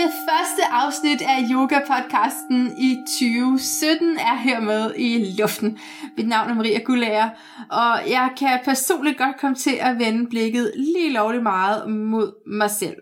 Det 0.00 0.10
første 0.28 0.62
afsnit 0.72 1.22
af 1.22 1.38
Yoga-podcasten 1.50 2.74
i 2.78 2.96
2017 3.06 4.16
er 4.16 4.36
hermed 4.36 4.94
i 4.96 5.34
luften. 5.38 5.78
Mit 6.16 6.28
navn 6.28 6.50
er 6.50 6.54
Maria 6.54 6.78
Gullager, 6.78 7.28
og 7.70 8.10
jeg 8.10 8.30
kan 8.38 8.60
personligt 8.64 9.18
godt 9.18 9.40
komme 9.40 9.56
til 9.56 9.76
at 9.80 9.98
vende 9.98 10.30
blikket 10.30 10.72
lige 10.76 11.12
lovligt 11.12 11.42
meget 11.42 11.90
mod 11.90 12.32
mig 12.46 12.70
selv. 12.70 12.96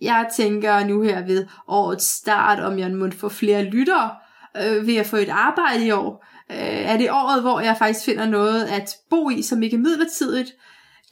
Jeg 0.00 0.26
tænker 0.36 0.86
nu 0.86 1.02
her 1.02 1.26
ved 1.26 1.46
årets 1.68 2.06
start, 2.06 2.60
om 2.60 2.78
jeg 2.78 2.90
må 2.90 3.10
få 3.10 3.28
flere 3.28 3.64
lyttere 3.64 4.10
øh, 4.56 4.86
ved 4.86 4.96
at 4.96 5.06
få 5.06 5.16
et 5.16 5.30
arbejde 5.30 5.86
i 5.86 5.90
år. 5.90 6.26
Øh, 6.50 6.90
er 6.92 6.96
det 6.96 7.10
året, 7.10 7.42
hvor 7.42 7.60
jeg 7.60 7.76
faktisk 7.78 8.04
finder 8.04 8.26
noget 8.26 8.64
at 8.64 8.90
bo 9.10 9.30
i, 9.30 9.42
som 9.42 9.62
ikke 9.62 9.76
er 9.76 9.80
midlertidigt? 9.80 10.50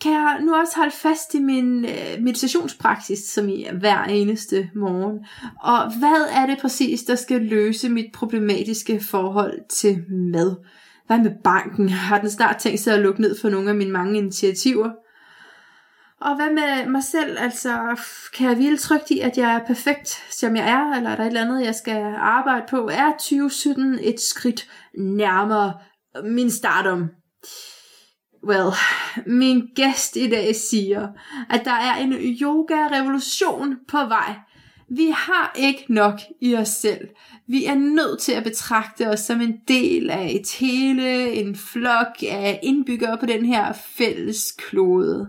Kan 0.02 0.12
jeg 0.12 0.38
nu 0.40 0.54
også 0.54 0.76
holde 0.76 0.90
fast 0.90 1.34
i 1.34 1.40
min 1.40 1.84
øh, 1.84 2.22
meditationspraksis, 2.22 3.18
som 3.18 3.48
i 3.48 3.66
hver 3.80 4.04
eneste 4.04 4.70
morgen. 4.74 5.18
Og 5.62 5.98
hvad 5.98 6.26
er 6.30 6.46
det 6.46 6.58
præcis, 6.60 7.02
der 7.02 7.14
skal 7.14 7.40
løse 7.40 7.88
mit 7.88 8.06
problematiske 8.14 9.00
forhold 9.10 9.58
til 9.70 10.04
mad? 10.10 10.56
Hvad 11.06 11.18
med 11.18 11.30
banken? 11.44 11.88
Har 11.88 12.20
den 12.20 12.30
snart 12.30 12.56
tænkt 12.56 12.80
sig 12.80 12.94
at 12.94 13.00
lukke 13.00 13.20
ned 13.20 13.40
for 13.40 13.48
nogle 13.48 13.70
af 13.70 13.76
mine 13.76 13.92
mange 13.92 14.18
initiativer? 14.18 14.90
Og 16.20 16.36
hvad 16.36 16.50
med 16.50 16.90
mig 16.90 17.04
selv? 17.04 17.36
Altså, 17.38 18.00
kan 18.36 18.48
jeg 18.48 18.56
hvile 18.56 18.78
trygt 18.78 19.10
i, 19.10 19.18
at 19.18 19.38
jeg 19.38 19.54
er 19.54 19.66
perfekt, 19.66 20.08
som 20.30 20.56
jeg 20.56 20.68
er? 20.68 20.96
Eller 20.96 21.10
er 21.10 21.16
der 21.16 21.22
et 21.22 21.26
eller 21.26 21.40
andet, 21.40 21.64
jeg 21.64 21.74
skal 21.74 22.14
arbejde 22.18 22.64
på? 22.70 22.88
Er 22.92 23.10
2017 23.10 23.98
et 24.02 24.20
skridt 24.20 24.68
nærmere 24.98 25.74
min 26.24 26.50
stardom? 26.50 27.10
Well, 28.48 28.70
min 29.26 29.68
gæst 29.74 30.16
i 30.16 30.30
dag 30.30 30.56
siger, 30.56 31.08
at 31.50 31.64
der 31.64 31.72
er 31.72 31.96
en 31.96 32.12
yoga-revolution 32.12 33.76
på 33.88 33.96
vej. 33.96 34.34
Vi 34.88 35.12
har 35.16 35.52
ikke 35.56 35.84
nok 35.88 36.20
i 36.40 36.56
os 36.56 36.68
selv. 36.68 37.08
Vi 37.46 37.64
er 37.64 37.74
nødt 37.74 38.20
til 38.20 38.32
at 38.32 38.44
betragte 38.44 39.08
os 39.08 39.20
som 39.20 39.40
en 39.40 39.56
del 39.68 40.10
af 40.10 40.30
et 40.34 40.56
hele, 40.60 41.32
en 41.32 41.56
flok 41.56 42.22
af 42.30 42.60
indbyggere 42.62 43.18
på 43.18 43.26
den 43.26 43.46
her 43.46 43.72
fælles 43.72 44.52
klode. 44.58 45.28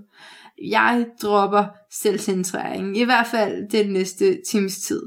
Jeg 0.61 1.05
dropper 1.21 1.65
selvcentrering, 1.91 2.97
i 2.97 3.03
hvert 3.03 3.27
fald 3.27 3.69
den 3.69 3.93
næste 3.93 4.41
times 4.49 4.77
tid. 4.77 5.01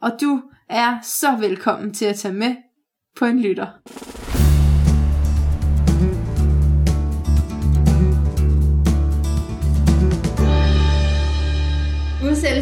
Og 0.00 0.10
du 0.20 0.42
er 0.68 0.98
så 1.02 1.36
velkommen 1.40 1.94
til 1.94 2.04
at 2.04 2.16
tage 2.16 2.34
med 2.34 2.56
på 3.16 3.24
en 3.24 3.40
lytter. 3.42 3.66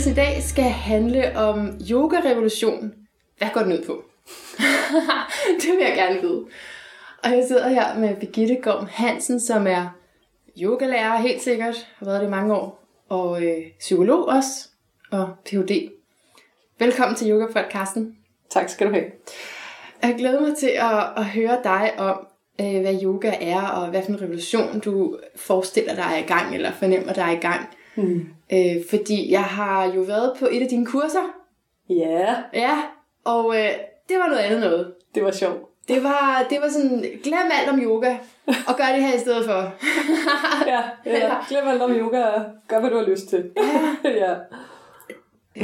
Udsendelsen 0.01 0.23
i 0.23 0.35
dag 0.35 0.43
skal 0.43 0.65
handle 0.65 1.37
om 1.37 1.81
yoga-revolution. 1.91 2.93
Hvad 3.39 3.49
går 3.55 3.61
den 3.61 3.73
ud 3.73 3.85
på? 3.87 4.05
det 5.61 5.71
vil 5.71 5.87
jeg 5.87 5.95
gerne 5.97 6.21
vide. 6.21 6.45
Og 7.25 7.31
jeg 7.31 7.45
sidder 7.49 7.69
her 7.69 7.99
med 7.99 8.17
Birgitte 8.17 8.55
Gorm 8.55 8.87
Hansen, 8.91 9.41
som 9.41 9.67
er 9.67 9.87
yogalærer 10.63 11.17
helt 11.17 11.43
sikkert, 11.43 11.89
har 11.99 12.07
været 12.07 12.21
det 12.21 12.27
i 12.27 12.31
mange 12.31 12.55
år, 12.55 12.85
og 13.09 13.45
øh, 13.45 13.63
psykolog 13.79 14.29
også, 14.29 14.69
og 15.11 15.29
Ph.D. 15.45 15.91
Velkommen 16.79 17.17
til 17.17 17.31
Yoga-podcasten. 17.31 18.17
Tak 18.51 18.69
skal 18.69 18.87
du 18.87 18.93
have. 18.93 19.07
Jeg 20.03 20.15
glæder 20.19 20.41
mig 20.41 20.57
til 20.57 20.71
at, 20.77 21.05
at 21.17 21.25
høre 21.25 21.59
dig 21.65 21.93
om, 21.99 22.27
øh, 22.61 22.81
hvad 22.81 23.03
yoga 23.03 23.33
er, 23.41 23.63
og 23.63 23.89
hvad 23.89 24.03
for 24.03 24.11
en 24.11 24.23
revolution 24.23 24.81
du 24.81 25.19
forestiller 25.37 25.95
dig 25.95 26.05
er 26.13 26.19
i 26.19 26.27
gang, 26.27 26.55
eller 26.55 26.73
fornemmer 26.73 27.13
dig 27.13 27.23
er 27.23 27.31
i 27.31 27.41
gang. 27.41 27.69
Mm. 27.97 28.29
Øh, 28.53 28.77
fordi 28.91 29.33
jeg 29.33 29.45
har 29.45 29.85
jo 29.85 30.01
været 30.01 30.37
på 30.39 30.49
et 30.51 30.63
af 30.63 30.69
dine 30.69 30.87
kurser. 30.87 31.37
Ja. 31.89 32.37
Ja, 32.55 32.83
og 33.25 33.57
øh, 33.57 33.71
det 34.09 34.19
var 34.19 34.27
noget 34.27 34.41
andet 34.41 34.61
noget. 34.61 34.93
Det 35.15 35.25
var 35.25 35.31
sjovt. 35.31 35.71
Det 35.89 36.05
var, 36.05 36.47
det 36.51 36.59
var 36.61 36.69
sådan, 36.69 37.05
glem 37.23 37.51
alt 37.61 37.71
om 37.71 37.79
yoga, 37.79 38.17
og 38.47 38.77
gør 38.77 38.85
det 38.95 39.03
her 39.03 39.15
i 39.15 39.19
stedet 39.19 39.45
for. 39.45 39.73
ja, 40.73 40.83
ja, 41.17 41.37
glem 41.49 41.69
alt 41.69 41.83
om 41.83 41.93
yoga, 41.93 42.25
og 42.25 42.45
gør 42.69 42.81
hvad 42.81 42.91
du 42.91 42.97
har 42.97 43.05
lyst 43.05 43.29
til. 43.29 43.51
Ja. 43.57 44.11
ja. 44.27 44.35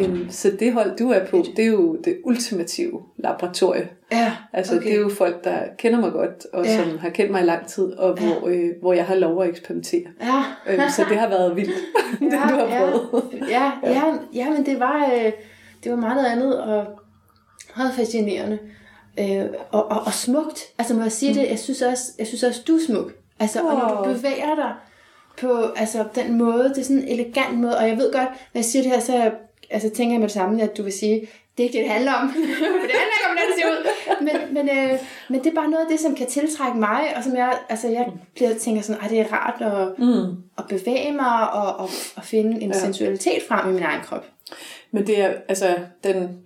Um, 0.05 0.27
så 0.31 0.51
det 0.61 0.73
hold, 0.73 0.97
du 0.97 1.11
er 1.11 1.25
på, 1.27 1.45
det 1.57 1.63
er 1.65 1.69
jo 1.69 1.97
det 2.05 2.19
ultimative 2.25 3.03
laboratorie. 3.17 3.89
Ja, 4.13 4.33
Altså, 4.53 4.77
okay. 4.77 4.85
det 4.87 4.95
er 4.95 5.01
jo 5.01 5.09
folk, 5.09 5.45
der 5.45 5.59
kender 5.79 6.01
mig 6.01 6.13
godt, 6.13 6.47
og 6.53 6.65
Ja. 6.65 6.77
som 6.83 6.99
har 6.99 7.09
kendt 7.11 7.31
mig 7.33 7.43
i 7.43 7.45
lang 7.45 7.67
tid, 7.67 7.85
og 7.93 8.19
Ja. 8.21 8.27
hvor, 8.27 8.49
øh, 8.49 8.71
hvor 8.81 8.93
jeg 8.93 9.05
har 9.05 9.15
lov 9.15 9.43
at 9.43 9.49
eksperimentere. 9.49 10.03
Ja. 10.21 10.75
Um, 10.85 10.91
så 10.91 11.05
det 11.09 11.19
har 11.19 11.29
været 11.29 11.57
vildt, 11.57 11.75
det 12.21 12.33
du 12.33 12.37
har 12.37 12.67
prøvet. 12.79 13.29
Ja, 13.51 13.73
ja, 13.83 13.91
ja, 13.91 14.03
ja, 14.35 14.51
men 14.51 14.67
det 14.67 14.81
var, 14.81 15.11
øh, 15.15 15.33
det 15.85 15.93
var 15.93 15.97
meget 15.99 16.27
andet, 16.27 16.61
og 16.63 16.87
meget 17.77 17.93
fascinerende. 17.95 18.59
Øh, 19.21 19.45
og, 19.71 19.91
og, 19.91 20.01
og 20.07 20.13
smukt. 20.13 20.61
Altså 20.79 20.95
må 20.95 21.03
jeg 21.03 21.13
sige 21.13 21.35
det, 21.35 21.51
jeg 21.51 21.59
synes 21.59 21.83
også, 21.83 22.03
jeg 22.19 22.27
synes 22.27 22.43
også 22.43 22.63
du 22.69 22.75
er 22.77 22.81
smuk. 22.87 23.13
Altså, 23.41 23.61
og 23.61 23.75
når 23.79 24.05
du 24.05 24.13
bevæger 24.15 24.55
dig 24.55 24.73
på 25.41 25.63
altså, 25.77 26.05
den 26.15 26.39
måde, 26.39 26.69
det 26.69 26.79
er 26.79 26.83
sådan 26.83 27.03
en 27.03 27.09
elegant 27.09 27.59
måde, 27.59 27.77
og 27.79 27.89
jeg 27.89 27.97
ved 27.97 28.13
godt, 28.13 28.29
når 28.29 28.59
jeg 28.59 28.65
siger 28.65 28.83
det 28.83 28.91
her, 28.93 29.01
så 29.01 29.15
jeg, 29.15 29.33
altså, 29.71 29.91
tænker 29.91 30.13
jeg 30.15 30.21
med 30.21 30.29
det 30.29 30.35
samme, 30.35 30.63
at 30.63 30.77
du 30.77 30.83
vil 30.83 30.93
sige, 30.93 31.21
det 31.59 31.63
er 31.63 31.69
ikke 31.69 31.79
det, 31.79 31.85
det 31.85 31.93
handler 31.93 32.13
om. 32.13 32.29
For 32.33 32.87
det 32.87 32.97
handler 33.03 33.17
ikke 33.17 33.29
om, 33.29 33.37
hvordan 33.37 33.49
det 33.49 33.57
ser 33.59 33.71
ud. 33.71 33.87
Men, 34.21 34.55
men, 34.55 34.79
øh, 34.79 34.99
men 35.29 35.45
det 35.45 35.51
er 35.51 35.55
bare 35.55 35.71
noget 35.71 35.85
af 35.85 35.91
det, 35.91 36.01
som 36.01 36.15
kan 36.15 36.27
tiltrække 36.27 36.79
mig, 36.79 37.01
og 37.17 37.25
som 37.25 37.37
jeg, 37.37 37.59
altså, 37.69 37.89
jeg 37.89 38.07
bliver, 38.35 38.55
tænker 38.55 38.83
sådan, 38.83 39.03
at 39.05 39.11
det 39.11 39.21
er 39.21 39.33
rart 39.33 39.63
at, 39.63 39.99
Mm. 39.99 40.37
at 40.59 40.65
bevæge 40.69 41.13
mig 41.13 41.51
og, 41.53 41.77
og, 41.77 41.89
og 42.17 42.25
finde 42.25 42.63
en 42.63 42.71
ja. 42.73 42.79
Sensualitet 42.79 43.43
frem 43.49 43.71
i 43.71 43.73
min 43.73 43.83
egen 43.83 44.01
krop. 44.05 44.25
Men 44.91 45.07
det 45.07 45.21
er, 45.21 45.33
altså, 45.49 45.75
den 46.05 46.39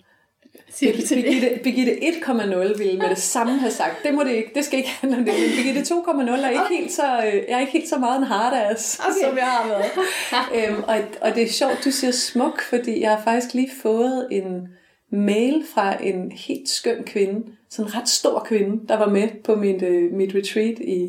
Siger 0.70 0.92
det? 0.92 1.08
Birgitte, 1.08 1.60
Birgitte 1.62 1.92
1,0 1.92 2.78
ville 2.78 2.98
med 2.98 3.08
det 3.08 3.18
samme 3.18 3.58
have 3.58 3.70
sagt, 3.72 4.02
det 4.04 4.14
må 4.14 4.22
det 4.24 4.30
ikke, 4.32 4.50
det 4.54 4.64
skal 4.64 4.78
ikke 4.78 4.90
handle 4.90 5.18
om 5.18 5.24
det, 5.24 5.34
men 5.34 5.50
Birgitte 5.64 5.94
2,0 5.94 6.30
er 6.30 6.48
ikke 6.50 6.76
helt 6.80 6.92
så, 6.92 7.16
øh, 7.26 7.34
jeg 7.34 7.56
er 7.56 7.60
ikke 7.60 7.72
helt 7.72 7.88
så 7.88 7.98
meget 7.98 8.18
en 8.18 8.24
hardass, 8.24 8.98
Okay. 9.00 9.10
okay. 9.10 9.20
som 9.28 9.36
jeg 9.38 9.46
har 9.46 9.68
været. 9.68 10.68
øhm, 10.68 10.82
og, 10.88 10.96
og 11.20 11.34
det 11.34 11.42
er 11.42 11.48
sjovt, 11.48 11.80
du 11.84 11.90
siger 11.90 12.10
smuk, 12.10 12.62
fordi 12.62 13.00
jeg 13.00 13.10
har 13.10 13.22
faktisk 13.24 13.54
lige 13.54 13.70
fået 13.82 14.28
en 14.30 14.68
mail 15.12 15.64
fra 15.74 16.04
en 16.04 16.32
helt 16.32 16.68
skøn 16.68 17.04
kvinde, 17.04 17.46
sådan 17.70 17.90
en 17.90 17.96
ret 17.96 18.08
stor 18.08 18.40
kvinde, 18.48 18.88
der 18.88 18.96
var 18.98 19.08
med 19.08 19.28
på 19.44 19.54
mit, 19.54 19.82
øh, 19.82 20.12
mit 20.12 20.34
retreat 20.34 20.78
i, 20.78 21.08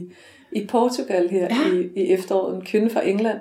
i 0.52 0.66
Portugal 0.66 1.30
her 1.30 1.48
Ja. 1.50 1.76
i, 1.76 1.90
i 1.96 2.12
efteråret, 2.14 2.56
en 2.56 2.66
kvinde 2.66 2.90
fra 2.90 3.08
England, 3.08 3.38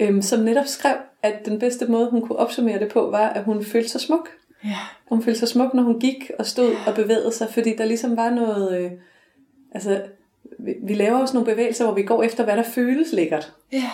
øhm, 0.00 0.22
som 0.22 0.40
netop 0.40 0.66
skrev, 0.66 0.94
at 1.22 1.46
den 1.46 1.58
bedste 1.58 1.86
måde, 1.86 2.10
hun 2.10 2.20
kunne 2.20 2.38
opsummere 2.38 2.78
det 2.78 2.88
på, 2.88 3.10
var, 3.10 3.28
at 3.28 3.44
hun 3.44 3.64
følte 3.64 3.88
sig 3.88 4.00
smuk. 4.00 4.28
Ja. 4.64 4.78
Hun 5.08 5.22
følte 5.22 5.38
sig 5.38 5.48
smuk, 5.48 5.74
når 5.74 5.82
hun 5.82 6.00
gik 6.00 6.30
og 6.38 6.46
stod 6.46 6.74
og 6.86 6.94
bevægede 6.94 7.32
sig, 7.32 7.48
fordi 7.50 7.76
der 7.76 7.84
ligesom 7.84 8.16
var 8.16 8.30
noget... 8.30 8.80
Øh, 8.80 8.90
altså, 9.72 10.02
vi, 10.58 10.74
vi 10.82 10.94
laver 10.94 11.18
også 11.18 11.34
nogle 11.34 11.52
bevægelser, 11.52 11.84
hvor 11.84 11.94
vi 11.94 12.02
går 12.02 12.22
efter, 12.22 12.44
hvad 12.44 12.56
der 12.56 12.62
føles 12.62 13.12
lækkert. 13.12 13.52
Ja. 13.72 13.90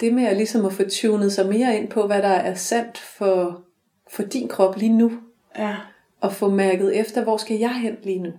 Det 0.00 0.14
med 0.14 0.24
at 0.24 0.36
ligesom 0.36 0.64
at 0.64 0.72
få 0.72 0.82
tunet 0.90 1.32
sig 1.32 1.48
mere 1.48 1.76
ind 1.76 1.88
på, 1.88 2.06
hvad 2.06 2.22
der 2.22 2.28
er 2.28 2.54
sandt 2.54 2.98
for, 2.98 3.62
for 4.10 4.22
din 4.22 4.48
krop 4.48 4.76
lige 4.76 4.96
nu. 4.96 5.12
Ja. 5.58 5.76
Og 6.20 6.32
få 6.32 6.48
mærket 6.48 6.96
efter, 7.00 7.22
hvor 7.22 7.36
skal 7.36 7.58
jeg 7.58 7.74
hen 7.74 7.96
lige 8.02 8.18
nu? 8.18 8.32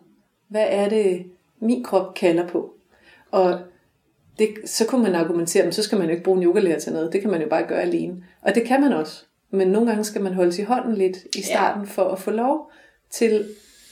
Hvad 0.48 0.66
er 0.70 0.90
det, 0.90 1.26
min 1.60 1.84
krop 1.84 2.14
kalder 2.14 2.48
på? 2.48 2.74
Og 3.32 3.60
det, 4.40 4.50
så 4.66 4.88
kunne 4.88 5.04
man 5.04 5.16
argumentere, 5.16 5.64
men 5.64 5.74
så 5.74 5.84
skal 5.84 5.98
man 5.98 6.08
jo 6.08 6.12
ikke 6.12 6.24
bruge 6.24 6.38
en 6.38 6.44
yogalærer 6.44 6.80
til 6.80 6.94
noget. 6.94 7.14
Det 7.14 7.22
kan 7.22 7.32
man 7.32 7.42
jo 7.42 7.50
bare 7.50 7.68
gøre 7.68 7.82
alene. 7.82 8.24
Og 8.42 8.56
det 8.56 8.64
kan 8.64 8.82
man 8.82 8.94
også. 8.94 9.26
Men 9.54 9.68
nogle 9.68 9.88
gange 9.88 10.04
skal 10.04 10.22
man 10.22 10.34
holde 10.34 10.52
sig 10.52 10.62
i 10.62 10.66
hånden 10.66 10.96
lidt 10.96 11.18
i 11.36 11.42
starten, 11.42 11.84
ja. 11.84 11.90
for 11.90 12.04
at 12.04 12.20
få 12.20 12.32
lov 12.32 12.72
til 13.12 13.46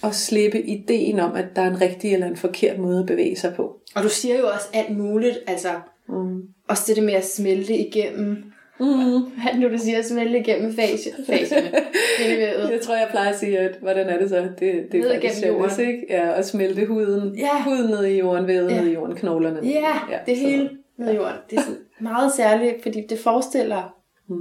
at 0.04 0.16
slippe 0.16 0.62
ideen 0.62 1.20
om, 1.20 1.36
at 1.36 1.46
der 1.56 1.62
er 1.62 1.68
en 1.70 1.82
rigtig 1.82 2.14
eller 2.14 2.28
en 2.28 2.36
forkert 2.38 2.78
måde 2.80 3.00
at 3.00 3.06
bevæge 3.06 3.36
sig 3.36 3.54
på. 3.56 3.80
Og 3.96 4.04
du 4.04 4.10
siger 4.10 4.40
jo 4.40 4.48
også 4.48 4.68
alt 4.74 4.98
muligt, 4.98 5.40
altså 5.48 5.68
Mm. 6.08 6.42
også 6.70 6.84
det 6.88 6.96
der 6.96 7.02
med 7.02 7.14
at 7.14 7.26
smelte 7.26 7.74
igennem, 7.74 8.44
Mm. 8.80 8.86
hvad 9.42 9.52
det 9.54 9.60
nu, 9.60 9.70
du 9.70 9.78
siger, 9.78 10.02
smelte 10.02 10.40
igennem 10.40 10.76
fase, 10.76 11.10
faserne. 11.28 11.68
i. 12.28 12.42
Jeg 12.72 12.80
tror, 12.84 12.96
jeg 12.96 13.08
plejer 13.12 13.30
at 13.30 13.40
sige, 13.40 13.60
at 13.60 13.78
hvordan 13.82 14.08
er 14.10 14.20
det 14.20 14.30
så? 14.30 14.36
Det, 14.38 14.52
det 14.60 14.94
Ned 14.94 15.10
er 15.10 15.14
faktisk 15.14 15.38
igennem 15.44 15.60
fælles, 15.62 15.78
jorden. 15.78 15.94
ikke? 15.94 16.06
Ja, 16.10 16.30
og 16.30 16.46
smelte 16.46 16.86
huden, 16.86 17.36
Ja. 17.38 17.64
huden 17.64 17.90
ned 17.90 18.06
i 18.06 18.18
jorden, 18.20 18.48
vævet 18.48 18.72
Ja. 18.72 18.82
ned 18.82 18.90
i 18.90 18.94
jorden, 18.94 19.16
knoglerne. 19.16 19.60
Ja, 19.64 19.88
det 20.26 20.38
så- 20.38 20.44
hele 20.48 20.70
med 20.98 21.14
jorden. 21.16 21.34
Det 21.50 21.58
er 21.58 21.62
sådan 21.62 21.78
meget 22.00 22.32
særligt, 22.34 22.84
fordi 22.84 23.04
det 23.10 23.20
forestiller 23.20 23.96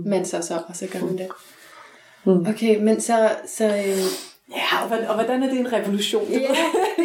man 0.06 0.24
sig 0.24 0.44
så, 0.44 0.54
og 0.68 0.76
så 0.76 0.86
gør 0.92 1.00
man 1.00 1.18
det. 1.18 1.28
Mm. 2.24 2.46
Okay, 2.48 2.76
men 2.82 3.00
så, 3.00 3.28
så 3.46 3.64
øh, 3.66 3.98
Ja, 4.56 4.82
og, 4.82 4.88
hvordan- 4.88 5.08
og 5.08 5.14
hvordan 5.14 5.42
er 5.42 5.50
det 5.50 5.58
en 5.60 5.72
revolution? 5.72 6.24
Ja, 6.24 6.38
det 6.38 6.42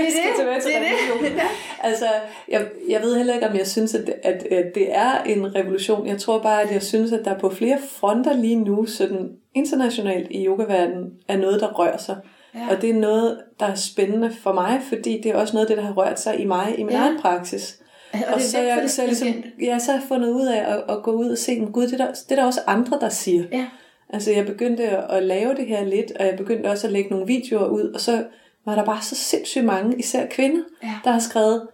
er 0.07 0.11
skal 0.11 0.29
det. 0.29 0.35
tilbage 0.39 0.61
til 0.61 0.69
Det 0.71 0.77
er 0.77 0.81
det. 0.81 0.91
revolution. 1.15 1.39
Altså, 1.83 2.05
jeg, 2.49 2.67
jeg 2.89 3.01
ved 3.01 3.17
heller 3.17 3.33
ikke, 3.33 3.47
om 3.49 3.55
jeg 3.55 3.67
synes, 3.67 3.95
at, 3.95 4.09
at, 4.23 4.43
at 4.43 4.65
det 4.75 4.95
er 4.95 5.23
en 5.23 5.55
revolution. 5.55 6.07
Jeg 6.07 6.17
tror 6.17 6.39
bare, 6.39 6.61
at 6.61 6.71
jeg 6.71 6.83
synes, 6.83 7.11
at 7.11 7.25
der 7.25 7.39
på 7.39 7.49
flere 7.49 7.77
fronter 7.89 8.33
lige 8.33 8.55
nu, 8.55 8.85
sådan 8.85 9.29
internationalt 9.53 10.27
i 10.31 10.45
yogaverdenen, 10.47 11.11
er 11.27 11.37
noget, 11.37 11.61
der 11.61 11.67
rører 11.73 11.97
sig. 11.97 12.15
Ja. 12.55 12.59
Og 12.75 12.81
det 12.81 12.89
er 12.89 12.93
noget, 12.93 13.41
der 13.59 13.65
er 13.65 13.75
spændende 13.75 14.31
for 14.43 14.53
mig, 14.53 14.81
fordi 14.89 15.21
det 15.21 15.31
er 15.31 15.35
også 15.35 15.53
noget 15.53 15.65
af 15.65 15.69
det, 15.69 15.77
der 15.77 15.83
har 15.83 15.93
rørt 15.93 16.19
sig 16.19 16.39
i 16.39 16.45
mig, 16.45 16.75
i 16.77 16.83
min 16.83 16.95
Ja. 16.95 17.01
egen 17.01 17.19
praksis. 17.21 17.79
Og, 18.27 18.33
Og, 18.33 18.39
det 18.39 18.47
så, 18.49 18.59
jeg, 18.61 18.79
det 18.81 18.91
så, 18.91 19.05
ligesom, 19.05 19.27
ja, 19.61 19.79
så 19.79 19.91
har 19.91 19.99
jeg 19.99 20.07
fundet 20.07 20.29
ud 20.29 20.45
af 20.45 20.59
at, 20.73 20.83
at 20.89 21.03
gå 21.03 21.11
ud 21.11 21.29
og 21.29 21.37
se, 21.37 21.59
men 21.59 21.71
gud, 21.71 21.83
det 21.87 21.93
er, 22.01 22.05
der, 22.05 22.13
det 22.13 22.31
er 22.31 22.35
der 22.35 22.45
også 22.45 22.61
andre, 22.67 22.97
der 23.01 23.09
siger. 23.09 23.43
Ja. 23.51 23.65
Altså 24.09 24.31
jeg 24.31 24.45
begyndte 24.45 24.83
at 24.89 25.23
lave 25.23 25.55
det 25.55 25.65
her 25.67 25.85
lidt, 25.85 26.11
og 26.19 26.25
jeg 26.25 26.35
begyndte 26.37 26.67
også 26.67 26.87
at 26.87 26.93
lægge 26.93 27.09
nogle 27.09 27.27
videoer 27.27 27.67
ud, 27.67 27.91
og 27.93 28.01
så 28.01 28.23
var 28.65 28.75
der 28.75 28.85
bare 28.85 29.01
så 29.01 29.15
sindssygt 29.15 29.65
mange, 29.65 29.97
især 29.99 30.25
kvinder, 30.25 30.61
Ja. 30.83 30.93
der 31.03 31.11
har 31.11 31.19
skrevet, 31.19 31.67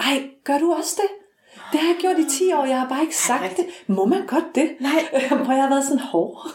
ej, 0.00 0.22
gør 0.44 0.58
du 0.58 0.72
også 0.72 0.94
det? 1.02 1.10
Det 1.72 1.80
har 1.80 1.88
jeg 1.88 1.96
gjort 2.00 2.18
i 2.18 2.38
10 2.38 2.52
år, 2.52 2.64
jeg 2.64 2.80
har 2.80 2.88
bare 2.88 3.00
ikke 3.02 3.16
sagt 3.16 3.42
det. 3.42 3.48
rigtigt? 3.48 3.68
Må 3.88 4.04
man 4.04 4.26
godt 4.26 4.44
det? 4.54 4.68
Nej. 4.80 4.90
Hvor 5.44 5.52
jeg 5.52 5.62
har 5.62 5.68
været 5.68 5.84
sådan 5.84 5.98
hård. 5.98 6.46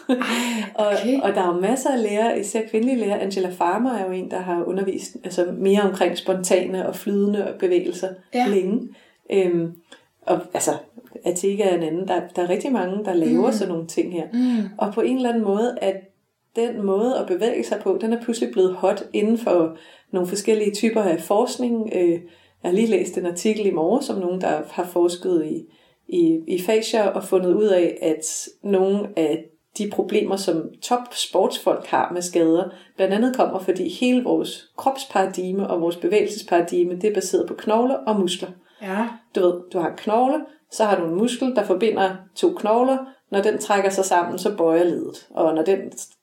og, 0.74 0.86
okay. 0.86 1.20
og 1.20 1.34
der 1.34 1.42
er 1.42 1.46
jo 1.54 1.60
masser 1.60 1.90
af 1.90 2.02
lærere, 2.02 2.40
især 2.40 2.60
kvindelige 2.70 2.96
lærere. 2.98 3.20
Angela 3.20 3.48
Farmer 3.58 3.92
er 3.94 4.04
jo 4.06 4.10
en, 4.12 4.30
der 4.30 4.38
har 4.40 4.62
undervist 4.64 5.16
altså 5.24 5.46
mere 5.58 5.82
omkring 5.82 6.18
spontane 6.18 6.88
og 6.88 6.96
flydende 6.96 7.54
bevægelser 7.58 8.08
Ja. 8.34 8.46
længe. 8.48 8.88
Øhm, 9.32 9.72
og 10.22 10.40
altså, 10.54 10.70
Atika 11.24 11.62
er 11.62 11.76
en 11.76 11.82
anden. 11.82 12.08
Der, 12.08 12.20
der 12.36 12.42
er 12.42 12.48
rigtig 12.48 12.72
mange, 12.72 13.04
der 13.04 13.14
laver 13.14 13.46
mm. 13.46 13.52
sådan 13.52 13.72
nogle 13.72 13.86
ting 13.86 14.12
her. 14.12 14.26
Mm. 14.32 14.68
Og 14.78 14.94
på 14.94 15.00
en 15.00 15.16
eller 15.16 15.28
anden 15.28 15.44
måde, 15.44 15.78
at 15.80 15.96
den 16.56 16.82
måde 16.82 17.18
at 17.18 17.26
bevæge 17.26 17.64
sig 17.64 17.80
på, 17.82 17.98
den 18.00 18.12
er 18.12 18.22
pludselig 18.22 18.52
blevet 18.52 18.74
hot 18.74 19.04
inden 19.12 19.38
for 19.38 19.76
nogle 20.12 20.28
forskellige 20.28 20.74
typer 20.74 21.02
af 21.02 21.20
forskning. 21.20 21.90
Øh, 21.94 22.20
Jeg 22.62 22.70
har 22.70 22.72
lige 22.72 22.90
læst 22.90 23.18
en 23.18 23.26
artikel 23.26 23.66
i 23.66 23.70
morgen, 23.70 24.02
som 24.02 24.18
nogen, 24.18 24.40
der 24.40 24.62
har 24.70 24.84
forsket 24.84 25.46
i, 25.46 25.64
i, 26.08 26.40
i 26.48 26.62
fascia 26.62 27.08
og 27.08 27.24
fundet 27.24 27.54
ud 27.54 27.64
af, 27.64 27.98
at 28.02 28.48
nogle 28.62 29.08
af 29.16 29.44
de 29.78 29.90
problemer, 29.90 30.36
som 30.36 30.70
top 30.82 31.14
sportsfolk 31.14 31.86
har 31.86 32.10
med 32.12 32.22
skader, 32.22 32.64
blandt 32.96 33.14
andet 33.14 33.36
kommer, 33.36 33.58
fordi 33.58 33.88
hele 33.88 34.24
vores 34.24 34.70
kropsparadigme 34.76 35.70
og 35.70 35.80
vores 35.80 35.96
bevægelsesparadigme, 35.96 36.94
det 36.94 37.04
er 37.04 37.14
baseret 37.14 37.48
på 37.48 37.54
knogler 37.54 37.94
og 37.94 38.20
muskler. 38.20 38.48
Ja. 38.82 39.06
Du 39.34 39.40
ved, 39.40 39.54
du 39.72 39.78
har 39.78 39.88
en 39.88 39.96
knogle, 39.96 40.40
så 40.70 40.84
har 40.84 40.96
du 41.00 41.04
en 41.06 41.14
muskel, 41.14 41.56
der 41.56 41.64
forbinder 41.64 42.10
to 42.34 42.52
knogler. 42.52 42.98
Når 43.30 43.42
den 43.42 43.58
trækker 43.58 43.90
sig 43.90 44.04
sammen, 44.04 44.38
så 44.38 44.56
bøjer 44.56 44.84
ledet. 44.84 45.26
Og 45.30 45.54
når 45.54 45.62
den, 45.62 45.78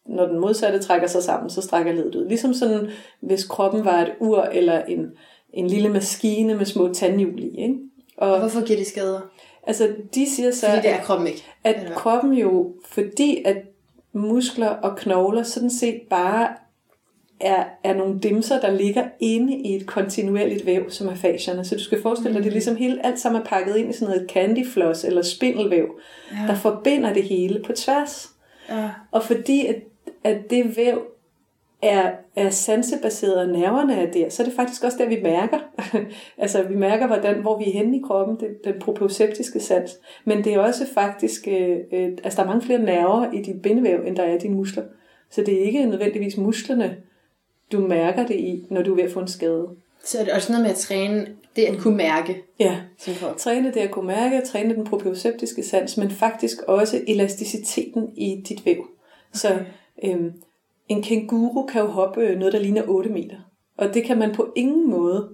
når 0.05 0.25
den 0.25 0.39
modsatte 0.39 0.79
trækker 0.79 1.07
sig 1.07 1.23
sammen, 1.23 1.49
så 1.49 1.61
strækker 1.61 1.91
ledet 1.91 2.15
ud. 2.15 2.27
Ligesom 2.27 2.53
sådan, 2.53 2.89
hvis 3.19 3.43
kroppen 3.45 3.85
var 3.85 4.01
et 4.01 4.13
ur 4.19 4.41
eller 4.41 4.85
en, 4.85 5.11
en 5.53 5.67
lille 5.67 5.89
maskine 5.89 6.55
med 6.55 6.65
små 6.65 6.93
tandhjul 6.93 7.39
i. 7.39 7.61
Ikke? 7.61 7.75
Og 8.17 8.31
Og 8.31 8.39
hvorfor 8.39 8.65
giver 8.65 8.79
det 8.79 8.87
skader? 8.87 9.19
altså, 9.67 9.89
de 10.15 10.29
siger 10.35 10.51
så, 10.51 10.65
Fordi 10.65 10.81
det 10.81 10.87
at, 10.87 10.99
er 10.99 11.03
kroppen 11.03 11.27
ikke. 11.27 11.45
at 11.63 11.91
kroppen 11.95 12.33
jo, 12.33 12.73
fordi 12.85 13.43
at 13.45 13.57
muskler 14.13 14.69
og 14.69 14.97
knogler 14.97 15.43
sådan 15.43 15.69
set 15.69 16.01
bare 16.09 16.49
er, 17.39 17.63
er 17.83 17.93
nogle 17.93 18.19
dimser, 18.19 18.59
der 18.59 18.71
ligger 18.71 19.03
inde 19.19 19.55
i 19.55 19.75
et 19.75 19.85
kontinuerligt 19.85 20.65
væv, 20.65 20.89
som 20.89 21.07
er 21.07 21.15
fascierne. 21.15 21.65
Så 21.65 21.75
du 21.75 21.83
skal 21.83 22.01
forestille 22.01 22.33
dig, 22.33 22.37
at 22.37 22.43
det 22.43 22.49
er 22.49 22.53
ligesom 22.53 22.75
hele, 22.75 23.05
alt 23.05 23.19
sammen 23.19 23.41
er 23.41 23.45
pakket 23.45 23.75
ind 23.75 23.89
i 23.89 23.93
sådan 23.93 24.13
noget 24.13 24.29
candyfloss 24.31 25.03
eller 25.03 25.21
spindelvæv, 25.21 25.99
ja. 26.31 26.47
der 26.47 26.55
forbinder 26.55 27.13
det 27.13 27.23
hele 27.23 27.63
på 27.65 27.73
tværs. 27.73 28.29
Ja. 28.69 28.89
Og 29.11 29.23
fordi 29.23 29.65
at, 29.65 29.75
at 30.23 30.49
det 30.49 30.77
væv 30.77 31.01
er, 31.81 32.11
er 32.35 32.49
sansebaseret, 32.49 33.35
og 33.35 33.47
nerverne 33.47 33.95
er 33.95 34.11
der, 34.11 34.29
så 34.29 34.43
er 34.43 34.47
det 34.47 34.55
faktisk 34.55 34.83
også 34.83 34.97
der, 34.97 35.09
vi 35.09 35.19
mærker. 35.23 35.59
altså, 36.43 36.63
vi 36.63 36.75
mærker, 36.75 37.07
hvordan, 37.07 37.41
hvor 37.41 37.57
vi 37.57 37.65
er 37.67 37.73
henne 37.73 37.97
i 37.97 38.01
kroppen, 38.07 38.39
det, 38.39 38.47
den 38.63 38.73
proprioseptiske 38.79 39.59
sans. 39.59 39.99
Men 40.25 40.43
det 40.43 40.53
er 40.53 40.59
også 40.59 40.85
faktisk, 40.93 41.47
øh, 41.47 41.77
øh, 41.93 42.09
altså 42.23 42.37
der 42.37 42.43
er 42.43 42.47
mange 42.47 42.65
flere 42.65 42.79
nerver 42.79 43.31
i 43.31 43.41
dit 43.41 43.61
bindevæv, 43.61 43.99
end 44.05 44.15
der 44.15 44.23
er 44.23 44.35
i 44.35 44.37
dine 44.37 44.55
muskler. 44.55 44.83
Så 45.29 45.41
det 45.41 45.61
er 45.61 45.65
ikke 45.65 45.85
nødvendigvis 45.85 46.37
musklerne, 46.37 46.97
du 47.71 47.79
mærker 47.79 48.27
det 48.27 48.35
i, 48.35 48.65
når 48.69 48.81
du 48.83 48.91
er 48.91 48.95
ved 48.95 49.03
at 49.03 49.11
få 49.11 49.19
en 49.19 49.27
skade. 49.27 49.67
Så 50.03 50.19
er 50.19 50.23
det 50.23 50.33
også 50.33 50.51
noget 50.51 50.63
med 50.63 50.71
at 50.71 50.77
træne, 50.77 51.27
det 51.55 51.61
at 51.63 51.77
kunne 51.77 51.97
mærke 51.97 52.43
Ja, 52.59 52.77
træne 53.37 53.67
det 53.67 53.79
at 53.79 53.91
kunne 53.91 54.07
mærke, 54.07 54.41
træne 54.45 54.75
den 54.75 54.85
proprioseptiske 54.85 55.63
sans, 55.63 55.97
men 55.97 56.11
faktisk 56.11 56.61
også 56.61 57.01
elasticiteten 57.07 58.09
i 58.15 58.43
dit 58.49 58.65
væv. 58.65 58.87
Så 59.33 59.59
øhm, 60.03 60.33
en 60.89 61.03
kænguru 61.03 61.65
kan 61.65 61.81
jo 61.81 61.87
hoppe 61.87 62.21
øh, 62.21 62.39
noget, 62.39 62.53
der 62.53 62.59
ligner 62.59 62.83
8 62.87 63.09
meter. 63.09 63.35
Og 63.77 63.93
det 63.93 64.03
kan 64.03 64.17
man 64.17 64.35
på 64.35 64.53
ingen 64.55 64.89
måde 64.89 65.29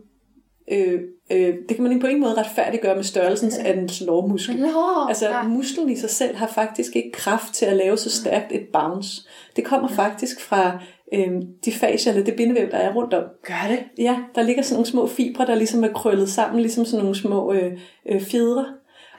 øh, 0.71 1.01
øh, 1.31 1.55
det 1.69 1.75
kan 1.75 1.83
man 1.83 1.99
på 1.99 2.07
ingen 2.07 2.21
måde 2.21 2.33
retfærdiggøre 2.33 2.95
med 2.95 3.03
størrelsen 3.03 3.51
af 3.65 3.73
dens 3.73 4.01
lårmuskel. 4.01 4.59
Nå, 4.59 5.07
Altså 5.09 5.29
ja. 5.29 5.47
musklen 5.47 5.89
i 5.89 5.95
sig 5.95 6.09
selv 6.09 6.35
har 6.35 6.47
faktisk 6.47 6.95
ikke 6.95 7.11
kraft 7.11 7.53
til 7.53 7.65
at 7.65 7.77
lave 7.77 7.97
så 7.97 8.09
stærkt 8.09 8.51
et 8.51 8.67
bounce. 8.73 9.21
Det 9.55 9.65
kommer 9.65 9.87
faktisk 9.87 10.41
fra 10.41 10.79
øh, 11.13 11.41
de 11.65 11.71
fascia, 11.71 12.11
eller 12.11 12.25
det 12.25 12.35
bindevæv, 12.35 12.71
der 12.71 12.77
er 12.77 12.93
rundt 12.93 13.13
om. 13.13 13.23
Gør 13.47 13.67
det? 13.69 13.79
Ja, 13.97 14.17
der 14.35 14.41
ligger 14.41 14.63
sådan 14.63 14.75
nogle 14.75 14.87
små 14.87 15.07
fibre, 15.07 15.45
der 15.45 15.55
ligesom 15.55 15.83
er 15.83 15.93
krøllet 15.93 16.29
sammen, 16.29 16.59
ligesom 16.59 16.85
sådan 16.85 17.03
nogle 17.03 17.15
små 17.15 17.53
øh, 17.53 17.77
øh, 18.05 18.21
fjedre. 18.21 18.65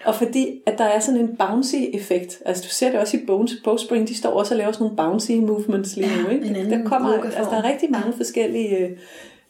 Og 0.05 0.15
fordi 0.15 0.61
at 0.67 0.79
der 0.79 0.85
er 0.85 0.99
sådan 0.99 1.21
en 1.21 1.37
bouncy 1.37 1.77
effekt, 1.93 2.43
altså 2.47 2.63
du 2.63 2.69
ser 2.69 2.91
det 2.91 3.01
også 3.01 3.17
i 3.17 3.21
Bones, 3.27 3.53
Bowspring, 3.65 4.09
de 4.09 4.17
står 4.17 4.31
også 4.31 4.55
og 4.55 4.59
laver 4.59 4.73
sådan 4.73 4.85
nogle 4.85 4.97
bouncy 4.97 5.31
movements 5.31 5.97
lige 5.97 6.23
nu. 6.23 6.29
Ikke? 6.29 6.71
der, 6.71 6.85
kommer, 6.85 7.13
altså, 7.23 7.51
der 7.51 7.57
er 7.57 7.71
rigtig 7.71 7.91
mange 7.91 8.13
forskellige 8.13 8.79
øh, 8.79 8.91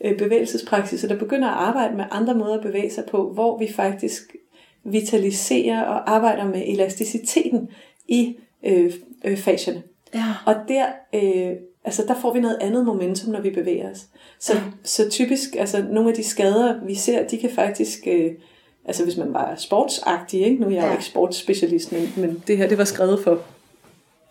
øh, 0.05 0.19
bevægelsespraksiser, 0.19 1.09
der 1.09 1.19
begynder 1.19 1.49
at 1.49 1.55
arbejde 1.55 1.97
med 1.97 2.05
andre 2.11 2.35
måder 2.35 2.55
at 2.55 2.63
bevæge 2.63 2.91
sig 2.91 3.05
på, 3.11 3.33
hvor 3.33 3.59
vi 3.59 3.73
faktisk 3.73 4.37
vitaliserer 4.85 5.83
og 5.83 6.15
arbejder 6.15 6.45
med 6.45 6.63
elasticiteten 6.67 7.69
i 8.09 8.37
øh, 8.65 8.93
øh, 9.25 9.37
fascierne. 9.37 9.83
Ja. 10.15 10.25
Og 10.47 10.55
der, 10.69 10.87
øh, 11.15 11.57
altså 11.85 12.05
der 12.09 12.15
får 12.21 12.33
vi 12.33 12.41
noget 12.41 12.59
andet 12.61 12.85
momentum, 12.87 13.33
når 13.33 13.41
vi 13.41 13.51
bevæger 13.51 13.91
os. 13.91 13.99
Så, 14.41 14.53
Ja. 14.55 14.61
så 14.85 15.11
typisk, 15.11 15.57
altså 15.59 15.85
nogle 15.91 16.09
af 16.11 16.15
de 16.17 16.25
skader, 16.25 16.75
vi 16.87 16.95
ser, 16.95 17.27
de 17.27 17.39
kan 17.39 17.51
faktisk, 17.55 17.99
øh, 18.07 18.31
altså 18.85 19.05
hvis 19.05 19.17
man 19.17 19.33
var 19.35 19.55
sportsagtig, 19.57 20.41
ikke? 20.47 20.61
nu 20.63 20.67
er 20.67 20.71
jeg 20.71 20.81
ja. 20.81 20.87
jo 20.87 20.93
ikke 20.93 21.05
sportsspecialist, 21.05 21.93
men, 21.93 22.13
men 22.17 22.43
det 22.47 22.57
her, 22.57 22.69
det 22.69 22.79
var 22.79 22.85
skrevet 22.85 23.21
for, 23.25 23.41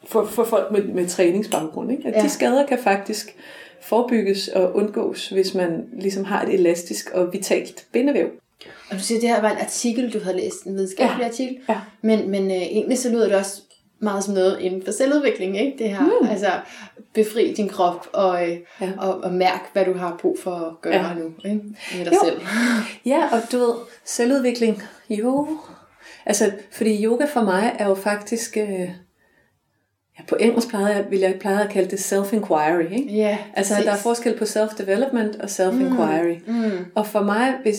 for, 0.06 0.26
for 0.26 0.44
folk 0.44 0.72
med, 0.72 0.84
med 0.84 1.08
træningsbaggrund, 1.08 1.92
ikke? 1.92 2.08
at 2.08 2.16
Ja. 2.16 2.22
de 2.22 2.30
skader 2.30 2.66
kan 2.66 2.80
faktisk 2.80 3.36
forebygges 3.82 4.48
og 4.48 4.76
undgås, 4.76 5.30
hvis 5.30 5.54
man 5.54 5.86
ligesom 6.00 6.24
har 6.24 6.42
et 6.44 6.54
elastisk 6.54 7.10
og 7.14 7.34
vitalt 7.34 7.86
bindevæv. 7.92 8.30
Og 8.90 8.96
du 8.98 9.00
siger, 9.04 9.20
det 9.20 9.30
her 9.30 9.42
var 9.42 9.52
en 9.52 9.58
artikel, 9.58 10.14
du 10.14 10.20
havde 10.24 10.38
læst, 10.38 10.64
en 10.64 10.76
videnskabelig 10.76 11.20
ja. 11.22 11.28
artikel. 11.28 11.58
Ja. 11.70 11.80
Men, 12.02 12.30
men 12.32 12.52
øh, 12.52 12.58
egentlig 12.58 12.98
så 12.98 13.10
lyder 13.10 13.26
det 13.28 13.36
også 13.36 13.62
meget 14.04 14.24
som 14.24 14.34
noget 14.34 14.60
inden 14.60 14.86
for 14.86 14.92
selvudvikling, 14.92 15.60
ikke? 15.60 15.78
Det 15.78 15.90
her, 15.90 16.02
mm. 16.22 16.28
altså 16.30 16.48
befri 17.14 17.54
din 17.54 17.70
krop 17.70 18.08
og, 18.14 18.50
øh, 18.50 18.58
Ja. 18.82 18.92
og, 18.98 19.22
og 19.24 19.34
mærk, 19.34 19.70
hvad 19.74 19.86
du 19.86 19.94
har 19.94 20.18
brug 20.22 20.38
for 20.44 20.52
at 20.52 20.82
gøre 20.82 21.08
Ja. 21.08 21.14
nu, 21.14 21.26
ikke? 21.46 21.62
Med 21.98 22.06
dig 22.06 22.12
Jo. 22.14 22.20
selv. 22.26 22.42
Ja, 23.14 23.24
og 23.32 23.40
du 23.52 23.58
ved, 23.58 23.74
selvudvikling, 24.06 24.84
jo. 25.10 25.48
Altså, 26.26 26.52
fordi 26.72 27.06
yoga 27.06 27.26
for 27.26 27.42
mig 27.42 27.76
er 27.80 27.88
jo 27.88 27.96
faktisk, 27.96 28.58
øh, 28.58 28.70
ja, 30.20 30.24
på 30.28 30.36
engelsk 30.40 30.70
plejede 30.70 30.90
jeg, 30.96 31.06
vil 31.10 31.20
jeg 31.20 31.36
plejede 31.40 31.64
at 31.64 31.70
kalde 31.70 31.90
det 31.92 31.98
self-inquiry, 32.14 32.94
ikke? 32.94 33.14
Ja, 33.14 33.38
Altså, 33.54 33.74
der 33.86 33.92
er 33.92 33.98
forskel 33.98 34.38
på 34.38 34.44
self-development 34.44 35.42
og 35.42 35.46
self-inquiry. 35.50 36.40
Mm. 36.48 36.54
Mm. 36.54 36.86
Og 36.96 37.08
for 37.08 37.22
mig, 37.24 37.54
hvis, 37.62 37.78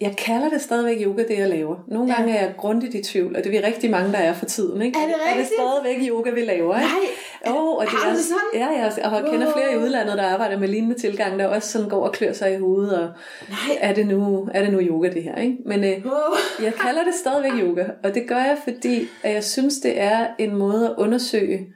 jeg 0.00 0.14
kalder 0.18 0.48
det 0.48 0.60
stadigvæk 0.60 0.96
yoga, 1.06 1.22
det 1.28 1.38
jeg 1.38 1.48
laver. 1.48 1.76
Nogle 1.88 2.12
Ja. 2.12 2.16
gange 2.18 2.36
er 2.36 2.44
jeg 2.44 2.54
grundigt 2.56 2.94
i 2.94 3.02
tvivl, 3.02 3.36
og 3.36 3.44
det 3.44 3.54
er 3.54 3.60
vi 3.60 3.66
rigtig 3.66 3.90
mange, 3.90 4.12
der 4.12 4.18
er 4.18 4.32
for 4.32 4.44
tiden. 4.46 4.82
Ikke? 4.82 4.98
Er 4.98 5.06
det 5.06 5.14
Er 5.14 5.18
det 5.18 5.26
rigtigt? 5.38 5.60
stadigvæk 5.60 6.08
yoga, 6.10 6.30
vi 6.30 6.40
laver? 6.40 6.74
Ikke? 6.76 6.88
Nej, 6.88 7.08
Oh, 7.46 7.76
og 7.76 7.84
det 7.86 7.92
er, 8.06 8.10
du 8.10 8.16
det 8.16 8.24
sådan? 8.24 8.40
Ja, 8.54 8.68
ja, 8.80 8.86
og 9.08 9.14
jeg 9.14 9.24
kender 9.30 9.52
flere 9.52 9.72
i 9.74 9.76
udlandet, 9.76 10.18
der 10.18 10.24
arbejder 10.26 10.58
med 10.58 10.68
lignende 10.68 10.98
tilgang, 10.98 11.38
der 11.38 11.46
også 11.46 11.68
sådan 11.68 11.88
går 11.88 12.06
og 12.06 12.12
klør 12.12 12.32
sig 12.32 12.54
i 12.54 12.58
hovedet, 12.58 12.98
og 13.00 13.08
Nej. 13.48 13.76
er 13.80 13.94
det 13.94 14.06
nu, 14.06 14.48
er 14.54 14.62
det 14.62 14.72
nu 14.72 14.80
yoga 14.80 15.08
det 15.10 15.22
her? 15.22 15.36
Ikke? 15.36 15.56
Men 15.66 15.84
øh, 15.84 15.92
Oh. 16.04 16.64
jeg 16.64 16.74
kalder 16.74 17.04
det 17.04 17.14
stadigvæk 17.14 17.52
yoga, 17.62 17.84
og 18.04 18.14
det 18.14 18.28
gør 18.28 18.36
jeg, 18.36 18.58
fordi 18.64 19.06
at 19.22 19.34
jeg 19.34 19.44
synes, 19.44 19.78
det 19.78 20.00
er 20.00 20.26
en 20.38 20.56
måde 20.56 20.86
at 20.90 20.94
undersøge 20.98 21.66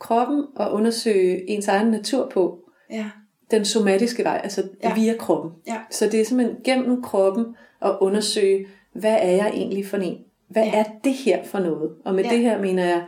kroppen 0.00 0.44
og 0.56 0.72
undersøge 0.72 1.50
ens 1.50 1.68
egen 1.68 1.86
natur 1.90 2.28
på. 2.32 2.58
Ja. 2.90 3.04
Den 3.50 3.64
somatiske 3.64 4.24
vej, 4.24 4.40
altså 4.44 4.62
ja. 4.82 4.94
Via 4.94 5.14
kroppen. 5.18 5.50
Ja. 5.66 5.76
Så 5.90 6.08
det 6.08 6.20
er 6.20 6.24
simpelthen 6.24 6.56
gennem 6.64 7.02
kroppen 7.02 7.46
at 7.82 7.96
undersøge, 8.00 8.66
hvad 8.92 9.16
er 9.20 9.30
jeg 9.30 9.50
egentlig 9.54 9.86
for 9.86 9.96
en? 9.96 10.18
Hvad 10.48 10.64
Ja. 10.64 10.74
er 10.78 10.84
det 11.04 11.12
her 11.12 11.44
for 11.44 11.58
noget? 11.58 11.90
Og 12.04 12.14
med 12.14 12.24
Ja. 12.24 12.30
det 12.30 12.38
her 12.38 12.60
mener 12.60 12.84
jeg 12.84 13.04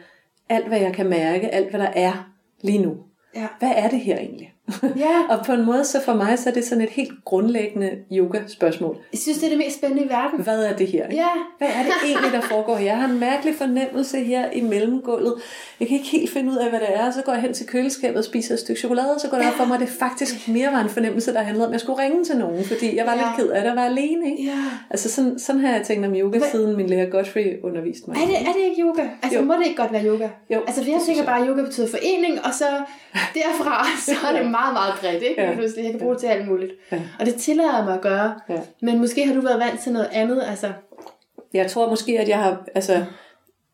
alt, 0.48 0.68
hvad 0.68 0.80
jeg 0.80 0.92
kan 0.92 1.08
mærke, 1.08 1.54
alt, 1.54 1.70
hvad 1.70 1.80
der 1.80 1.86
er 1.94 2.30
lige 2.60 2.78
nu. 2.78 2.96
Ja. 3.34 3.46
Hvad 3.58 3.72
er 3.76 3.88
det 3.88 4.00
her 4.00 4.18
egentlig? 4.18 4.52
Ja. 4.96 5.20
og 5.30 5.46
på 5.46 5.52
en 5.52 5.64
måde, 5.64 5.84
så 5.84 6.02
for 6.04 6.14
mig, 6.14 6.38
så 6.38 6.48
er 6.50 6.54
det 6.54 6.64
sådan 6.64 6.84
et 6.84 6.90
helt 6.90 7.12
grundlæggende 7.24 7.90
yoga-spørgsmål. 8.12 8.96
Jeg 9.12 9.18
synes, 9.18 9.38
det 9.38 9.44
er 9.46 9.50
det 9.50 9.58
mest 9.58 9.76
spændende 9.78 10.04
i 10.04 10.08
verden. 10.08 10.40
Hvad 10.40 10.64
er 10.64 10.76
det 10.76 10.86
her? 10.86 11.04
ikke? 11.04 11.16
Ja. 11.16 11.28
Hvad 11.58 11.68
er 11.68 11.82
det 11.82 11.92
egentlig, 12.10 12.32
der 12.32 12.40
foregår? 12.40 12.78
Jeg 12.78 12.96
har 12.96 13.08
en 13.08 13.20
mærkelig 13.20 13.54
fornemmelse 13.54 14.18
her 14.18 14.50
i 14.50 14.60
mellemgulvet. 14.60 15.34
Jeg 15.80 15.88
kan 15.88 15.96
ikke 15.96 16.08
helt 16.10 16.30
finde 16.32 16.52
ud 16.52 16.56
af, 16.56 16.70
hvad 16.70 16.80
det 16.80 16.88
er. 16.94 17.10
Så 17.10 17.22
går 17.22 17.32
jeg 17.32 17.42
hen 17.42 17.52
til 17.54 17.66
køleskabet 17.66 18.18
og 18.18 18.24
spiser 18.24 18.54
et 18.54 18.60
stykke 18.60 18.80
chokolade, 18.80 19.14
og 19.14 19.20
så 19.20 19.28
går 19.28 19.36
det 19.36 19.46
op 19.46 19.52
for 19.52 19.64
mig, 19.64 19.74
at 19.74 19.80
det 19.80 19.88
faktisk 19.88 20.48
mere 20.48 20.72
var 20.72 20.80
en 20.80 20.88
fornemmelse, 20.90 21.32
der 21.34 21.40
handlede 21.42 21.66
om, 21.66 21.70
at 21.70 21.72
jeg 21.72 21.80
skulle 21.80 22.02
ringe 22.02 22.24
til 22.24 22.36
nogen, 22.38 22.64
fordi 22.64 22.96
jeg 22.96 23.06
var 23.06 23.12
Ja. 23.12 23.18
lidt 23.18 23.36
ked 23.36 23.48
af 23.48 23.62
det 23.62 23.70
at 23.70 23.76
være 23.76 23.86
alene. 23.86 24.30
Ikke? 24.30 24.42
Ja. 24.44 24.58
Altså 24.90 25.10
sådan, 25.10 25.38
sådan 25.38 25.60
har 25.60 25.72
jeg 25.76 25.82
tænkt 25.86 26.06
om 26.06 26.14
yoga, 26.14 26.38
Hvad- 26.38 26.48
siden 26.50 26.76
min 26.76 26.86
lærer 26.86 27.10
Godfrey 27.10 27.60
underviste 27.64 28.02
mig. 28.10 28.16
Er 28.22 28.26
det, 28.26 28.34
er 28.48 28.52
det 28.52 28.60
ikke 28.70 28.82
yoga? 28.82 29.02
Altså, 29.22 29.38
Jo. 29.38 29.44
må 29.44 29.54
det 29.54 29.64
ikke 29.66 29.76
godt 29.82 29.92
være 29.92 30.04
yoga? 30.06 30.28
Jo, 30.54 30.60
Altså, 30.66 30.82
for 30.84 30.90
jeg 30.90 31.00
tænker 31.06 31.24
bare, 31.24 31.40
at 31.42 31.48
yoga 31.48 31.62
betyder 31.62 31.88
forening, 31.88 32.44
og 32.44 32.54
så 32.54 32.64
derfra, 33.34 33.86
så 34.06 34.12
er 34.28 34.42
det 34.42 34.50
meget, 34.58 34.72
meget 34.72 34.94
bredt, 35.00 35.22
ikke? 35.22 35.42
Ja. 35.42 35.54
Pludselig. 35.54 35.82
Jeg 35.84 35.90
kan 35.92 36.00
bruge 36.00 36.14
det 36.14 36.20
til 36.20 36.26
alt 36.26 36.48
muligt. 36.48 36.72
Ja. 36.92 37.00
Og 37.20 37.26
det 37.26 37.34
tillader 37.34 37.84
mig 37.84 37.94
at 37.94 38.00
gøre. 38.00 38.34
Ja. 38.48 38.60
Men 38.82 38.98
måske 38.98 39.26
har 39.26 39.34
du 39.34 39.40
været 39.40 39.60
vant 39.60 39.80
til 39.80 39.92
noget 39.92 40.08
andet, 40.12 40.42
altså... 40.50 40.72
Jeg 41.54 41.70
tror 41.70 41.90
måske, 41.90 42.18
at 42.20 42.28
jeg 42.28 42.38
har, 42.38 42.64
altså, 42.74 42.92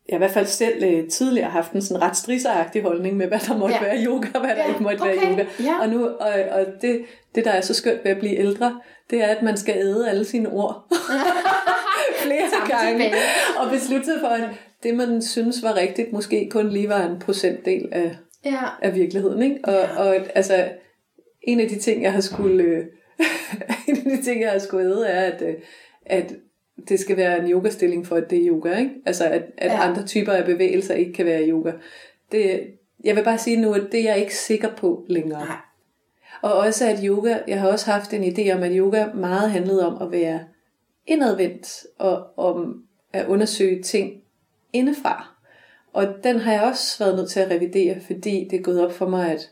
jeg 0.09 0.15
i 0.15 0.17
hvert 0.17 0.31
fald 0.31 0.45
selv 0.45 0.83
øh, 0.83 1.09
tidligere 1.09 1.49
haft 1.49 1.71
en 1.71 1.81
sådan 1.81 2.01
ret 2.03 2.17
strisseragtig 2.17 2.81
holdning 2.81 3.17
med, 3.17 3.27
hvad 3.27 3.39
der 3.39 3.57
måtte 3.57 3.75
Ja. 3.75 3.83
være 3.83 4.05
yoga, 4.05 4.27
og 4.33 4.39
hvad 4.39 4.49
der 4.49 4.55
Ja, 4.63 4.67
ikke 4.67 4.83
måtte 4.83 5.01
okay. 5.01 5.15
være 5.15 5.31
yoga. 5.31 5.45
Ja. 5.59 5.79
Og, 5.81 5.89
nu, 5.89 6.07
og, 6.07 6.31
og 6.51 6.65
det, 6.81 7.05
det, 7.35 7.45
der 7.45 7.51
er 7.51 7.61
så 7.61 7.73
skønt 7.73 8.03
ved 8.03 8.11
at 8.11 8.19
blive 8.19 8.37
ældre, 8.37 8.79
det 9.09 9.23
er, 9.23 9.27
at 9.27 9.41
man 9.41 9.57
skal 9.57 9.77
æde 9.77 10.09
alle 10.09 10.25
sine 10.25 10.49
ord 10.49 10.83
flere 12.23 12.67
gange. 12.69 13.13
Og 13.59 13.71
beslutte 13.71 14.05
sig 14.05 14.15
for, 14.19 14.27
at 14.27 14.49
det, 14.83 14.95
man 14.95 15.21
synes 15.21 15.63
var 15.63 15.75
rigtigt, 15.75 16.13
måske 16.13 16.49
kun 16.51 16.69
lige 16.69 16.89
var 16.89 17.03
en 17.05 17.19
procentdel 17.19 17.89
af, 17.91 18.17
Ja. 18.45 18.65
af 18.81 18.95
virkeligheden. 18.95 19.41
Ikke? 19.41 19.59
Og, 19.63 20.05
og 20.07 20.15
altså, 20.35 20.69
en 21.41 21.59
af 21.59 21.69
de 21.69 21.79
ting, 21.79 22.03
jeg 22.03 22.13
har 22.13 22.21
skulle, 22.21 22.63
øh, 22.63 22.85
en 23.87 23.97
af 23.97 24.17
de 24.17 24.23
ting, 24.23 24.41
jeg 24.41 24.51
har 24.51 24.59
skulle 24.59 24.85
æde, 24.85 25.07
er, 25.07 25.31
at, 25.31 25.41
øh, 25.41 25.55
at 26.05 26.33
det 26.87 26.99
skal 26.99 27.17
være 27.17 27.39
en 27.39 27.51
yogastilling 27.51 28.07
for, 28.07 28.15
at 28.15 28.29
det 28.29 28.37
er 28.37 28.47
yoga. 28.49 28.77
Ikke? 28.77 28.91
Altså, 29.05 29.25
at, 29.25 29.43
at 29.57 29.71
Ja. 29.71 29.89
andre 29.89 30.05
typer 30.05 30.31
af 30.31 30.45
bevægelser 30.45 30.93
ikke 30.93 31.13
kan 31.13 31.25
være 31.25 31.49
yoga. 31.49 31.71
Det, 32.31 32.67
jeg 33.03 33.15
vil 33.15 33.23
bare 33.23 33.37
sige 33.37 33.57
nu, 33.61 33.73
at 33.73 33.83
det 33.91 33.99
er 33.99 34.03
jeg 34.13 34.19
ikke 34.19 34.35
sikker 34.35 34.75
på 34.75 35.05
længere. 35.09 35.45
Nej. 35.45 35.55
Og 36.41 36.53
også 36.53 36.89
at 36.89 36.99
yoga, 37.03 37.37
jeg 37.47 37.59
har 37.59 37.67
også 37.67 37.91
haft 37.91 38.13
en 38.13 38.23
idé 38.23 38.51
om, 38.55 38.63
at 38.63 38.71
yoga 38.73 39.05
meget 39.13 39.51
handlede 39.51 39.87
om 39.87 40.01
at 40.01 40.11
være 40.11 40.39
indadvendt 41.07 41.83
og 41.99 42.37
om 42.37 42.83
at 43.13 43.27
undersøge 43.27 43.81
ting 43.83 44.21
indefra. 44.73 45.32
Og 45.93 46.07
den 46.23 46.39
har 46.39 46.51
jeg 46.53 46.61
også 46.61 46.99
været 47.03 47.15
nødt 47.15 47.29
til 47.29 47.39
at 47.39 47.51
revidere, 47.51 47.95
fordi 48.05 48.47
det 48.51 48.59
er 48.59 48.63
gået 48.63 48.85
op 48.85 48.93
for 48.93 49.07
mig, 49.07 49.31
at 49.31 49.49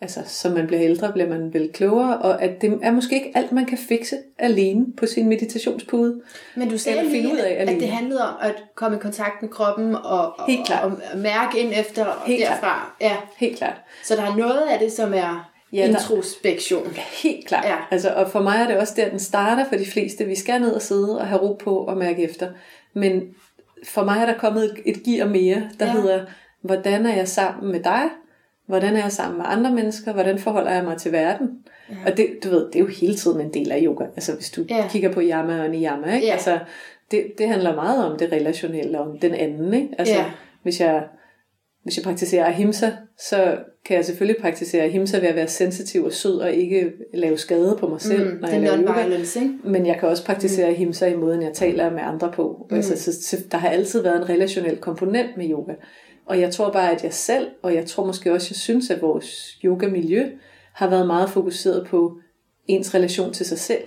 altså, 0.00 0.20
som 0.26 0.52
man 0.52 0.66
bliver 0.66 0.82
ældre, 0.82 1.12
bliver 1.12 1.28
man 1.28 1.54
vel 1.54 1.70
klogere, 1.72 2.18
og 2.18 2.42
at 2.42 2.60
det 2.60 2.78
er 2.82 2.90
måske 2.90 3.14
ikke 3.14 3.32
alt, 3.34 3.52
man 3.52 3.66
kan 3.66 3.78
fikse 3.78 4.16
alene 4.38 4.86
på 4.96 5.06
sin 5.06 5.28
meditationspude. 5.28 6.20
Men 6.56 6.68
du 6.70 6.78
sagde 6.78 6.98
Eller 6.98 7.10
finde 7.10 7.24
lige, 7.26 7.34
ud 7.34 7.38
af 7.38 7.50
at, 7.50 7.56
at 7.56 7.60
alene. 7.68 7.80
det 7.80 7.88
handlede 7.88 8.22
om 8.28 8.34
at 8.40 8.54
komme 8.74 8.96
i 8.96 9.00
kontakt 9.00 9.42
med 9.42 9.50
kroppen 9.50 9.94
og, 9.94 10.38
og, 10.38 10.46
Helt 10.46 10.66
klart. 10.66 10.84
og, 10.84 10.92
og 11.12 11.18
mærke 11.18 11.58
ind 11.60 11.72
efter 11.76 12.04
og 12.04 12.26
Helt 12.26 12.40
klart. 12.44 12.54
derfra. 12.60 12.96
Ja. 13.00 13.16
Helt 13.36 13.56
klart. 13.58 13.76
Så 14.04 14.16
der 14.16 14.22
er 14.22 14.36
noget 14.36 14.62
af 14.70 14.78
det, 14.78 14.92
som 14.92 15.14
er 15.14 15.50
Ja, 15.72 15.76
ja, 15.78 15.82
der- 15.82 15.88
introspektion. 15.88 16.86
Helt 17.22 17.46
klart. 17.46 17.64
Ja. 17.64 17.76
Altså, 17.90 18.10
og 18.14 18.30
for 18.30 18.40
mig 18.42 18.56
er 18.56 18.66
det 18.66 18.76
også 18.76 18.92
der, 18.96 19.08
den 19.10 19.18
starter 19.18 19.64
for 19.68 19.76
de 19.76 19.86
fleste. 19.86 20.24
Vi 20.24 20.34
skal 20.34 20.60
ned 20.60 20.72
og 20.72 20.82
sidde 20.82 21.18
og 21.20 21.26
have 21.26 21.40
ro 21.40 21.52
på 21.52 21.76
og 21.76 21.96
mærke 21.96 22.22
efter. 22.22 22.48
Men 22.94 23.22
for 23.84 24.04
mig 24.04 24.18
er 24.22 24.26
der 24.26 24.38
kommet 24.38 24.64
et, 24.64 24.78
et 24.96 25.02
gear 25.04 25.26
mere, 25.28 25.70
der 25.80 25.86
Ja. 25.86 25.92
hedder, 25.92 26.24
hvordan 26.62 27.06
er 27.06 27.16
jeg 27.16 27.28
sammen 27.28 27.72
med 27.72 27.80
dig? 27.80 28.02
Hvordan 28.66 28.96
er 28.96 29.02
jeg 29.02 29.12
sammen 29.12 29.38
med 29.38 29.44
andre 29.48 29.70
mennesker? 29.70 30.12
Hvordan 30.12 30.38
forholder 30.38 30.70
jeg 30.72 30.84
mig 30.84 30.96
til 30.98 31.12
verden? 31.12 31.48
Ja. 31.90 31.94
Og 32.10 32.16
det, 32.16 32.26
du 32.44 32.50
ved, 32.50 32.66
det 32.66 32.74
er 32.76 32.80
jo 32.80 32.86
hele 32.86 33.14
tiden 33.14 33.40
en 33.40 33.54
del 33.54 33.72
af 33.72 33.80
yoga. 33.82 34.04
Altså 34.04 34.34
hvis 34.34 34.50
du 34.50 34.64
ja. 34.70 34.88
kigger 34.90 35.12
på 35.12 35.20
yama 35.22 35.62
og 35.62 35.70
niyama, 35.70 36.14
ikke? 36.14 36.26
Ja. 36.26 36.32
Altså, 36.32 36.58
det, 37.10 37.26
det 37.38 37.48
handler 37.48 37.74
meget 37.74 38.04
om 38.12 38.18
det 38.18 38.32
relationelle, 38.32 38.98
om 39.00 39.18
den 39.18 39.34
anden. 39.34 39.74
Ikke? 39.74 39.88
Altså, 39.98 40.14
Ja. 40.14 40.24
hvis 40.62 40.80
jeg 40.80 41.04
hvis 41.82 41.96
jeg 41.96 42.04
praktiserer 42.04 42.46
ahimsa, 42.46 42.90
så 43.18 43.56
kan 43.84 43.96
jeg 43.96 44.04
selvfølgelig 44.04 44.42
praktisere 44.42 44.82
ahimsa 44.82 45.18
ved 45.18 45.28
at 45.28 45.34
være 45.34 45.48
sensitiv 45.48 46.04
og 46.04 46.12
sød 46.12 46.38
og 46.38 46.52
ikke 46.52 46.92
lave 47.14 47.38
skade 47.38 47.76
på 47.80 47.88
mig 47.88 48.00
selv, 48.00 48.32
Mm, 48.34 48.40
når 48.40 48.48
jeg 48.48 48.56
er 48.56 48.60
laver 48.60 48.78
yoga. 48.82 49.16
ikke? 49.40 49.54
Men 49.64 49.86
jeg 49.86 49.96
kan 50.00 50.08
også 50.08 50.24
praktisere 50.24 50.68
mm. 50.68 50.74
ahimsa 50.74 51.06
i 51.06 51.16
måden, 51.16 51.42
jeg 51.42 51.52
taler 51.54 51.90
med 51.90 52.00
andre 52.02 52.32
på. 52.32 52.66
Mm. 52.70 52.76
Altså, 52.76 53.02
så, 53.02 53.22
så 53.22 53.36
der 53.50 53.58
har 53.58 53.68
altid 53.68 54.02
været 54.02 54.16
en 54.16 54.28
relationel 54.28 54.76
komponent 54.76 55.36
med 55.36 55.50
yoga. 55.50 55.72
Og 56.26 56.40
jeg 56.40 56.52
tror 56.52 56.70
bare, 56.72 56.90
at 56.92 57.04
jeg 57.04 57.14
selv, 57.14 57.46
og 57.62 57.74
jeg 57.74 57.86
tror 57.86 58.06
måske 58.06 58.32
også, 58.32 58.48
jeg 58.50 58.56
synes, 58.56 58.90
at 58.90 59.02
vores 59.02 59.58
yogamiljø 59.64 60.26
har 60.72 60.90
været 60.90 61.06
meget 61.06 61.30
fokuseret 61.30 61.86
på 61.86 62.18
ens 62.66 62.94
relation 62.94 63.32
til 63.32 63.46
sig 63.46 63.58
selv. 63.58 63.82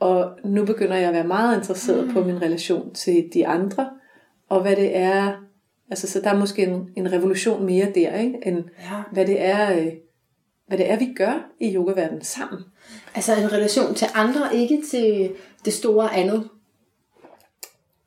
Og 0.00 0.30
nu 0.44 0.64
begynder 0.64 0.96
jeg 0.96 1.08
at 1.08 1.14
være 1.14 1.26
meget 1.26 1.56
interesseret 1.56 2.06
mm. 2.06 2.12
på 2.12 2.24
min 2.24 2.42
relation 2.42 2.94
til 2.94 3.28
de 3.34 3.46
andre, 3.46 3.90
og 4.48 4.62
hvad 4.62 4.76
det 4.76 4.96
er, 4.96 5.32
altså 5.90 6.06
så 6.06 6.20
der 6.20 6.30
er 6.30 6.38
måske 6.38 6.62
en, 6.62 6.90
en 6.96 7.12
revolution 7.12 7.66
mere 7.66 7.86
der, 7.94 8.18
ikke? 8.18 8.38
end 8.46 8.64
Ja. 8.78 9.02
hvad 9.12 9.26
det 9.26 9.40
er, 9.40 9.78
øh, 9.78 9.92
hvad 10.66 10.78
det 10.78 10.90
er, 10.90 10.96
vi 10.96 11.12
gør 11.16 11.50
i 11.60 11.74
yogaverdenen 11.74 12.24
sammen. 12.24 12.60
Altså 13.14 13.34
en 13.34 13.52
relation 13.52 13.94
til 13.94 14.06
andre, 14.14 14.56
ikke 14.56 14.82
til 14.90 15.32
det 15.64 15.72
store 15.72 16.14
andet. 16.14 16.48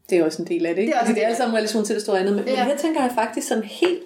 Det 0.09 0.17
er 0.17 0.25
også 0.25 0.41
en 0.41 0.47
del 0.47 0.65
af 0.65 0.75
det, 0.75 0.81
ikke? 0.81 0.93
Det 0.93 1.01
er 1.01 1.05
Fordi 1.05 1.19
det 1.19 1.27
er 1.27 1.35
sammen 1.35 1.53
en 1.53 1.57
relation 1.57 1.85
til 1.85 1.95
det 1.95 2.03
store 2.03 2.19
andet. 2.19 2.35
Men, 2.35 2.45
ja. 2.45 2.55
men 2.55 2.71
her 2.71 2.77
tænker 2.77 3.01
jeg 3.01 3.11
faktisk 3.15 3.47
sådan 3.47 3.63
helt 3.63 4.03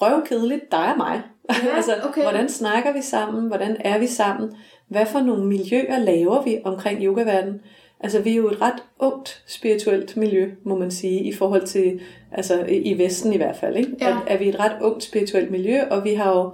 røvkedeligt, 0.00 0.70
dig 0.70 0.90
og 0.92 0.96
mig. 0.96 1.22
Ja, 1.48 1.54
altså, 1.76 1.96
okay. 2.08 2.22
hvordan 2.22 2.48
snakker 2.48 2.92
vi 2.92 3.02
sammen? 3.02 3.46
Hvordan 3.46 3.76
er 3.80 3.98
vi 3.98 4.06
sammen? 4.06 4.56
Hvad 4.88 5.06
for 5.06 5.20
nogle 5.20 5.46
miljøer 5.46 5.98
laver 5.98 6.42
vi 6.42 6.58
omkring 6.64 7.02
yogaverdenen? 7.02 7.60
Altså, 8.00 8.20
vi 8.20 8.30
er 8.30 8.36
jo 8.36 8.48
et 8.50 8.60
ret 8.60 8.82
ungt 8.98 9.42
spirituelt 9.46 10.16
miljø, 10.16 10.50
må 10.64 10.78
man 10.78 10.90
sige, 10.90 11.20
i 11.20 11.32
forhold 11.32 11.66
til, 11.66 12.00
altså 12.32 12.64
i 12.68 12.98
Vesten 12.98 13.32
i 13.32 13.36
hvert 13.36 13.56
fald, 13.56 13.76
ikke? 13.76 13.90
Ja. 14.00 14.08
Er, 14.08 14.20
er 14.26 14.38
vi 14.38 14.48
et 14.48 14.60
ret 14.60 14.76
ungt 14.82 15.02
spirituelt 15.02 15.50
miljø, 15.50 15.80
og 15.90 16.04
vi 16.04 16.14
har 16.14 16.30
jo 16.30 16.50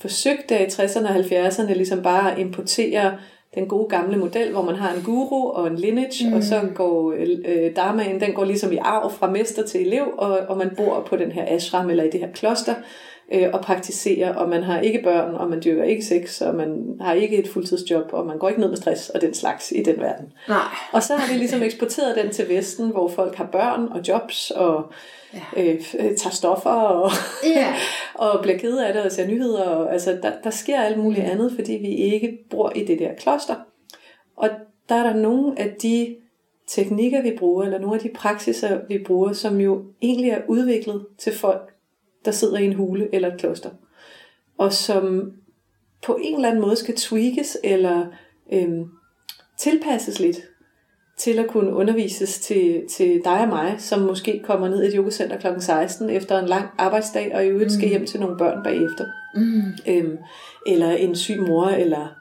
forsøgt 0.00 0.48
der 0.48 0.58
i 0.58 0.64
60'erne 0.64 1.08
og 1.08 1.16
70'erne 1.16 1.74
ligesom 1.74 2.02
bare 2.02 2.32
at 2.32 2.38
importere 2.38 3.18
den 3.54 3.66
gode 3.66 3.88
gamle 3.88 4.16
model, 4.16 4.52
hvor 4.52 4.62
man 4.62 4.74
har 4.74 4.94
en 4.94 5.02
guru 5.02 5.50
og 5.50 5.66
en 5.66 5.76
lineage, 5.76 6.28
mm. 6.28 6.32
og 6.32 6.42
så 6.42 6.60
går 6.74 7.14
øh, 7.18 7.76
dharmaen, 7.76 8.20
den 8.20 8.32
går 8.32 8.44
ligesom 8.44 8.72
i 8.72 8.76
arv 8.76 9.12
fra 9.12 9.30
mester 9.30 9.66
til 9.66 9.86
elev, 9.86 10.04
og, 10.18 10.38
og 10.48 10.56
man 10.56 10.70
bor 10.76 11.06
på 11.08 11.16
den 11.16 11.32
her 11.32 11.44
ashram 11.46 11.90
eller 11.90 12.04
i 12.04 12.10
det 12.10 12.20
her 12.20 12.32
kloster, 12.32 12.74
øh, 13.32 13.48
og 13.52 13.60
praktiserer, 13.60 14.34
og 14.34 14.48
man 14.48 14.62
har 14.62 14.80
ikke 14.80 15.00
børn, 15.04 15.34
og 15.34 15.50
man 15.50 15.62
dyrker 15.64 15.84
ikke 15.84 16.04
sex, 16.04 16.40
og 16.42 16.54
man 16.54 16.96
har 17.00 17.12
ikke 17.12 17.36
et 17.36 17.48
fuldtidsjob, 17.48 18.12
og 18.12 18.26
man 18.26 18.38
går 18.38 18.48
ikke 18.48 18.60
ned 18.60 18.68
med 18.68 18.76
stress 18.76 19.10
og 19.10 19.20
den 19.20 19.34
slags 19.34 19.72
i 19.72 19.82
den 19.82 19.96
verden. 20.00 20.32
Nej. 20.48 20.58
Og 20.92 21.02
så 21.02 21.14
har 21.16 21.32
vi 21.32 21.38
ligesom 21.38 21.62
eksporteret 21.62 22.16
den 22.16 22.30
til 22.32 22.48
Vesten, 22.48 22.88
hvor 22.90 23.08
folk 23.08 23.34
har 23.34 23.46
børn 23.46 23.88
og 23.88 24.08
jobs, 24.08 24.50
og 24.50 24.92
Ja. 25.34 25.62
øh, 25.62 25.74
øh, 25.98 26.16
tager 26.16 26.30
stoffer, 26.30 26.70
og, 26.70 27.10
Ja. 27.56 27.74
og 28.28 28.42
bliver 28.42 28.58
ked 28.58 28.78
af 28.78 28.92
det, 28.92 29.02
og 29.02 29.12
ser 29.12 29.26
nyheder. 29.26 29.64
Og, 29.64 29.92
altså, 29.92 30.18
der, 30.22 30.32
der 30.44 30.50
sker 30.50 30.80
alt 30.80 30.98
muligt 30.98 31.24
Mm. 31.24 31.30
andet, 31.30 31.52
fordi 31.56 31.72
vi 31.72 31.88
ikke 31.88 32.38
bor 32.50 32.72
i 32.76 32.84
det 32.84 32.98
der 32.98 33.14
kloster. 33.14 33.54
Og 34.36 34.48
der 34.88 34.94
er 34.94 35.02
der 35.02 35.14
nogle 35.20 35.58
af 35.60 35.74
de 35.82 36.16
teknikker, 36.66 37.22
vi 37.22 37.32
bruger, 37.38 37.64
eller 37.64 37.78
nogle 37.78 37.96
af 37.96 38.00
de 38.02 38.08
praksiser, 38.14 38.78
vi 38.88 38.98
bruger, 38.98 39.32
som 39.32 39.60
jo 39.60 39.82
egentlig 40.02 40.30
er 40.30 40.40
udviklet 40.48 41.06
til 41.18 41.32
folk, 41.32 41.70
der 42.24 42.30
sidder 42.30 42.58
i 42.58 42.64
en 42.64 42.72
hule 42.72 43.14
eller 43.14 43.32
et 43.32 43.40
kloster. 43.40 43.70
Og 44.58 44.72
som 44.72 45.32
på 46.06 46.18
en 46.22 46.34
eller 46.34 46.48
anden 46.48 46.62
måde 46.62 46.76
skal 46.76 46.96
tweakes 46.96 47.56
eller 47.64 48.06
øhm, 48.52 48.84
tilpasses 49.58 50.20
lidt 50.20 50.36
til 51.16 51.38
at 51.38 51.46
kunne 51.46 51.72
undervises 51.72 52.40
til, 52.40 52.82
til 52.90 53.20
dig 53.24 53.40
og 53.40 53.48
mig, 53.48 53.74
som 53.78 54.00
måske 54.00 54.42
kommer 54.44 54.68
ned 54.68 54.82
i 54.82 54.86
et 54.86 54.94
yogacenter 54.96 55.38
kl. 55.38 55.46
16 55.58 56.10
efter 56.10 56.38
en 56.38 56.48
lang 56.48 56.68
arbejdsdag, 56.78 57.34
og 57.34 57.44
i 57.44 57.48
øvrigt 57.48 57.72
skal 57.72 57.88
hjem 57.88 58.06
til 58.06 58.20
nogle 58.20 58.36
børn 58.36 58.62
bagefter. 58.64 59.04
Mm. 59.34 59.62
Øhm, 59.88 60.18
eller 60.66 60.90
en 60.90 61.16
syg 61.16 61.40
mor, 61.40 61.66
eller... 61.66 62.14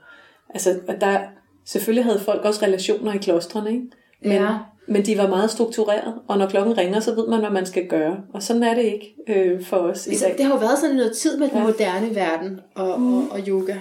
Altså, 0.49 0.79
og 0.87 1.01
der, 1.01 1.19
selvfølgelig 1.65 2.05
havde 2.05 2.19
folk 2.19 2.45
også 2.45 2.65
relationer 2.65 3.13
i 3.13 3.17
klostrene, 3.17 3.71
ikke? 3.71 3.87
Men, 4.21 4.31
Ja. 4.31 4.57
Men 4.87 5.05
de 5.05 5.17
var 5.17 5.27
meget 5.27 5.51
struktureret, 5.51 6.13
og 6.27 6.37
når 6.37 6.47
klokken 6.49 6.77
ringer, 6.77 6.99
så 6.99 7.15
ved 7.15 7.27
man, 7.27 7.39
hvad 7.39 7.49
man 7.49 7.65
skal 7.65 7.87
gøre. 7.87 8.17
Og 8.33 8.43
sådan 8.43 8.63
er 8.63 8.73
det 8.73 8.83
ikke 8.83 9.15
øh, 9.27 9.63
for 9.65 9.77
os 9.77 10.07
i 10.07 10.15
dag. 10.15 10.35
det 10.37 10.45
har 10.45 10.53
jo 10.53 10.59
været 10.59 10.79
sådan 10.79 10.95
noget 10.95 11.17
tid 11.17 11.37
med 11.37 11.49
den 11.49 11.57
Ja. 11.57 11.63
moderne 11.63 12.15
verden 12.15 12.59
og, 12.75 13.01
Mm. 13.01 13.17
og, 13.17 13.27
og 13.31 13.39
yoga. 13.47 13.75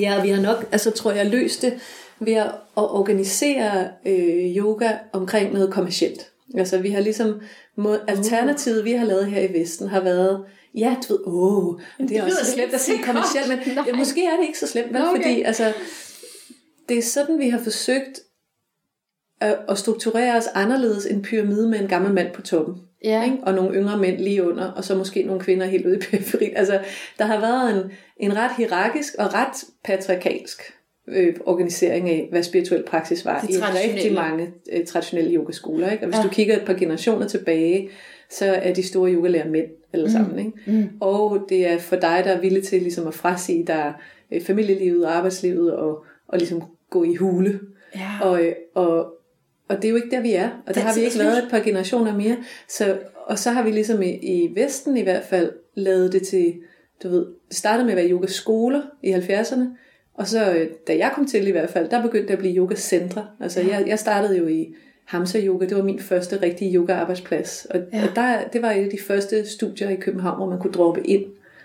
Ja, 0.00 0.22
vi 0.22 0.28
har 0.28 0.42
nok, 0.42 0.66
altså 0.72 0.90
tror 0.90 1.12
jeg, 1.12 1.26
løst 1.26 1.62
det 1.62 1.72
ved 2.20 2.32
at 2.32 2.50
organisere 2.76 3.88
øh, 4.06 4.56
yoga 4.56 4.90
omkring 5.12 5.52
noget 5.52 5.72
kommercielt. 5.72 6.26
Altså 6.54 6.78
vi 6.78 6.90
har 6.90 7.00
ligesom, 7.00 7.40
må, 7.76 7.96
alternativet 8.08 8.84
vi 8.84 8.92
har 8.92 9.06
lavet 9.06 9.26
her 9.26 9.40
i 9.48 9.52
Vesten 9.60 9.88
har 9.88 10.00
været, 10.00 10.44
ja, 10.74 10.96
du 11.08 11.12
ved, 11.12 11.20
åh, 11.26 11.80
det 12.08 12.16
er 12.16 12.24
også 12.24 12.52
slemt 12.54 12.74
at 12.74 12.80
sige 12.80 13.02
kommercielt, 13.02 13.48
men 13.48 13.58
Nej. 13.76 13.92
måske 13.98 14.24
er 14.26 14.36
det 14.36 14.46
ikke 14.46 14.58
så 14.58 14.66
slemt, 14.66 14.92
vel? 14.92 15.02
Okay. 15.02 15.16
fordi 15.22 15.42
altså, 15.42 15.72
det 16.88 16.98
er 16.98 17.02
sådan, 17.02 17.38
vi 17.38 17.48
har 17.48 17.58
forsøgt 17.62 18.20
at, 19.40 19.56
at 19.68 19.78
strukturere 19.78 20.36
os 20.36 20.46
anderledes 20.54 21.06
en 21.06 21.22
pyramide 21.22 21.68
med 21.68 21.80
en 21.80 21.88
gammel 21.88 22.12
mand 22.14 22.32
på 22.34 22.42
toppen. 22.42 22.74
Ja. 23.04 23.24
Ikke? 23.24 23.36
Og 23.42 23.54
nogle 23.54 23.74
yngre 23.76 23.98
mænd 23.98 24.18
lige 24.18 24.50
under, 24.50 24.64
og 24.64 24.84
så 24.84 24.94
måske 24.94 25.22
nogle 25.22 25.40
kvinder 25.40 25.66
helt 25.66 25.86
ude 25.86 25.96
i 25.96 26.00
periferien. 26.10 26.56
Altså, 26.56 26.78
der 27.18 27.24
har 27.24 27.40
været 27.40 27.84
en, 27.84 27.90
en 28.16 28.36
ret 28.36 28.50
hierarkisk 28.56 29.14
og 29.18 29.34
ret 29.34 29.64
patriarkalsk 29.84 30.62
øh, 31.08 31.34
organisering 31.46 32.10
af, 32.10 32.28
hvad 32.30 32.42
spirituel 32.42 32.82
praksis 32.86 33.24
var 33.24 33.46
i 33.48 33.54
rigtig 33.54 34.14
mange 34.14 34.48
øh, 34.72 34.86
traditionelle 34.86 35.34
yogaskoler. 35.34 35.90
Ikke? 35.90 36.04
Og 36.04 36.08
hvis 36.08 36.18
Ja. 36.18 36.22
du 36.22 36.28
kigger 36.28 36.56
et 36.56 36.64
par 36.66 36.74
generationer 36.74 37.28
tilbage, 37.28 37.90
så 38.30 38.46
er 38.46 38.72
de 38.74 38.82
store 38.88 39.12
yogalærer 39.12 39.48
mænd 39.48 39.66
alle 39.92 40.10
sammen. 40.12 40.38
Ikke? 40.38 40.52
Mm. 40.66 40.88
Og 41.00 41.46
det 41.48 41.68
er 41.68 41.78
for 41.78 41.96
dig, 41.96 42.22
der 42.24 42.30
er 42.32 42.40
villig 42.40 42.62
til 42.62 42.82
ligesom 42.82 43.06
at 43.06 43.14
frasige 43.14 43.66
dig 43.66 43.92
øh, 44.32 44.42
familielivet 44.42 45.06
og 45.06 45.16
arbejdslivet 45.16 45.72
og, 45.72 46.04
og 46.28 46.38
ligesom 46.38 46.62
gå 46.90 47.04
i 47.04 47.14
hule. 47.14 47.60
Ja. 47.96 48.10
Og, 48.22 48.44
øh, 48.44 48.52
og, 48.74 49.12
og 49.70 49.76
det 49.76 49.84
er 49.84 49.88
jo 49.90 49.96
ikke 49.96 50.10
der, 50.10 50.20
vi 50.20 50.32
er. 50.34 50.48
Og 50.48 50.66
der 50.66 50.72
Det 50.72 50.80
er 50.80 50.84
har 50.86 50.94
vi 50.94 51.00
ikke 51.00 51.18
været 51.18 51.38
et 51.44 51.50
par 51.50 51.60
generationer 51.60 52.16
mere. 52.16 52.36
Så, 52.68 52.98
og 53.26 53.38
så 53.38 53.50
har 53.50 53.62
vi 53.62 53.70
ligesom 53.70 54.02
i, 54.02 54.08
i 54.10 54.52
Vesten 54.54 54.96
i 54.96 55.02
hvert 55.02 55.24
fald 55.24 55.52
lavet 55.74 56.12
det 56.12 56.22
til, 56.26 56.54
du 57.02 57.08
ved, 57.08 57.26
det 57.48 57.56
startede 57.56 57.84
med 57.84 57.92
at 57.92 57.96
være 57.96 58.10
yogaskoler 58.10 58.82
i 59.02 59.12
70'erne. 59.12 59.64
Og 60.14 60.26
så, 60.26 60.52
øh, 60.52 60.68
da 60.86 60.96
jeg 60.96 61.12
kom 61.14 61.26
til 61.26 61.48
i 61.48 61.50
hvert 61.50 61.70
fald, 61.70 61.88
der 61.88 62.02
begyndte 62.02 62.26
det 62.28 62.32
at 62.32 62.38
blive 62.38 62.56
yogacentre. 62.56 63.26
Altså 63.40 63.60
jeg, 63.60 63.84
jeg 63.86 63.98
startede 63.98 64.38
jo 64.38 64.46
i 64.46 64.74
Hamsa 65.04 65.40
Yoga, 65.40 65.66
det 65.66 65.76
var 65.76 65.82
min 65.82 65.98
første 66.00 66.42
rigtige 66.42 66.74
yoga-arbejdsplads. 66.76 67.66
Og, 67.70 67.80
Ja. 67.92 67.98
ja. 67.98 68.04
og 68.08 68.16
der, 68.16 68.38
det 68.52 68.62
var 68.62 68.70
et 68.70 68.84
af 68.84 68.90
de 68.90 68.98
første 69.06 69.48
studier 69.48 69.88
i 69.90 69.96
København, 69.96 70.36
hvor 70.36 70.46
man 70.50 70.58
kunne 70.58 70.72
droppe 70.72 71.06
ind 71.06 71.24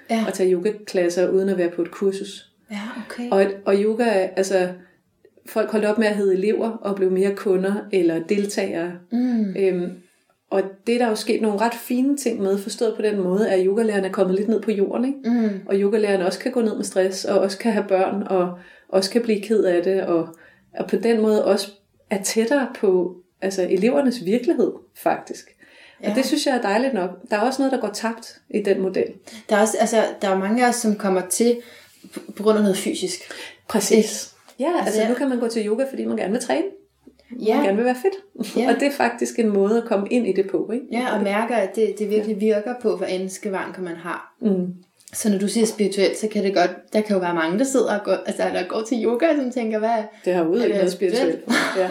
Ja. 0.10 0.24
og 0.28 0.34
tage 0.34 0.52
yogaklasser 0.54 1.30
uden 1.30 1.50
at 1.50 1.58
være 1.58 1.70
på 1.70 1.82
et 1.82 1.92
kursus. 1.92 2.50
Ja, 2.72 2.80
okay. 3.08 3.30
Og, 3.32 3.46
og 3.66 3.76
yoga, 3.76 4.28
altså 4.36 4.68
folk 5.46 5.72
holdt 5.72 5.86
op 5.86 5.98
med 5.98 6.08
at 6.08 6.16
hedde 6.16 6.34
elever 6.34 6.70
og 6.70 6.96
blev 6.96 7.12
mere 7.12 7.36
kunder 7.36 7.76
eller 7.92 8.24
deltagere. 8.24 8.92
Mm. 9.12 9.56
Øhm, 9.56 9.92
og 10.50 10.62
det 10.88 10.96
er 10.96 11.00
der 11.00 11.10
jo 11.10 11.16
sket 11.16 11.42
nogle 11.42 11.60
ret 11.60 11.74
fine 11.74 12.18
ting 12.18 12.42
med, 12.42 12.58
forstået 12.58 12.96
på 12.96 13.02
den 13.02 13.22
måde, 13.22 13.50
at 13.50 13.66
yogalærerne 13.66 14.08
er 14.08 14.12
kommet 14.12 14.36
lidt 14.36 14.50
ned 14.50 14.62
på 14.62 14.72
jorden. 14.72 15.06
Ikke? 15.06 15.30
Mm. 15.30 15.62
Og 15.66 15.76
yogalærerne 15.76 16.26
også 16.26 16.40
kan 16.40 16.52
gå 16.52 16.62
ned 16.62 16.76
med 16.76 16.84
stress, 16.84 17.26
og 17.26 17.40
også 17.40 17.58
kan 17.58 17.72
have 17.72 17.86
børn, 17.88 18.24
og 18.24 18.60
også 18.90 19.12
kan 19.12 19.22
blive 19.22 19.42
ked 19.42 19.64
af 19.64 19.84
det, 19.84 20.04
og, 20.04 20.28
og 20.74 20.88
på 20.90 20.96
den 20.96 21.22
måde 21.22 21.46
også 21.46 21.72
er 22.10 22.24
tættere 22.24 22.68
på 22.80 23.16
altså 23.42 23.68
elevernes 23.70 24.26
virkelighed, 24.26 24.72
faktisk. 24.96 25.56
Ja. 26.04 26.10
Og 26.10 26.16
det 26.16 26.26
synes 26.26 26.46
jeg 26.46 26.56
er 26.56 26.62
dejligt 26.62 26.94
nok. 26.94 27.10
Der 27.30 27.38
er 27.38 27.42
også 27.42 27.62
noget, 27.62 27.72
der 27.72 27.82
går 27.82 27.94
tabt 27.94 28.38
i 28.50 28.62
den 28.62 28.82
model. 28.82 29.06
Der 29.50 29.56
er 29.56 29.62
også, 29.62 29.78
altså, 29.80 30.04
der 30.22 30.30
er 30.30 30.38
mange 30.38 30.66
af 30.66 30.70
os, 30.70 30.76
som 30.76 30.96
kommer 30.96 31.22
til 31.30 31.58
på, 32.14 32.20
på 32.36 32.44
grund 32.44 32.58
af 32.58 32.64
noget 32.64 32.78
fysisk. 32.78 33.20
Præcis. 33.68 34.35
Ja, 34.60 34.66
altså, 34.68 34.82
Altså, 34.86 35.02
jeg- 35.02 35.10
nu 35.10 35.16
kan 35.16 35.30
man 35.30 35.40
gå 35.40 35.48
til 35.48 35.68
yoga, 35.68 35.86
fordi 35.90 36.06
man 36.06 36.18
gerne 36.18 36.32
vil 36.32 36.42
træne. 36.42 36.66
Ja. 37.46 37.56
Man 37.56 37.64
gerne 37.66 37.76
vil 37.78 37.86
være 37.86 37.96
fedt. 37.96 38.58
Ja. 38.58 38.70
Og 38.74 38.80
det 38.80 38.88
er 38.88 38.92
faktisk 38.92 39.40
en 39.40 39.50
måde 39.50 39.78
at 39.78 39.84
komme 39.88 40.08
ind 40.12 40.28
i 40.28 40.32
det 40.34 40.50
på, 40.50 40.70
ikke? 40.74 40.86
Ja, 40.92 41.16
og 41.18 41.24
mærker, 41.24 41.56
at 41.56 41.76
det, 41.76 42.00
det 42.00 42.10
virkelig 42.10 42.42
virker 42.42 42.74
på, 42.82 42.96
hvad 42.98 43.08
end 43.12 43.30
skavanker 43.30 43.82
man 43.82 43.96
har. 43.96 44.36
Mm. 44.42 44.68
Så 45.14 45.30
når 45.30 45.38
du 45.38 45.48
siger 45.48 45.66
spirituelt, 45.66 46.18
så 46.18 46.28
kan 46.28 46.44
det 46.44 46.54
godt, 46.56 46.72
der 46.94 47.02
kan 47.02 47.14
jo 47.16 47.20
være 47.20 47.34
mange, 47.36 47.60
der 47.60 47.66
sidder 47.66 48.00
og 48.00 48.06
går, 48.06 48.12
altså, 48.26 48.44
der 48.44 48.64
går 48.68 48.82
til 48.82 49.06
yoga, 49.06 49.36
som 49.36 49.52
tænker, 49.52 49.80
hvad 49.80 49.90
Det 50.26 50.34
har 50.34 50.44
det 50.44 50.52
noget 50.70 50.92
spirituelt. 50.92 51.40
Ja, 51.78 51.82
ja, 51.84 51.90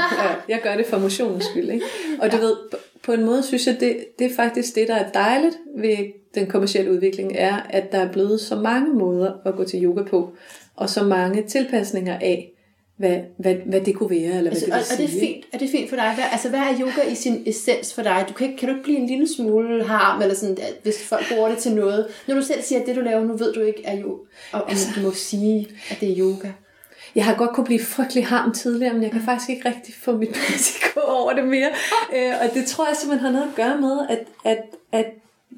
jeg 0.49 0.61
gør 0.63 0.75
det 0.77 0.87
for 0.87 0.99
motionens 0.99 1.45
skyld. 1.45 1.71
Ikke? 1.71 1.85
Og 2.21 2.33
du 2.33 2.37
Ja. 2.37 2.43
ved, 2.43 2.57
på- 2.71 2.77
på 3.03 3.13
en 3.13 3.25
måde 3.25 3.43
synes 3.43 3.67
jeg, 3.67 3.77
det, 3.81 3.97
det 4.19 4.31
er 4.31 4.35
faktisk 4.37 4.75
det, 4.75 4.89
der 4.89 4.95
er 4.95 5.11
dejligt 5.11 5.57
ved 5.79 5.97
den 6.35 6.47
kommercielle 6.47 6.93
udvikling, 6.93 7.33
er, 7.35 7.57
at 7.71 7.93
der 7.93 7.99
er 7.99 8.13
blevet 8.13 8.41
så 8.41 8.57
mange 8.57 8.95
måder 8.95 9.33
at 9.47 9.55
gå 9.57 9.65
til 9.65 9.85
yoga 9.85 10.03
på, 10.03 10.33
og 10.77 10.91
så 10.91 11.05
mange 11.05 11.43
tilpasninger 11.43 12.15
af, 12.19 12.51
hvad, 12.97 13.17
hvad, 13.39 13.55
hvad 13.55 13.81
det 13.81 13.95
kunne 13.95 14.11
være, 14.11 14.39
eller 14.39 14.51
Altså, 14.51 14.67
hvad 14.67 14.77
og, 14.79 14.85
det 14.85 14.93
og 14.93 14.99
vil 14.99 15.07
det 15.07 15.15
er 15.15 15.19
sige. 15.21 15.35
fint, 15.35 15.45
er 15.53 15.59
det 15.59 15.71
fint 15.71 15.89
for 15.89 15.97
dig? 15.97 16.13
Hvad, 16.15 16.25
altså, 16.33 16.49
hvad 16.49 16.59
er 16.61 16.81
yoga 16.81 17.03
i 17.11 17.15
sin 17.15 17.43
essens 17.47 17.95
for 17.95 18.03
dig? 18.03 18.25
Du 18.29 18.33
kan, 18.35 18.47
ikke, 18.47 18.59
kan 18.59 18.69
du 18.69 18.75
ikke 18.75 18.85
blive 18.85 18.99
en 18.99 19.07
lille 19.07 19.29
smule 19.37 19.85
harm, 19.85 20.23
eller 20.23 20.35
sådan, 20.35 20.59
at 20.61 20.75
hvis 20.83 21.03
folk 21.09 21.25
bruger 21.35 21.49
det 21.49 21.59
til 21.59 21.73
noget? 21.75 22.07
Når 22.29 22.35
du 22.35 22.43
selv 22.43 22.63
siger, 22.63 22.81
at 22.81 22.87
det 22.87 22.97
du 22.97 23.01
laver 23.01 23.25
nu, 23.25 23.37
ved 23.37 23.53
du 23.53 23.61
ikke 23.61 23.85
er 23.85 23.97
jo, 24.01 24.19
og, 24.53 24.63
om 24.63 24.69
Altså- 24.69 24.89
du 24.97 25.01
må 25.01 25.13
sige, 25.13 25.69
at 25.91 25.97
det 26.01 26.11
er 26.13 26.17
yoga. 26.19 26.49
Jeg 27.15 27.25
har 27.25 27.35
godt 27.35 27.51
kunne 27.55 27.65
blive 27.67 27.81
frygtelig 27.81 28.27
harm 28.27 28.53
tidligere, 28.53 28.95
men 28.95 29.03
jeg 29.03 29.11
kan 29.11 29.21
faktisk 29.23 29.51
ikke 29.51 29.69
rigtig 29.69 29.95
få 29.95 30.17
mit 30.17 30.31
risiko 30.55 31.01
over 31.07 31.33
det 31.33 31.45
mere. 31.49 31.71
Øh, 32.17 32.33
og 32.43 32.55
det 32.55 32.67
tror 32.67 32.87
jeg 32.87 32.97
simpelthen 32.97 33.27
har 33.27 33.33
noget 33.41 33.51
at 33.51 33.57
gøre 33.57 33.81
med, 33.81 33.99
at, 34.09 34.19
at, 34.45 34.59
at 34.93 35.07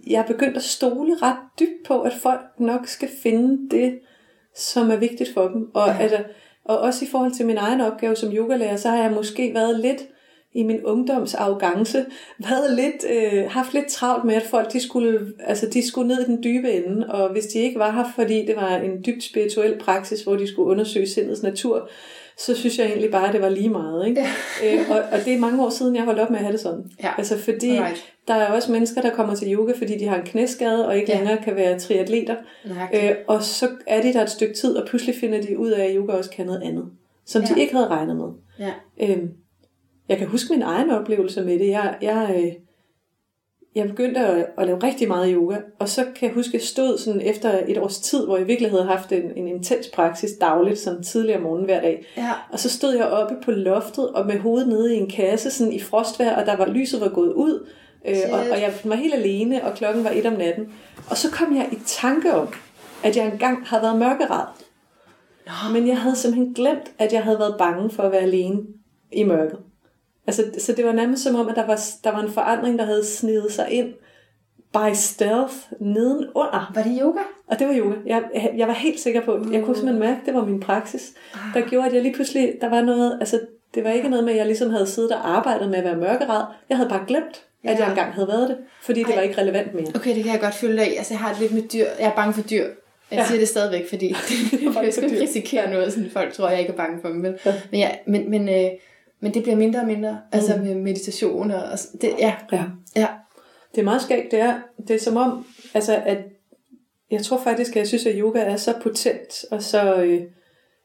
jeg 0.07 0.19
er 0.19 0.27
begyndt 0.27 0.57
at 0.57 0.63
stole 0.63 1.17
ret 1.23 1.37
dybt 1.61 1.87
på, 1.87 2.01
at 2.01 2.13
folk 2.23 2.41
nok 2.59 2.87
skal 2.87 3.09
finde 3.23 3.77
det, 3.77 3.99
som 4.57 4.91
er 4.91 4.97
vigtigt 4.97 5.35
for 5.35 5.49
dem. 5.49 5.71
Og, 5.75 5.87
Ja. 5.89 5.95
ja. 5.95 5.99
altså, 6.03 6.19
og 6.69 6.79
også 6.79 7.05
i 7.05 7.09
forhold 7.09 7.33
til 7.33 7.47
min 7.47 7.57
egen 7.57 7.81
opgave 7.81 8.17
som 8.17 8.33
yogalærer, 8.33 8.77
så 8.77 8.89
har 8.89 9.03
jeg 9.03 9.11
måske 9.11 9.55
været 9.55 9.81
lidt 9.81 10.03
i 10.55 10.63
min 10.63 10.85
ungdoms 10.85 11.35
arrogance, 11.35 12.05
været 12.49 12.77
lidt, 12.77 13.05
øh, 13.11 13.51
haft 13.51 13.75
lidt 13.75 13.87
travlt 13.87 14.25
med, 14.25 14.35
at 14.35 14.43
folk 14.43 14.73
de 14.73 14.81
skulle, 14.81 15.33
altså, 15.41 15.67
de 15.67 15.89
skulle 15.89 16.09
ned 16.09 16.21
i 16.21 16.25
den 16.25 16.43
dybe 16.43 16.73
ende, 16.73 17.07
og 17.07 17.33
hvis 17.33 17.47
de 17.47 17.59
ikke 17.59 17.79
var 17.79 17.93
her, 17.93 18.05
fordi 18.15 18.47
det 18.47 18.57
var 18.57 18.77
en 18.77 19.05
dybt 19.07 19.25
spirituel 19.25 19.79
praksis, 19.79 20.23
hvor 20.23 20.37
de 20.37 20.47
skulle 20.47 20.71
undersøge 20.71 21.09
sindets 21.09 21.43
natur, 21.43 21.89
så 22.39 22.55
synes 22.57 22.79
jeg 22.79 22.87
egentlig 22.87 23.11
bare, 23.11 23.27
at 23.27 23.33
det 23.33 23.43
var 23.43 23.49
lige 23.49 23.69
meget. 23.69 24.07
Ikke? 24.09 24.21
Ja. 24.21 24.27
Øh, 24.81 24.91
og, 24.91 24.97
og 25.13 25.19
det 25.25 25.35
er 25.35 25.39
mange 25.39 25.65
år 25.65 25.71
siden, 25.71 25.97
jeg 25.97 26.05
holdt 26.05 26.21
op 26.21 26.31
med 26.31 26.39
at 26.39 26.45
have 26.45 26.53
det 26.53 26.61
sådan. 26.61 26.91
Ja. 27.03 27.11
Altså 27.19 27.39
fordi 27.39 27.71
Alright. 27.71 28.13
der 28.29 28.35
er 28.35 28.53
også 28.53 28.73
mennesker, 28.73 29.01
der 29.03 29.11
kommer 29.11 29.35
til 29.35 29.55
yoga, 29.55 29.73
fordi 29.79 29.99
de 29.99 30.07
har 30.09 30.17
en 30.17 30.27
knæskade, 30.27 30.87
og 30.87 30.97
ikke 30.97 31.13
Ja. 31.13 31.19
længere 31.19 31.43
kan 31.45 31.57
være 31.57 31.79
triatleter. 31.79 32.37
Øh, 32.95 33.11
og 33.27 33.43
så 33.43 33.69
er 33.87 34.03
de 34.03 34.13
der 34.13 34.23
et 34.23 34.31
stykke 34.31 34.55
tid, 34.55 34.77
og 34.77 34.89
pludselig 34.89 35.15
finder 35.21 35.43
de 35.43 35.59
ud 35.59 35.71
af, 35.71 35.85
at 35.85 35.95
yoga 35.97 36.13
også 36.13 36.31
kan 36.31 36.47
noget 36.47 36.63
andet, 36.63 36.85
som 37.25 37.43
ja. 37.43 37.55
De 37.55 37.61
ikke 37.61 37.75
havde 37.75 37.89
regnet 37.89 38.17
med. 38.17 38.29
Ja. 38.59 38.73
Øhm, 39.01 39.31
jeg 40.09 40.19
kan 40.19 40.27
huske 40.27 40.53
min 40.53 40.63
egen 40.63 40.91
oplevelse 40.91 41.43
med 41.43 41.59
det. 41.59 41.69
Jeg, 41.69 41.95
jeg, 42.03 42.35
øh, 42.37 42.53
jeg 43.77 43.89
begyndte 43.89 44.21
at, 44.21 44.47
at 44.59 44.67
lave 44.67 44.83
rigtig 44.83 45.09
meget 45.09 45.35
yoga, 45.35 45.57
og 45.79 45.89
så 45.89 46.05
kan 46.05 46.29
jeg 46.29 46.35
huske, 46.35 46.49
at 46.49 46.55
jeg 46.55 46.63
stod 46.63 46.99
sådan 46.99 47.21
efter 47.21 47.61
et 47.69 47.79
års 47.79 48.01
tid, 48.01 48.27
hvor 48.27 48.37
jeg 48.37 48.47
virkelig 48.47 48.71
havde 48.71 48.85
haft 48.85 49.13
en, 49.13 49.33
en 49.37 49.49
intens 49.49 49.89
praksis 49.95 50.31
dagligt, 50.41 50.79
sådan 50.79 51.03
tidligere 51.03 51.39
om 51.39 51.43
morgenen 51.43 51.65
hver 51.65 51.81
dag. 51.81 52.07
Ja. 52.17 52.33
Og 52.53 52.59
så 52.59 52.69
stod 52.69 52.95
jeg 52.95 53.07
oppe 53.07 53.35
på 53.45 53.51
loftet 53.51 54.11
og 54.11 54.27
med 54.27 54.39
hovedet 54.39 54.69
nede 54.69 54.95
i 54.95 54.99
en 54.99 55.11
kasse 55.11 55.51
sådan 55.51 55.73
i 55.73 55.81
frostvejr, 55.81 56.37
og 56.37 56.47
der 56.47 56.57
var 56.57 56.67
lyset 56.67 57.01
var 57.01 57.09
gået 57.09 57.33
ud, 57.33 57.67
øh, 58.09 58.17
og, 58.33 58.39
og 58.39 58.61
jeg 58.61 58.73
var 58.85 58.95
helt 58.95 59.15
alene, 59.15 59.65
og 59.65 59.75
klokken 59.75 60.05
var 60.05 60.11
et 60.11 60.27
om 60.27 60.33
natten. 60.33 60.73
Og 61.11 61.17
så 61.17 61.31
kom 61.31 61.57
jeg 61.57 61.69
i 61.73 61.79
tanke 61.87 62.35
om, 62.35 62.49
at 63.05 63.17
jeg 63.17 63.27
engang 63.27 63.67
havde 63.67 63.83
været 63.83 63.99
mørkeret. 63.99 64.47
Men 65.73 65.89
jeg 65.89 65.99
havde 65.99 66.17
simpelthen 66.17 66.55
glemt, 66.55 66.93
at 66.99 67.13
jeg 67.13 67.23
havde 67.23 67.39
været 67.39 67.55
bange 67.59 67.91
for 67.91 68.03
at 68.03 68.13
være 68.13 68.21
alene 68.21 68.63
i 69.13 69.25
mørket. 69.25 69.59
Altså, 70.27 70.45
så 70.59 70.73
det 70.73 70.85
var 70.87 70.93
nærmest 70.93 71.23
som 71.23 71.35
om, 71.35 71.49
at 71.49 71.57
der 71.57 71.67
var, 71.67 71.81
der 72.05 72.11
var 72.13 72.21
en 72.23 72.31
forandring, 72.33 72.79
der 72.79 72.85
havde 72.85 73.05
snedet 73.05 73.53
sig 73.53 73.71
ind 73.71 73.93
by 74.73 74.95
stealth 74.95 75.55
nedenunder. 75.81 76.71
Var 76.75 76.83
det 76.83 76.99
yoga? 77.03 77.21
Og 77.47 77.59
det 77.59 77.67
var 77.69 77.75
yoga. 77.75 77.95
Jeg, 78.07 78.23
jeg 78.57 78.69
var 78.69 78.75
helt 78.75 79.01
sikker 79.01 79.21
på, 79.21 79.33
jeg 79.53 79.63
kunne 79.63 79.77
simpelthen 79.77 79.99
mærke, 79.99 80.17
at 80.21 80.27
det 80.27 80.35
var 80.35 80.45
min 80.45 80.61
praksis, 80.61 81.13
der 81.55 81.61
gjorde, 81.61 81.87
at 81.87 81.95
jeg 81.95 82.03
lige 82.03 82.15
pludselig, 82.15 82.53
der 82.61 82.69
var 82.69 82.81
noget, 82.83 83.17
altså 83.21 83.41
det 83.75 83.85
var 83.85 83.91
ikke 83.91 84.09
noget 84.09 84.25
med, 84.25 84.33
at 84.33 84.39
jeg 84.39 84.47
ligesom 84.47 84.71
havde 84.71 84.87
siddet 84.87 85.13
og 85.13 85.31
arbejdet 85.37 85.69
med 85.69 85.79
at 85.79 85.85
være 85.85 85.97
mørkeret. 85.97 86.47
Jeg 86.69 86.77
havde 86.77 86.89
bare 86.91 87.05
glemt, 87.09 87.45
at 87.65 87.71
Ja. 87.71 87.79
jeg 87.79 87.89
engang 87.89 88.13
havde 88.15 88.29
været 88.29 88.49
det, 88.49 88.57
fordi 88.83 89.01
det 89.01 89.09
Ej. 89.11 89.15
var 89.17 89.23
ikke 89.23 89.41
relevant 89.41 89.75
mere. 89.75 89.87
Okay, 89.95 90.15
det 90.15 90.25
kan 90.25 90.33
jeg 90.33 90.41
godt 90.41 90.55
følge 90.55 90.77
dig 90.77 90.93
i. 90.93 90.97
Altså, 90.97 91.15
jeg 91.15 91.19
har 91.21 91.33
det 91.33 91.41
lidt 91.41 91.53
med 91.55 91.63
dyr. 91.63 91.87
Jeg 92.01 92.07
er 92.07 92.15
bange 92.17 92.35
for 92.35 92.43
dyr. 92.43 92.65
Jeg 93.11 93.19
Ja. 93.19 93.25
siger 93.27 93.39
det 93.39 93.49
stadigvæk, 93.49 93.89
fordi 93.89 94.15
for 94.75 94.81
jeg 94.83 94.93
skal 94.93 95.11
risikere 95.11 95.71
noget, 95.71 95.93
sådan 95.93 96.11
folk 96.11 96.33
tror, 96.33 96.49
jeg 96.49 96.61
ikke 96.61 96.73
er 96.73 96.77
bange 96.77 96.99
for 97.03 97.09
dem. 97.09 97.17
Men, 97.17 97.35
ja, 97.73 97.91
men, 98.07 98.31
men, 98.31 98.49
øh, 98.49 98.71
men 99.21 99.35
det 99.35 99.43
bliver 99.43 99.57
mindre 99.57 99.81
og 99.81 99.87
mindre. 99.87 100.21
Altså 100.33 100.57
med 100.57 100.75
meditation 100.75 101.51
og, 101.51 101.63
og 101.63 101.79
det, 102.01 102.15
ja, 102.19 102.35
Ja. 102.53 102.65
ja. 102.97 103.09
Det 103.75 103.81
er 103.81 103.85
meget 103.85 104.03
skægt, 104.03 104.31
det 104.31 104.41
er, 104.41 104.61
det 104.89 104.97
er 104.97 105.01
som 105.01 105.17
om, 105.17 105.47
altså 105.75 106.03
at, 106.07 106.19
jeg 107.11 107.23
tror 107.23 107.41
faktisk, 107.41 107.71
at 107.71 107.77
jeg 107.77 107.87
synes, 107.87 108.07
at 108.07 108.15
yoga 108.19 108.41
er 108.41 108.57
så 108.57 108.75
potent 108.83 109.45
og 109.51 109.63
så, 109.63 109.95
øh, 109.95 110.23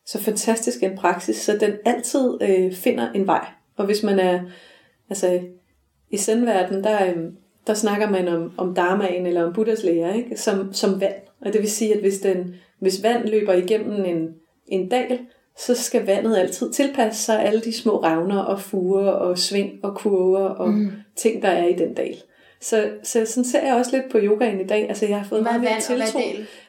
så 0.05 0.19
fantastisk 0.19 0.83
en 0.83 0.97
praksis, 0.97 1.35
så 1.35 1.57
den 1.57 1.73
altid 1.85 2.37
øh, 2.41 2.73
finder 2.73 3.11
en 3.11 3.27
vej. 3.27 3.45
Og 3.77 3.85
hvis 3.85 4.03
man 4.03 4.19
er, 4.19 4.41
altså 5.09 5.39
i 6.09 6.17
sendverden, 6.17 6.83
der, 6.83 7.05
øh, 7.05 7.23
der 7.67 7.73
snakker 7.73 8.09
man 8.09 8.27
om, 8.27 8.53
om 8.57 8.75
dharmaen 8.75 9.25
eller 9.25 9.43
om 9.43 9.53
Buddhas 9.53 9.83
lære, 9.83 10.17
ikke? 10.17 10.37
Som, 10.37 10.73
som 10.73 11.01
vand. 11.01 11.15
Og 11.41 11.53
det 11.53 11.61
vil 11.61 11.71
sige, 11.71 11.93
at 11.93 11.99
hvis, 11.99 12.19
den, 12.19 12.55
hvis 12.79 13.03
vand 13.03 13.27
løber 13.27 13.53
igennem 13.53 14.05
en, 14.05 14.35
en 14.67 14.89
dal, 14.89 15.19
så 15.57 15.75
skal 15.75 16.05
vandet 16.05 16.37
altid 16.37 16.71
tilpasse 16.71 17.23
sig 17.23 17.45
alle 17.45 17.61
de 17.61 17.73
små 17.73 18.03
ravner 18.03 18.39
og 18.39 18.61
fuger 18.61 19.07
og 19.11 19.37
sving 19.37 19.71
og 19.83 19.95
kurver 19.95 20.39
og 20.49 20.69
mm. 20.69 20.91
ting, 21.15 21.41
der 21.41 21.47
er 21.49 21.65
i 21.67 21.73
den 21.73 21.93
dal. 21.93 22.15
Så, 22.63 22.89
så 23.03 23.25
sådan 23.25 23.43
ser 23.45 23.65
jeg 23.65 23.75
også 23.75 23.91
lidt 23.97 24.11
på 24.11 24.17
yogaen 24.21 24.61
i 24.61 24.67
dag. 24.67 24.85
Altså, 24.89 25.05
jeg 25.05 25.17
har 25.17 25.25
fået 25.25 25.43
meget 25.43 25.61
mere 25.61 25.71
er 25.71 25.79
tiltro. 25.79 26.19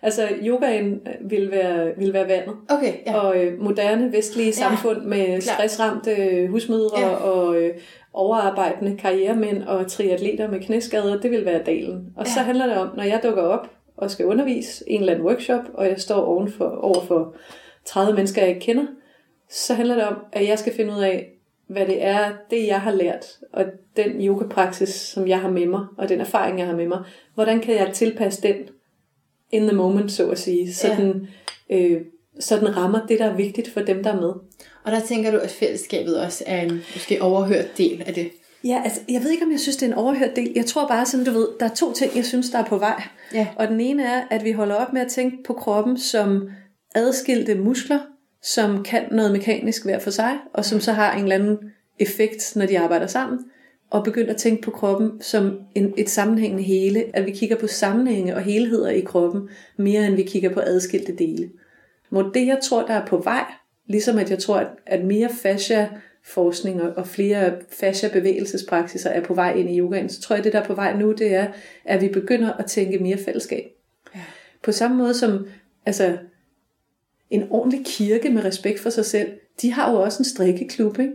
Altså, 0.03 0.29
yogaen 0.42 1.01
vil 1.21 1.51
være, 1.51 1.90
vil 1.99 2.12
være 2.12 2.29
vandet. 2.29 2.55
Okay, 2.68 2.92
ja. 3.07 3.18
Og 3.18 3.45
øh, 3.45 3.61
moderne 3.62 4.12
vestlige 4.12 4.53
samfund 4.53 5.03
med 5.03 5.27
klart. 5.27 5.42
stressramte 5.42 6.11
øh, 6.11 6.51
husmødre 6.51 7.01
Ja. 7.01 7.09
og 7.14 7.57
øh, 7.57 7.71
overarbejdende 8.12 8.97
karrieremænd 8.97 9.62
og 9.62 9.87
triatleter 9.90 10.51
med 10.51 10.61
knæskader, 10.61 11.21
det 11.21 11.31
vil 11.31 11.45
være 11.45 11.62
dalen. 11.66 12.07
Og 12.16 12.27
så 12.27 12.33
Ja. 12.40 12.42
handler 12.45 12.66
det 12.66 12.77
om, 12.77 12.88
når 12.97 13.03
jeg 13.05 13.21
dukker 13.23 13.42
op 13.42 13.71
og 13.97 14.11
skal 14.11 14.27
undervise 14.27 14.85
en 14.87 15.01
eller 15.01 15.12
anden 15.12 15.27
workshop, 15.27 15.61
og 15.75 15.88
jeg 15.88 16.01
står 16.01 16.21
ovenfor, 16.25 16.64
over 16.81 17.01
for 17.05 17.35
30 17.85 18.14
mennesker, 18.14 18.40
jeg 18.42 18.49
ikke 18.49 18.61
kender, 18.61 18.87
så 19.51 19.75
handler 19.75 19.95
det 19.95 20.05
om, 20.05 20.16
at 20.33 20.49
jeg 20.49 20.59
skal 20.59 20.75
finde 20.77 20.92
ud 20.92 21.03
af, 21.03 21.29
hvad 21.66 21.87
det 21.87 22.05
er, 22.05 22.33
det 22.51 22.66
jeg 22.66 22.81
har 22.81 22.90
lært, 22.92 23.27
og 23.53 23.64
den 23.97 24.11
yogapraksis, 24.11 24.88
som 24.88 25.29
jeg 25.29 25.40
har 25.40 25.51
med 25.51 25.66
mig, 25.66 25.87
og 25.99 26.09
den 26.09 26.21
erfaring, 26.21 26.59
jeg 26.59 26.66
har 26.66 26.77
med 26.77 26.88
mig, 26.88 26.99
hvordan 27.35 27.61
kan 27.61 27.75
jeg 27.75 27.90
tilpasse 27.95 28.42
den 28.42 28.57
in 29.53 29.62
the 29.66 29.77
moment, 29.77 30.12
så 30.12 30.31
at 30.31 30.38
sige, 30.38 30.75
så, 30.75 30.88
Ja. 30.88 30.97
den, 30.97 31.29
øh, 31.71 32.01
så 32.40 32.57
den 32.59 32.77
rammer 32.77 33.07
det, 33.07 33.18
der 33.18 33.25
er 33.25 33.37
vigtigt 33.37 33.73
for 33.73 33.81
dem, 33.81 34.03
der 34.03 34.12
er 34.12 34.21
med. 34.21 34.33
Og 34.85 34.92
der 34.92 35.01
tænker 35.01 35.31
du, 35.31 35.38
at 35.38 35.51
fællesskabet 35.51 36.21
også 36.21 36.45
er 36.47 36.61
en 36.62 36.73
måske 36.95 37.23
overhørt 37.23 37.79
del 37.79 38.03
af 38.07 38.14
det. 38.14 38.31
Ja, 38.64 38.81
altså, 38.85 39.01
jeg 39.09 39.23
ved 39.23 39.31
ikke, 39.31 39.45
om 39.45 39.51
jeg 39.53 39.61
synes, 39.61 39.77
det 39.77 39.87
er 39.87 39.92
en 39.92 39.99
overhørt 39.99 40.37
del. 40.37 40.53
Jeg 40.57 40.66
tror 40.66 40.88
bare, 40.88 41.07
sådan 41.07 41.27
du 41.27 41.33
ved, 41.33 41.49
der 41.61 41.66
er 41.66 41.75
to 41.75 41.92
ting, 41.92 42.16
jeg 42.16 42.25
synes, 42.25 42.51
der 42.51 42.59
er 42.59 42.64
på 42.64 42.79
vej. 42.79 43.03
Ja. 43.35 43.47
Og 43.57 43.68
den 43.68 43.81
ene 43.81 44.05
er, 44.05 44.23
at 44.31 44.45
vi 44.45 44.53
holder 44.53 44.75
op 44.75 44.92
med 44.92 45.01
at 45.01 45.09
tænke 45.09 45.42
på 45.42 45.53
kroppen 45.53 45.99
som 45.99 46.51
adskilte 46.95 47.55
muskler, 47.55 47.99
som 48.43 48.83
kan 48.83 49.03
noget 49.11 49.33
mekanisk 49.33 49.85
hver 49.85 49.99
for 49.99 50.11
sig, 50.11 50.39
og 50.53 50.65
som 50.65 50.81
så 50.81 50.93
har 50.93 51.13
en 51.13 51.23
eller 51.23 51.35
anden 51.35 51.59
effekt, 51.99 52.53
når 52.57 52.67
de 52.67 52.79
arbejder 52.79 53.07
sammen, 53.07 53.39
og 53.91 54.05
begynder 54.05 54.31
at 54.31 54.37
tænke 54.37 54.63
på 54.63 54.71
kroppen 54.71 55.23
som 55.23 55.61
en, 55.75 55.95
et 55.97 56.11
sammenhængende 56.11 56.63
hele, 56.63 57.05
at 57.13 57.27
vi 57.27 57.31
kigger 57.31 57.57
på 57.57 57.67
sammenhænge 57.67 58.35
og 58.35 58.43
helheder 58.43 58.91
i 58.91 59.01
kroppen, 59.01 59.49
mere 59.77 60.07
end 60.07 60.15
vi 60.15 60.23
kigger 60.23 60.51
på 60.51 60.61
adskilte 60.61 61.17
dele. 61.17 61.51
Hvor 62.09 62.23
det, 62.23 62.47
jeg 62.47 62.59
tror, 62.63 62.87
der 62.87 62.95
er 62.95 63.07
på 63.07 63.17
vej, 63.17 63.45
ligesom 63.87 64.19
at 64.19 64.31
jeg 64.31 64.39
tror, 64.39 64.57
at, 64.57 64.69
at 64.87 65.05
mere 65.05 65.29
fascia 65.43 65.89
forskning 66.25 66.83
og, 66.83 66.93
og 66.97 67.07
flere 67.07 67.53
fascia 67.71 68.09
bevægelsespraksiser 68.13 69.11
er 69.11 69.25
på 69.25 69.35
vej 69.35 69.55
ind 69.55 69.71
i 69.71 69.79
yogaen, 69.79 70.09
så 70.09 70.21
tror 70.21 70.35
jeg, 70.35 70.39
at 70.39 70.45
det 70.45 70.53
der 70.53 70.61
er 70.61 70.67
på 70.67 70.75
vej 70.75 70.97
nu, 70.97 71.13
det 71.13 71.35
er, 71.35 71.47
at 71.85 72.01
vi 72.01 72.09
begynder 72.09 72.53
at 72.53 72.67
tænke 72.67 72.99
mere 72.99 73.19
fællesskab. 73.19 73.65
Ja. 74.15 74.21
På 74.63 74.73
samme 74.73 74.97
måde 74.97 75.15
som, 75.15 75.47
altså, 75.87 76.19
en 77.33 77.45
ordentlig 77.51 77.87
kirke 77.87 78.31
med 78.31 78.45
respekt 78.45 78.81
for 78.81 78.90
sig 78.90 79.05
selv, 79.05 79.29
de 79.62 79.73
har 79.73 79.92
jo 79.92 80.01
også 80.01 80.18
en 80.18 80.25
strikkeklub, 80.25 80.99
ikke? 80.99 81.12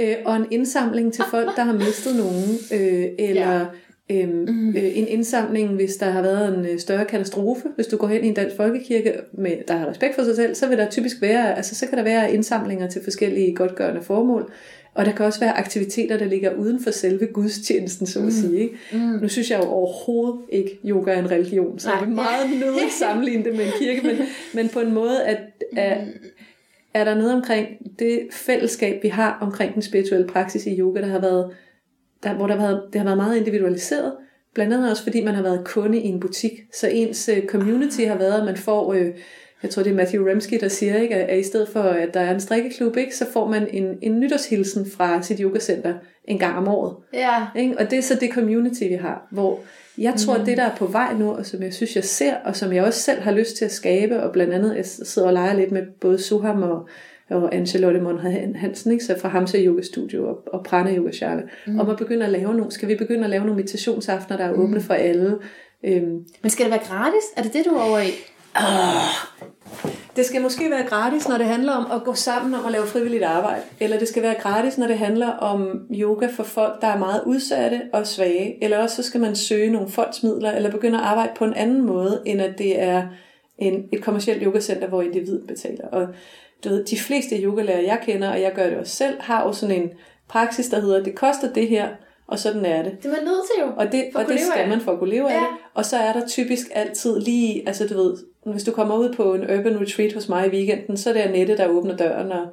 øh, 0.00 0.16
og 0.24 0.36
en 0.36 0.46
indsamling 0.50 1.12
til 1.12 1.24
folk, 1.30 1.56
der 1.56 1.62
har 1.62 1.72
mistet 1.72 2.16
nogen, 2.16 2.58
øh, 2.72 3.06
eller 3.18 3.52
ja. 3.52 3.64
Øhm, 4.10 4.44
mm. 4.48 4.68
øh, 4.68 4.98
en 4.98 5.08
indsamling, 5.08 5.74
hvis 5.74 5.96
der 5.96 6.10
har 6.10 6.22
været 6.22 6.58
en 6.58 6.66
øh, 6.66 6.78
større 6.78 7.04
katastrofe. 7.04 7.68
Hvis 7.74 7.86
du 7.86 7.96
går 7.96 8.06
hen 8.06 8.24
i 8.24 8.28
en 8.28 8.34
dansk 8.34 8.56
folkekirke, 8.56 9.12
med, 9.32 9.56
der 9.68 9.76
har 9.76 9.86
respekt 9.86 10.14
for 10.14 10.24
sig 10.24 10.36
selv, 10.36 10.54
så 10.54 10.68
vil 10.68 10.78
der 10.78 10.90
typisk 10.90 11.22
være, 11.22 11.56
altså 11.56 11.74
så 11.74 11.86
kan 11.86 11.98
der 11.98 12.04
være 12.04 12.32
indsamlinger 12.32 12.88
til 12.88 13.04
forskellige 13.04 13.54
godtgørende 13.54 14.02
formål. 14.02 14.52
Og 14.96 15.04
der 15.04 15.12
kan 15.12 15.26
også 15.26 15.40
være 15.40 15.58
aktiviteter, 15.58 16.16
der 16.16 16.24
ligger 16.24 16.54
uden 16.54 16.82
for 16.82 16.90
selve 16.90 17.26
gudstjenesten, 17.26 18.06
så 18.06 18.18
at 18.18 18.24
mm. 18.24 18.30
sige. 18.30 18.60
Ikke? 18.60 18.78
Mm. 18.92 18.98
Nu 18.98 19.28
synes 19.28 19.50
jeg 19.50 19.58
jo 19.58 19.64
overhovedet 19.64 20.40
ikke, 20.48 20.78
yoga 20.84 21.12
er 21.12 21.18
en 21.18 21.30
religion, 21.30 21.78
så 21.78 21.88
Nej. 21.88 21.98
jeg 21.98 22.06
vil 22.06 22.14
meget 22.14 22.50
nødt 22.60 22.92
sammenligne 22.92 23.44
det 23.44 23.56
med 23.56 23.64
en 23.64 23.72
kirke, 23.78 24.06
men, 24.06 24.16
men 24.54 24.68
på 24.68 24.80
en 24.80 24.94
måde, 24.94 25.24
at, 25.24 25.38
at 25.76 26.06
mm. 26.06 26.12
er 26.94 27.04
der 27.04 27.14
noget 27.14 27.34
omkring 27.34 27.68
det 27.98 28.20
fællesskab, 28.32 29.02
vi 29.02 29.08
har 29.08 29.38
omkring 29.40 29.74
den 29.74 29.82
spirituelle 29.82 30.26
praksis 30.26 30.66
i 30.66 30.78
yoga, 30.78 31.00
der 31.00 31.06
har 31.06 31.20
været 31.20 31.50
der, 32.22 32.34
hvor 32.34 32.46
der 32.46 32.56
har 32.56 32.66
været, 32.66 32.82
det 32.92 32.98
har 32.98 33.04
været 33.04 33.16
meget 33.16 33.36
individualiseret, 33.36 34.12
blandt 34.54 34.74
andet 34.74 34.90
også 34.90 35.02
fordi 35.02 35.24
man 35.24 35.34
har 35.34 35.42
været 35.42 35.64
kunde 35.64 35.98
i 35.98 36.06
en 36.06 36.20
butik, 36.20 36.52
så 36.74 36.88
ens 36.88 37.30
uh, 37.32 37.46
community 37.48 38.00
har 38.00 38.18
været, 38.18 38.40
at 38.40 38.44
man 38.44 38.56
får, 38.56 38.94
uh, 38.94 39.06
jeg 39.62 39.70
tror 39.70 39.82
det 39.82 39.92
er 39.92 39.96
Matthew 39.96 40.28
Remsky, 40.28 40.54
der 40.60 40.68
siger, 40.68 40.96
ikke, 40.96 41.14
at 41.14 41.38
i 41.38 41.42
stedet 41.42 41.68
for 41.68 41.80
at 41.80 42.14
der 42.14 42.20
er 42.20 42.34
en 42.34 42.40
strikkeklub, 42.40 42.96
ikke, 42.96 43.16
så 43.16 43.26
får 43.32 43.48
man 43.48 43.68
en, 43.70 43.98
en 44.02 44.20
nytårshilsen 44.20 44.90
fra 44.90 45.22
sit 45.22 45.38
yogacenter 45.40 45.94
en 46.24 46.38
gang 46.38 46.56
om 46.56 46.68
året. 46.68 46.96
Ja. 47.14 47.46
Ikke? 47.56 47.78
Og 47.78 47.90
det 47.90 47.98
er 47.98 48.02
så 48.02 48.14
det 48.14 48.30
community, 48.32 48.82
vi 48.82 48.94
har, 48.94 49.26
hvor 49.30 49.60
jeg 49.98 50.14
tror, 50.16 50.38
mm. 50.38 50.44
det, 50.44 50.56
der 50.56 50.62
er 50.62 50.76
på 50.76 50.86
vej 50.86 51.14
nu, 51.14 51.30
og 51.30 51.46
som 51.46 51.62
jeg 51.62 51.74
synes, 51.74 51.96
jeg 51.96 52.04
ser, 52.04 52.34
og 52.44 52.56
som 52.56 52.72
jeg 52.72 52.84
også 52.84 53.00
selv 53.00 53.20
har 53.20 53.32
lyst 53.32 53.56
til 53.56 53.64
at 53.64 53.72
skabe, 53.72 54.22
og 54.22 54.32
blandt 54.32 54.54
andet, 54.54 54.76
jeg 54.76 54.86
sidder 54.86 55.28
og 55.28 55.34
leger 55.34 55.54
lidt 55.54 55.72
med 55.72 55.82
både 56.00 56.18
Suham 56.22 56.62
og 56.62 56.88
og 57.30 57.54
Anne-Charlotte 57.54 58.00
Monrad 58.00 58.54
Hansen, 58.54 58.92
ikke? 58.92 59.04
så 59.04 59.18
fra 59.18 59.28
Hamsa 59.28 59.58
Yoga 59.58 59.82
Studio 59.82 60.28
og, 60.28 60.42
og 60.52 60.64
Prana 60.64 60.96
Yoga 60.96 61.12
Charle, 61.12 61.42
mm. 61.66 61.80
om 61.80 61.90
at 61.90 61.96
begynde 61.96 62.26
at 62.26 62.32
lave 62.32 62.54
nogle, 62.54 62.72
skal 62.72 62.88
vi 62.88 62.94
begynde 62.94 63.24
at 63.24 63.30
lave 63.30 63.44
nogle 63.44 63.56
meditationsaftener, 63.56 64.36
der 64.36 64.44
er 64.44 64.52
åbne 64.52 64.74
mm. 64.74 64.82
for 64.82 64.94
alle. 64.94 65.38
Øhm. 65.84 66.24
Men 66.42 66.50
skal 66.50 66.64
det 66.64 66.70
være 66.70 66.82
gratis? 66.88 67.22
Er 67.36 67.42
det 67.42 67.52
det, 67.52 67.64
du 67.64 67.70
er 67.70 67.82
over 67.82 67.98
i? 67.98 68.10
Det 70.16 70.26
skal 70.26 70.42
måske 70.42 70.70
være 70.70 70.86
gratis, 70.86 71.28
når 71.28 71.38
det 71.38 71.46
handler 71.46 71.72
om 71.72 71.90
at 71.92 72.04
gå 72.04 72.14
sammen 72.14 72.54
om 72.54 72.66
at 72.66 72.72
lave 72.72 72.86
frivilligt 72.86 73.22
arbejde. 73.22 73.62
Eller 73.80 73.98
det 73.98 74.08
skal 74.08 74.22
være 74.22 74.34
gratis, 74.34 74.78
når 74.78 74.86
det 74.86 74.98
handler 74.98 75.28
om 75.28 75.80
yoga 75.90 76.26
for 76.36 76.42
folk, 76.42 76.80
der 76.80 76.86
er 76.86 76.98
meget 76.98 77.22
udsatte 77.26 77.82
og 77.92 78.06
svage. 78.06 78.64
Eller 78.64 78.78
også 78.78 78.96
så 78.96 79.02
skal 79.02 79.20
man 79.20 79.36
søge 79.36 79.70
nogle 79.70 79.88
fondsmidler, 79.88 80.52
eller 80.52 80.70
begynde 80.70 80.98
at 80.98 81.04
arbejde 81.04 81.32
på 81.36 81.44
en 81.44 81.54
anden 81.54 81.82
måde, 81.82 82.22
end 82.26 82.42
at 82.42 82.58
det 82.58 82.82
er 82.82 83.02
en, 83.58 83.88
et 83.92 84.02
kommersielt 84.02 84.42
yogacenter, 84.42 84.88
hvor 84.88 85.02
individ 85.02 85.40
betaler. 85.46 85.88
Og 85.88 86.08
du 86.64 86.68
ved, 86.68 86.84
de 86.84 86.98
fleste 86.98 87.42
yogalærer, 87.42 87.80
jeg 87.80 87.98
kender, 88.02 88.30
og 88.30 88.40
jeg 88.40 88.52
gør 88.52 88.68
det 88.68 88.78
også 88.78 88.96
selv, 88.96 89.20
har 89.20 89.46
jo 89.46 89.52
sådan 89.52 89.82
en 89.82 89.90
praksis, 90.28 90.68
der 90.68 90.80
hedder, 90.80 91.02
det 91.02 91.14
koster 91.14 91.52
det 91.52 91.68
her, 91.68 91.88
og 92.28 92.38
sådan 92.38 92.64
er 92.64 92.82
det. 92.82 92.92
Det 93.02 93.06
er 93.06 93.16
man 93.16 93.24
nødt 93.24 93.44
til 93.46 93.62
jo. 93.62 93.72
Og 93.76 93.92
det, 93.92 94.04
og 94.14 94.24
det 94.28 94.40
skal 94.40 94.68
man 94.68 94.80
for 94.80 94.92
at 94.92 94.98
kunne 94.98 95.10
leve 95.10 95.28
ja. 95.28 95.34
af 95.34 95.40
det. 95.40 95.48
Og 95.74 95.84
så 95.84 95.96
er 95.96 96.12
der 96.12 96.26
typisk 96.26 96.66
altid 96.74 97.20
lige, 97.20 97.62
altså 97.68 97.86
du 97.86 97.94
ved, 97.94 98.16
hvis 98.44 98.64
du 98.64 98.72
kommer 98.72 98.96
ud 98.96 99.12
på 99.12 99.34
en 99.34 99.42
urban 99.42 99.80
retreat 99.80 100.12
hos 100.12 100.28
mig 100.28 100.46
i 100.46 100.50
weekenden, 100.50 100.96
så 100.96 101.08
er 101.08 101.14
det 101.14 101.20
Annette, 101.20 101.56
der 101.56 101.68
åbner 101.68 101.96
døren, 101.96 102.32
og, 102.32 102.46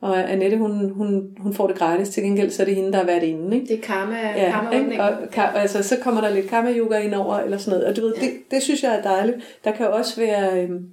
og 0.00 0.32
Annette, 0.32 0.56
hun, 0.56 0.90
hun, 0.90 1.28
hun 1.38 1.54
får 1.54 1.66
det 1.66 1.76
gratis. 1.76 2.08
Til 2.08 2.22
gengæld, 2.22 2.50
så 2.50 2.62
er 2.62 2.66
det 2.66 2.74
hende, 2.74 2.92
der 2.92 2.98
er 2.98 3.06
været 3.06 3.22
inde. 3.22 3.56
Ikke? 3.56 3.68
Det 3.68 3.78
er 3.78 3.82
karma, 3.82 4.16
ja, 4.16 4.50
karma 4.50 5.02
og, 5.02 5.12
og, 5.36 5.60
altså, 5.60 5.82
så 5.82 5.96
kommer 6.02 6.20
der 6.20 6.30
lidt 6.30 6.48
karma-yoga 6.48 6.98
ind 6.98 7.14
over, 7.14 7.36
eller 7.36 7.58
sådan 7.58 7.78
noget. 7.78 7.90
Og 7.90 7.96
du 7.96 8.00
ved, 8.00 8.14
ja. 8.16 8.26
det, 8.26 8.32
det 8.50 8.62
synes 8.62 8.82
jeg 8.82 8.94
er 8.94 9.02
dejligt. 9.02 9.58
Der 9.64 9.70
kan 9.70 9.88
også 9.88 10.20
være... 10.20 10.62
Øhm, 10.62 10.88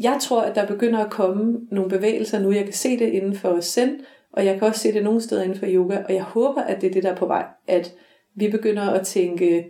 jeg 0.00 0.16
tror, 0.20 0.42
at 0.42 0.54
der 0.54 0.66
begynder 0.66 1.04
at 1.04 1.10
komme 1.10 1.60
nogle 1.70 1.90
bevægelser 1.90 2.38
nu. 2.38 2.52
Jeg 2.52 2.64
kan 2.64 2.72
se 2.72 2.98
det 2.98 3.08
inden 3.08 3.36
for 3.36 3.60
Zen, 3.60 4.00
og 4.32 4.44
jeg 4.44 4.58
kan 4.58 4.68
også 4.68 4.80
se 4.80 4.92
det 4.92 5.04
nogle 5.04 5.20
steder 5.20 5.42
inden 5.42 5.58
for 5.58 5.66
yoga, 5.68 5.98
og 6.08 6.14
jeg 6.14 6.22
håber, 6.22 6.62
at 6.62 6.80
det 6.80 6.86
er 6.86 6.92
det, 6.92 7.02
der 7.02 7.10
er 7.10 7.16
på 7.16 7.26
vej. 7.26 7.46
At 7.66 7.94
vi 8.34 8.48
begynder 8.48 8.82
at 8.82 9.06
tænke 9.06 9.66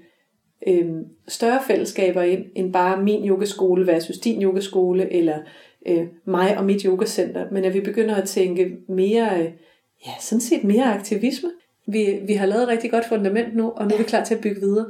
øh, 0.67 0.87
større 1.29 1.61
fællesskaber 1.67 2.23
ind, 2.23 2.45
end 2.55 2.73
bare 2.73 3.03
min 3.03 3.29
yogaskole 3.29 3.87
versus 3.87 4.19
din 4.19 4.43
yogaskole, 4.43 5.13
eller 5.13 5.39
øh, 5.87 6.07
mig 6.25 6.59
og 6.59 6.65
mit 6.65 6.83
yogacenter, 6.83 7.47
men 7.51 7.65
at 7.65 7.75
vi 7.75 7.81
begynder 7.81 8.15
at 8.15 8.29
tænke 8.29 8.77
mere, 8.89 9.39
øh, 9.39 9.51
ja, 10.07 10.13
sådan 10.21 10.41
set 10.41 10.65
mere 10.65 10.85
aktivisme. 10.85 11.51
Vi, 11.87 12.19
vi 12.27 12.33
har 12.33 12.47
lavet 12.47 12.63
et 12.63 12.69
rigtig 12.69 12.91
godt 12.91 13.09
fundament 13.09 13.57
nu, 13.57 13.71
og 13.71 13.87
nu 13.87 13.95
er 13.95 13.99
vi 13.99 14.05
klar 14.05 14.25
til 14.25 14.35
at 14.35 14.41
bygge 14.41 14.61
videre. 14.61 14.87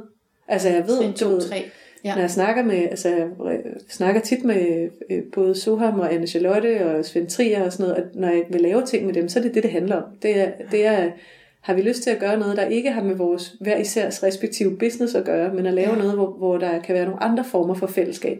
Altså 0.47 0.69
jeg 0.69 0.87
ved, 0.87 1.13
2, 1.13 1.39
3. 1.39 1.63
Ja. 2.05 2.13
Når 2.13 2.21
jeg 2.21 2.31
snakker 2.31 2.63
med, 2.63 2.87
altså 2.89 3.09
jeg 3.09 3.61
snakker 3.89 4.21
tit 4.21 4.43
med 4.43 4.89
øh, 5.09 5.23
både 5.33 5.55
Soham 5.55 5.99
og 5.99 6.13
Anne 6.13 6.27
Charlotte 6.27 6.85
og 6.85 7.05
Svend 7.05 7.27
Trier 7.27 7.63
og 7.63 7.73
sådan 7.73 7.83
noget, 7.83 8.03
at 8.03 8.15
når 8.15 8.27
jeg 8.27 8.43
vil 8.49 8.61
lave 8.61 8.85
ting 8.85 9.05
med 9.05 9.13
dem, 9.13 9.29
så 9.29 9.39
er 9.39 9.43
det 9.43 9.55
det, 9.55 9.63
det 9.63 9.71
handler 9.71 9.95
om. 9.95 10.03
Det 10.21 10.39
er, 10.39 10.51
det 10.71 10.85
er, 10.85 11.11
har 11.61 11.73
vi 11.73 11.81
lyst 11.81 12.03
til 12.03 12.09
at 12.09 12.19
gøre 12.19 12.39
noget, 12.39 12.57
der 12.57 12.65
ikke 12.65 12.91
har 12.91 13.03
med 13.03 13.15
vores 13.15 13.55
hver 13.59 13.77
isærs 13.77 14.23
respektive 14.23 14.77
business 14.77 15.15
at 15.15 15.25
gøre, 15.25 15.53
men 15.53 15.65
at 15.65 15.73
lave 15.73 15.89
ja. 15.89 15.97
noget, 15.97 16.13
hvor, 16.13 16.31
hvor 16.37 16.57
der 16.57 16.81
kan 16.81 16.95
være 16.95 17.05
nogle 17.05 17.23
andre 17.23 17.43
former 17.43 17.73
for 17.73 17.87
fællesskab. 17.87 18.39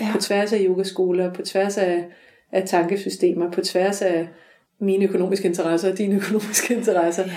Ja. 0.00 0.08
På 0.12 0.18
tværs 0.20 0.52
af 0.52 0.58
yogaskoler, 0.60 1.32
på 1.32 1.42
tværs 1.42 1.78
af, 1.78 2.04
af 2.52 2.68
tankesystemer, 2.68 3.50
på 3.50 3.60
tværs 3.60 4.02
af 4.02 4.28
mine 4.80 5.04
økonomiske 5.04 5.48
interesser 5.48 5.90
og 5.90 5.98
dine 5.98 6.16
økonomiske 6.20 6.74
interesser, 6.74 7.22
ja. 7.22 7.32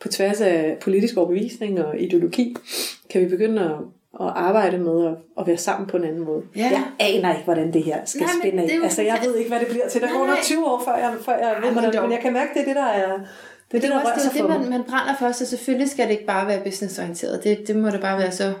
på 0.00 0.08
tværs 0.08 0.40
af 0.40 0.76
politisk 0.80 1.16
overbevisning 1.16 1.84
og 1.84 2.00
ideologi, 2.00 2.56
kan 3.10 3.20
vi 3.20 3.28
begynde 3.28 3.62
at 3.62 3.76
at 4.20 4.32
arbejde 4.34 4.78
med 4.78 5.06
at, 5.06 5.14
at 5.38 5.46
være 5.46 5.56
sammen 5.56 5.86
på 5.86 5.96
en 5.96 6.04
anden 6.04 6.24
måde. 6.24 6.42
Ja. 6.56 6.62
Jeg 6.62 6.84
aner 6.98 7.32
ikke, 7.32 7.44
hvordan 7.44 7.72
det 7.72 7.82
her 7.82 8.04
skal 8.04 8.20
nej, 8.20 8.30
spænde 8.42 8.62
af. 8.62 8.78
Altså, 8.82 9.02
jeg 9.02 9.18
ved 9.24 9.36
ikke, 9.36 9.50
hvad 9.50 9.60
det 9.60 9.68
bliver 9.68 9.88
til. 9.88 10.00
Der 10.00 10.12
går 10.12 10.26
nok 10.26 10.38
20 10.42 10.66
år, 10.66 10.82
før 10.84 10.96
jeg, 10.96 11.12
før 11.24 11.32
jeg 11.32 11.56
ved, 11.62 11.72
hvordan, 11.72 12.02
men 12.02 12.12
jeg 12.12 12.20
kan 12.20 12.32
mærke, 12.32 12.50
det 12.54 12.60
er 12.60 12.64
det, 12.64 12.76
der 12.76 12.86
er... 12.86 13.18
Det 13.72 13.76
er 13.76 13.80
det, 13.80 13.82
det, 13.82 13.90
der 13.90 14.12
også, 14.12 14.28
det, 14.32 14.40
det 14.40 14.48
man, 14.48 14.70
man 14.70 14.82
brænder 14.84 15.14
for, 15.18 15.32
så 15.32 15.46
selvfølgelig 15.46 15.90
skal 15.90 16.04
det 16.04 16.12
ikke 16.12 16.26
bare 16.26 16.46
være 16.48 16.64
businessorienteret. 16.64 17.44
Det, 17.44 17.68
det 17.68 17.76
må 17.76 17.88
da 17.88 17.98
bare 17.98 18.18
være 18.18 18.32
så 18.32 18.52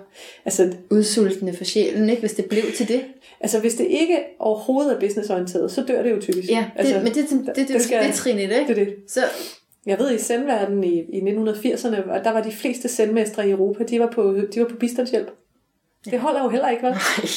altså, 0.44 0.72
udsultende 0.90 1.56
for 1.56 1.64
sjælen, 1.64 2.10
ikke, 2.10 2.20
hvis 2.20 2.32
det 2.32 2.44
blev 2.44 2.62
til 2.76 2.88
det. 2.88 3.04
Altså 3.40 3.60
hvis 3.60 3.74
det 3.74 3.86
ikke 3.86 4.18
overhovedet 4.38 4.92
er 4.92 5.00
businessorienteret, 5.00 5.70
så 5.72 5.84
dør 5.88 6.02
det 6.02 6.10
jo 6.10 6.20
typisk. 6.20 6.50
Ja, 6.50 6.56
det, 6.56 6.80
altså, 6.80 6.98
men 6.98 7.06
det, 7.06 7.14
det, 7.14 7.30
det, 7.30 7.56
det, 7.56 7.68
det, 7.68 7.82
skal, 7.82 8.02
det 8.02 8.08
er 8.08 8.12
trinet, 8.12 8.42
ikke? 8.42 8.64
Det 8.68 8.70
er 8.70 8.84
det. 8.84 8.94
Så, 9.08 9.20
jeg 9.86 9.98
ved, 9.98 10.14
i 10.14 10.18
sendverdenen 10.18 10.84
i, 10.84 10.98
i 10.98 11.20
1980'erne, 11.20 12.24
der 12.24 12.32
var 12.32 12.42
de 12.42 12.52
fleste 12.52 12.88
sendmestre 12.88 13.48
i 13.48 13.50
Europa, 13.50 13.84
de 13.84 14.00
var 14.00 14.10
på, 14.14 14.36
de 14.54 14.60
var 14.60 14.68
på 14.68 14.76
bistandshjælp. 14.76 15.30
Det 16.10 16.20
holder 16.20 16.42
jo 16.42 16.48
heller 16.48 16.68
ikke, 16.68 16.82
vel? 16.82 16.92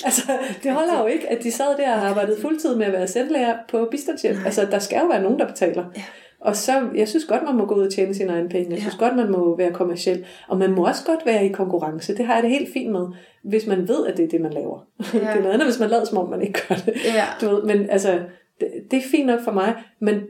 Altså, 0.05 0.32
det 0.63 0.71
holder 0.71 0.99
jo 0.99 1.05
ikke, 1.05 1.29
at 1.29 1.43
de 1.43 1.51
sad 1.51 1.77
der 1.77 1.93
og 1.93 2.10
arbejdede 2.10 2.41
fuldtid 2.41 2.75
med 2.75 2.86
at 2.86 2.93
være 2.93 3.08
sendlærer 3.08 3.58
på 3.69 3.88
bistandshjælp. 3.91 4.45
Altså, 4.45 4.67
der 4.71 4.79
skal 4.79 4.99
jo 4.99 5.05
være 5.05 5.21
nogen, 5.21 5.39
der 5.39 5.47
betaler. 5.47 5.86
Ja. 5.95 6.03
Og 6.41 6.55
så, 6.55 6.89
jeg 6.95 7.08
synes 7.08 7.25
godt, 7.25 7.43
man 7.43 7.55
må 7.55 7.65
gå 7.65 7.75
ud 7.75 7.86
og 7.86 7.93
tjene 7.93 8.13
sine 8.13 8.34
egne 8.34 8.49
penge. 8.49 8.71
Jeg 8.71 8.79
synes 8.79 8.95
ja. 9.01 9.05
godt, 9.05 9.15
man 9.15 9.32
må 9.32 9.58
være 9.58 9.71
kommersiel. 9.71 10.25
Og 10.47 10.58
man 10.58 10.71
må 10.71 10.88
også 10.88 11.05
godt 11.05 11.25
være 11.25 11.45
i 11.45 11.49
konkurrence. 11.49 12.17
Det 12.17 12.25
har 12.25 12.34
jeg 12.34 12.43
det 12.43 12.51
helt 12.51 12.73
fint 12.73 12.91
med, 12.91 13.08
hvis 13.43 13.67
man 13.67 13.88
ved, 13.88 14.08
at 14.08 14.17
det 14.17 14.25
er 14.25 14.29
det, 14.29 14.41
man 14.41 14.53
laver. 14.53 14.88
Ja. 14.99 15.19
det 15.19 15.27
er 15.27 15.41
noget 15.41 15.53
andet, 15.53 15.67
hvis 15.67 15.79
man 15.79 15.89
lader 15.89 16.05
som 16.05 16.17
om, 16.17 16.29
man 16.29 16.41
ikke 16.41 16.60
gør 16.67 16.75
det. 16.75 16.93
Ja. 17.05 17.25
Du 17.41 17.55
ved, 17.55 17.63
men 17.63 17.89
altså, 17.89 18.19
det, 18.60 18.71
det 18.91 18.97
er 18.97 19.10
fint 19.12 19.27
nok 19.27 19.39
for 19.43 19.51
mig. 19.51 19.75
Men 19.99 20.21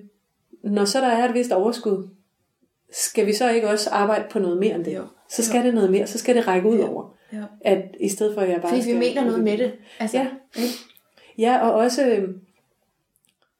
når 0.63 0.86
så 0.86 0.99
der 0.99 1.08
er 1.08 1.28
et 1.30 1.34
vist 1.34 1.52
overskud, 1.52 2.10
skal 2.91 3.25
vi 3.25 3.34
så 3.34 3.49
ikke 3.49 3.69
også 3.69 3.89
arbejde 3.89 4.25
på 4.32 4.39
noget 4.39 4.58
mere 4.58 4.75
end 4.75 4.86
det? 4.86 4.95
Jo. 4.95 5.04
Så 5.30 5.46
skal 5.46 5.60
jo. 5.60 5.65
det 5.65 5.74
noget 5.74 5.92
mere. 5.92 6.08
Så 6.08 6.18
skal 6.18 6.36
det 6.36 6.48
række 6.48 6.70
ud 6.70 6.80
over. 6.80 7.15
Ja. 7.34 7.44
At 7.62 7.84
i 8.00 8.10
stedet 8.10 8.34
for, 8.34 8.42
at 8.42 8.50
jeg 8.50 8.62
bare 8.62 8.70
Fordi 8.70 8.82
skal... 8.82 8.94
vi 8.94 9.00
mener 9.00 9.26
noget 9.26 9.44
med 9.44 9.58
det. 9.58 9.74
Altså, 10.00 10.18
ja. 10.18 10.28
ja, 11.38 11.68
og 11.68 11.74
også... 11.74 12.08
Øhm, 12.08 12.39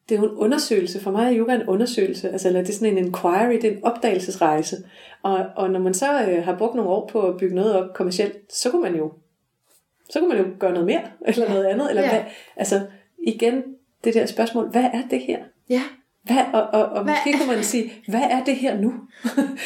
det 0.10 0.16
er 0.16 0.20
jo 0.20 0.26
en 0.26 0.38
undersøgelse. 0.38 1.00
For 1.00 1.12
mig 1.12 1.26
er 1.26 1.40
yoga 1.40 1.56
en 1.56 1.68
undersøgelse. 1.68 2.30
Altså, 2.30 2.48
eller 2.48 2.62
det 2.62 2.70
er 2.70 2.74
sådan 2.74 2.98
en 2.98 3.06
inquiry, 3.06 3.54
det 3.54 3.66
er 3.66 3.72
en 3.72 3.84
opdagelsesrejse. 3.84 4.78
Og, 5.24 5.46
og 5.56 5.70
når 5.70 5.80
man 5.80 5.94
så 5.94 6.24
øh, 6.24 6.44
har 6.44 6.58
brugt 6.58 6.76
nogle 6.76 6.92
år 6.92 7.08
på 7.08 7.22
at 7.22 7.38
bygge 7.38 7.56
noget 7.56 7.76
op 7.76 7.94
kommercielt, 7.94 8.54
så 8.54 8.72
kunne 8.72 8.82
man 8.82 8.96
jo 8.96 9.12
så 10.10 10.20
kunne 10.20 10.30
man 10.30 10.38
jo 10.38 10.46
gøre 10.60 10.72
noget 10.72 10.86
mere, 10.86 11.02
eller 11.28 11.50
noget 11.50 11.66
andet. 11.66 11.90
Eller 11.90 12.02
ja. 12.02 12.10
hvad, 12.10 12.22
altså, 12.56 12.82
igen, 13.28 13.64
det 14.04 14.14
der 14.14 14.26
spørgsmål, 14.26 14.70
hvad 14.70 14.84
er 14.84 15.02
det 15.10 15.20
her? 15.20 15.40
Ja. 15.70 15.82
Hvad, 16.24 16.38
og, 16.54 16.62
og, 16.62 16.86
og 16.86 17.04
hvad? 17.04 17.14
måske 17.14 17.38
kunne 17.38 17.56
man 17.56 17.64
sige, 17.64 17.94
hvad 18.08 18.22
er 18.22 18.44
det 18.44 18.56
her 18.56 18.82
nu? 18.82 18.94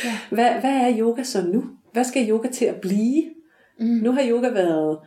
ja. 0.04 0.18
hvad, 0.36 0.50
hvad 0.50 0.72
er 0.72 1.00
yoga 1.00 1.24
så 1.24 1.42
nu? 1.42 1.64
Hvad 1.94 2.04
skal 2.04 2.30
yoga 2.30 2.50
til 2.50 2.66
at 2.66 2.76
blive? 2.76 3.24
Mm. 3.80 3.86
Nu 3.86 4.12
har 4.12 4.30
yoga 4.30 4.50
været 4.50 4.98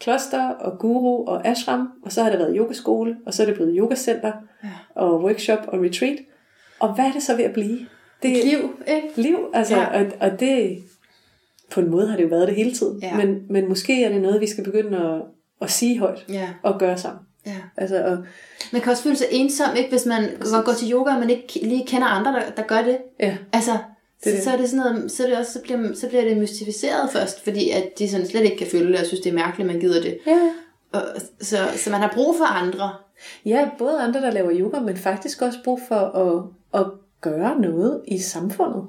kloster 0.00 0.48
og 0.48 0.78
guru 0.78 1.26
og 1.26 1.46
ashram, 1.46 1.88
og 2.02 2.12
så 2.12 2.22
har 2.22 2.30
det 2.30 2.38
været 2.38 2.56
yogaskole, 2.56 3.16
og 3.26 3.34
så 3.34 3.42
er 3.42 3.46
det 3.46 3.54
blevet 3.54 3.74
yogacenter 3.78 4.32
ja. 4.64 4.68
og 4.94 5.22
workshop 5.24 5.58
og 5.68 5.80
retreat. 5.82 6.18
Og 6.78 6.94
hvad 6.94 7.04
er 7.04 7.12
det 7.12 7.22
så 7.22 7.36
ved 7.36 7.44
at 7.44 7.52
blive? 7.52 7.78
Det 8.22 8.38
er 8.38 8.44
liv, 8.44 8.80
ikke? 8.86 9.08
Liv, 9.16 9.38
altså, 9.54 9.76
ja. 9.76 10.00
og, 10.00 10.06
og 10.20 10.40
det, 10.40 10.82
på 11.70 11.80
en 11.80 11.90
måde 11.90 12.08
har 12.08 12.16
det 12.16 12.22
jo 12.22 12.28
været 12.28 12.48
det 12.48 12.56
hele 12.56 12.72
tiden. 12.72 13.02
Ja. 13.02 13.16
Men, 13.16 13.42
men 13.50 13.68
måske 13.68 14.04
er 14.04 14.08
det 14.08 14.22
noget, 14.22 14.40
vi 14.40 14.46
skal 14.46 14.64
begynde 14.64 14.98
at, 14.98 15.22
at 15.60 15.70
sige 15.70 15.98
højt 15.98 16.24
ja. 16.28 16.48
og 16.62 16.78
gøre 16.78 16.98
sammen. 16.98 17.20
Ja. 17.46 17.56
Altså, 17.76 18.04
og, 18.04 18.18
Man 18.72 18.82
kan 18.82 18.90
også 18.90 19.02
føle 19.02 19.16
sig 19.16 19.26
ensom, 19.30 19.76
ikke, 19.76 19.90
hvis 19.90 20.06
man 20.06 20.22
går, 20.40 20.64
går 20.64 20.72
til 20.72 20.92
yoga, 20.92 21.14
og 21.14 21.20
man 21.20 21.30
ikke 21.30 21.60
lige 21.62 21.86
kender 21.86 22.06
andre, 22.06 22.32
der, 22.32 22.50
der 22.56 22.62
gør 22.62 22.82
det. 22.82 22.98
ja, 23.20 23.36
Altså, 23.52 23.72
Det 24.24 24.38
så, 24.38 24.44
så 24.44 24.50
er 24.50 24.56
det 24.56 24.68
sådan 24.70 24.92
noget, 24.92 25.10
så, 25.12 25.22
er 25.22 25.26
det 25.28 25.38
også, 25.38 25.52
så, 25.52 25.60
bliver, 25.62 25.94
så 25.94 26.08
bliver 26.08 26.24
det 26.24 26.36
mystificeret 26.36 27.10
først, 27.12 27.44
fordi 27.44 27.70
at 27.70 27.98
de 27.98 28.08
sådan 28.08 28.26
slet 28.26 28.42
ikke 28.44 28.56
kan 28.56 28.66
føle 28.66 28.92
det, 28.92 29.00
og 29.00 29.06
synes, 29.06 29.20
det 29.20 29.30
er 29.30 29.34
mærkeligt, 29.34 29.66
man 29.66 29.80
gider 29.80 30.02
det. 30.02 30.18
ja. 30.26 30.50
Og, 30.92 31.02
så, 31.40 31.56
så 31.76 31.90
man 31.90 32.00
har 32.00 32.12
brug 32.14 32.34
for 32.38 32.44
andre. 32.44 32.90
Ja, 33.44 33.68
både 33.78 34.00
andre, 34.00 34.20
der 34.20 34.30
laver 34.30 34.50
yoga, 34.54 34.80
men 34.80 34.96
faktisk 34.96 35.42
også 35.42 35.58
brug 35.64 35.80
for 35.88 35.94
at, 35.96 36.80
at 36.80 36.86
gøre 37.20 37.60
noget 37.60 38.00
i 38.08 38.18
samfundet. 38.18 38.82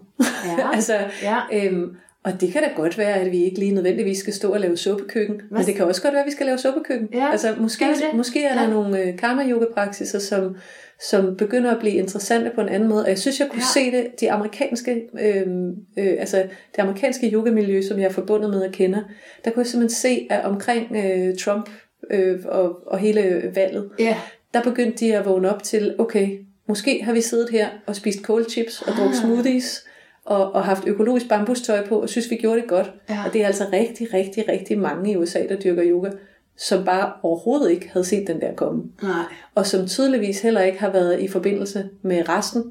Ja. 0.46 0.70
altså, 0.76 0.98
Ja. 1.24 1.38
øhm, 1.54 1.96
og 2.24 2.42
det 2.42 2.52
kan 2.54 2.64
da 2.64 2.70
godt 2.76 2.98
være, 2.98 3.14
at 3.16 3.32
vi 3.32 3.44
ikke 3.44 3.60
lige 3.60 3.72
nødvendigvis 3.72 4.18
skal 4.20 4.34
stå 4.34 4.54
og 4.54 4.60
lave 4.60 4.78
suppekøkken. 4.78 5.42
Men 5.52 5.66
det 5.66 5.76
kan 5.76 5.86
også 5.86 6.02
godt 6.02 6.14
være, 6.14 6.22
at 6.22 6.28
vi 6.28 6.32
skal 6.32 6.46
lave 6.46 6.58
suppekøkken. 6.58 7.10
Ja, 7.14 7.32
altså, 7.32 7.56
måske, 7.60 7.86
det 7.86 7.96
det. 7.98 8.18
måske 8.18 8.44
er 8.46 8.54
der 8.56 8.62
Ja. 8.64 8.70
nogle 8.70 9.02
øh, 9.02 9.18
karma-yoga-praksiser, 9.18 10.20
som, 10.20 10.56
som 11.02 11.36
begynder 11.38 11.72
at 11.72 11.80
blive 11.80 11.94
interessante 11.94 12.52
på 12.56 12.62
en 12.62 12.70
anden 12.70 12.90
måde. 12.90 13.04
Og 13.04 13.10
jeg 13.10 13.20
synes, 13.20 13.40
jeg 13.40 13.48
kunne 13.48 13.62
Ja. 13.76 13.80
se 13.82 13.92
det, 13.98 14.20
de 14.20 14.32
amerikanske, 14.32 15.02
øhm, 15.22 15.70
øh, 15.98 16.16
altså 16.20 16.38
det 16.76 16.82
amerikanske 16.82 17.30
yogamiljø, 17.34 17.82
som 17.82 18.00
jeg 18.00 18.06
er 18.06 18.12
forbundet 18.12 18.50
med 18.50 18.64
at 18.64 18.72
kende, 18.72 19.04
der 19.46 19.52
kunne 19.52 19.62
jeg 19.62 19.68
simpelthen 19.68 19.96
se, 19.96 20.28
at 20.30 20.46
omkring 20.46 20.96
øh, 20.96 21.36
Trump 21.38 21.70
øh, 22.12 22.40
og, 22.46 22.88
og 22.88 22.98
hele 23.00 23.52
valget, 23.56 23.90
Ja. 24.00 24.18
der 24.54 24.64
begyndte 24.64 25.06
de 25.06 25.16
at 25.18 25.26
vågne 25.26 25.54
op 25.56 25.64
til, 25.64 25.96
okay, 25.98 26.40
måske 26.68 27.04
har 27.04 27.14
vi 27.14 27.22
siddet 27.22 27.50
her 27.50 27.68
og 27.86 27.96
spist 27.96 28.24
kålchips 28.24 28.82
og 28.82 28.94
drukket 28.94 29.16
Ah. 29.18 29.22
smoothies 29.24 29.84
og, 30.26 30.52
og 30.56 30.64
haft 30.64 30.84
økologisk 30.88 31.30
bambustøj 31.30 31.86
på 31.88 32.02
og 32.02 32.10
synes, 32.10 32.30
vi 32.32 32.36
gjorde 32.36 32.62
det 32.62 32.70
godt. 32.70 32.92
Ja. 33.10 33.18
Og 33.28 33.34
det 33.34 33.42
er 33.42 33.46
altså 33.48 33.64
rigtig, 33.74 34.14
rigtig, 34.14 34.50
rigtig 34.50 34.78
mange 34.80 35.12
i 35.12 35.16
USA, 35.16 35.40
der 35.50 35.56
dyrker 35.56 35.84
yoga, 35.86 36.10
som 36.58 36.86
bare 36.86 37.12
overhovedet 37.24 37.72
ikke 37.72 37.90
havde 37.94 38.06
set 38.06 38.28
den 38.28 38.42
der 38.42 38.54
komme. 38.56 38.84
Nej. 39.04 39.12
Og 39.56 39.68
som 39.68 39.88
tydeligvis 39.88 40.42
heller 40.42 40.62
ikke 40.62 40.80
har 40.80 40.90
været 40.90 41.20
i 41.20 41.28
forbindelse 41.28 41.90
med 42.02 42.30
resten 42.30 42.64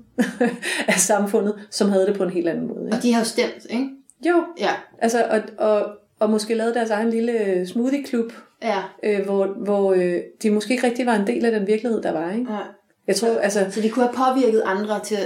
af 0.88 0.94
samfundet, 0.98 1.54
som 1.70 1.88
havde 1.90 2.06
det 2.06 2.16
på 2.16 2.22
en 2.22 2.30
helt 2.30 2.48
anden 2.48 2.66
måde. 2.68 2.84
Ikke? 2.86 2.96
Og 2.96 3.02
de 3.02 3.12
har 3.12 3.20
jo 3.20 3.24
stemt, 3.26 3.66
ikke? 3.70 3.88
Jo, 4.28 4.44
Ja. 4.60 4.70
altså, 4.98 5.24
og, 5.30 5.40
og, 5.70 5.86
og 6.20 6.30
måske 6.30 6.54
lavet 6.54 6.74
deres 6.74 6.90
egen 6.90 7.10
lille 7.10 7.66
smoothie-klub, 7.66 8.32
Ja. 8.62 8.78
øh, 9.02 9.24
hvor, 9.24 9.46
hvor 9.46 9.92
øh, 9.92 10.16
de 10.42 10.50
måske 10.50 10.72
ikke 10.74 10.86
rigtig 10.86 11.06
var 11.06 11.14
en 11.14 11.26
del 11.26 11.44
af 11.44 11.50
den 11.52 11.66
virkelighed, 11.66 12.02
der 12.02 12.12
var. 12.12 12.30
Ikke? 12.32 12.52
ja. 12.52 12.58
Jeg 13.06 13.16
tror, 13.16 13.28
altså, 13.38 13.66
Så 13.70 13.80
de 13.80 13.88
kunne 13.90 14.04
have 14.06 14.14
påvirket 14.34 14.62
andre 14.64 15.00
til, 15.04 15.16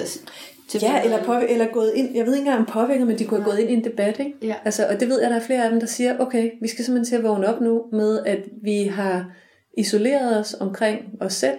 til 0.71 0.81
Ja, 0.83 1.05
eller, 1.05 1.23
på, 1.25 1.35
eller 1.49 1.67
gået 1.67 1.93
ind, 1.95 2.17
jeg 2.17 2.27
ved 2.27 2.35
ikke 2.35 2.47
engang 2.47 2.59
om 2.61 2.67
påvirket, 2.67 3.07
men 3.07 3.19
de 3.19 3.25
kunne 3.25 3.41
have 3.41 3.51
gået 3.51 3.59
ind 3.61 3.71
i 3.71 3.73
en 3.73 3.85
debat, 3.85 4.19
ikke? 4.19 4.33
Ja. 4.43 4.55
Altså, 4.65 4.87
og 4.87 5.01
det 5.01 5.09
ved 5.09 5.21
jeg, 5.21 5.31
der 5.31 5.37
er 5.37 5.41
flere 5.41 5.65
af 5.65 5.71
dem, 5.71 5.81
der 5.81 5.87
siger, 5.87 6.19
okay, 6.19 6.51
vi 6.63 6.69
skal 6.69 6.85
simpelthen 6.85 7.05
til 7.11 7.17
at 7.17 7.23
vågne 7.31 7.47
op 7.55 7.61
nu 7.61 7.85
med, 7.93 8.19
at 8.27 8.39
vi 8.63 8.83
har 8.83 9.33
isoleret 9.79 10.39
os 10.41 10.55
omkring 10.61 10.99
os 11.21 11.33
selv, 11.33 11.57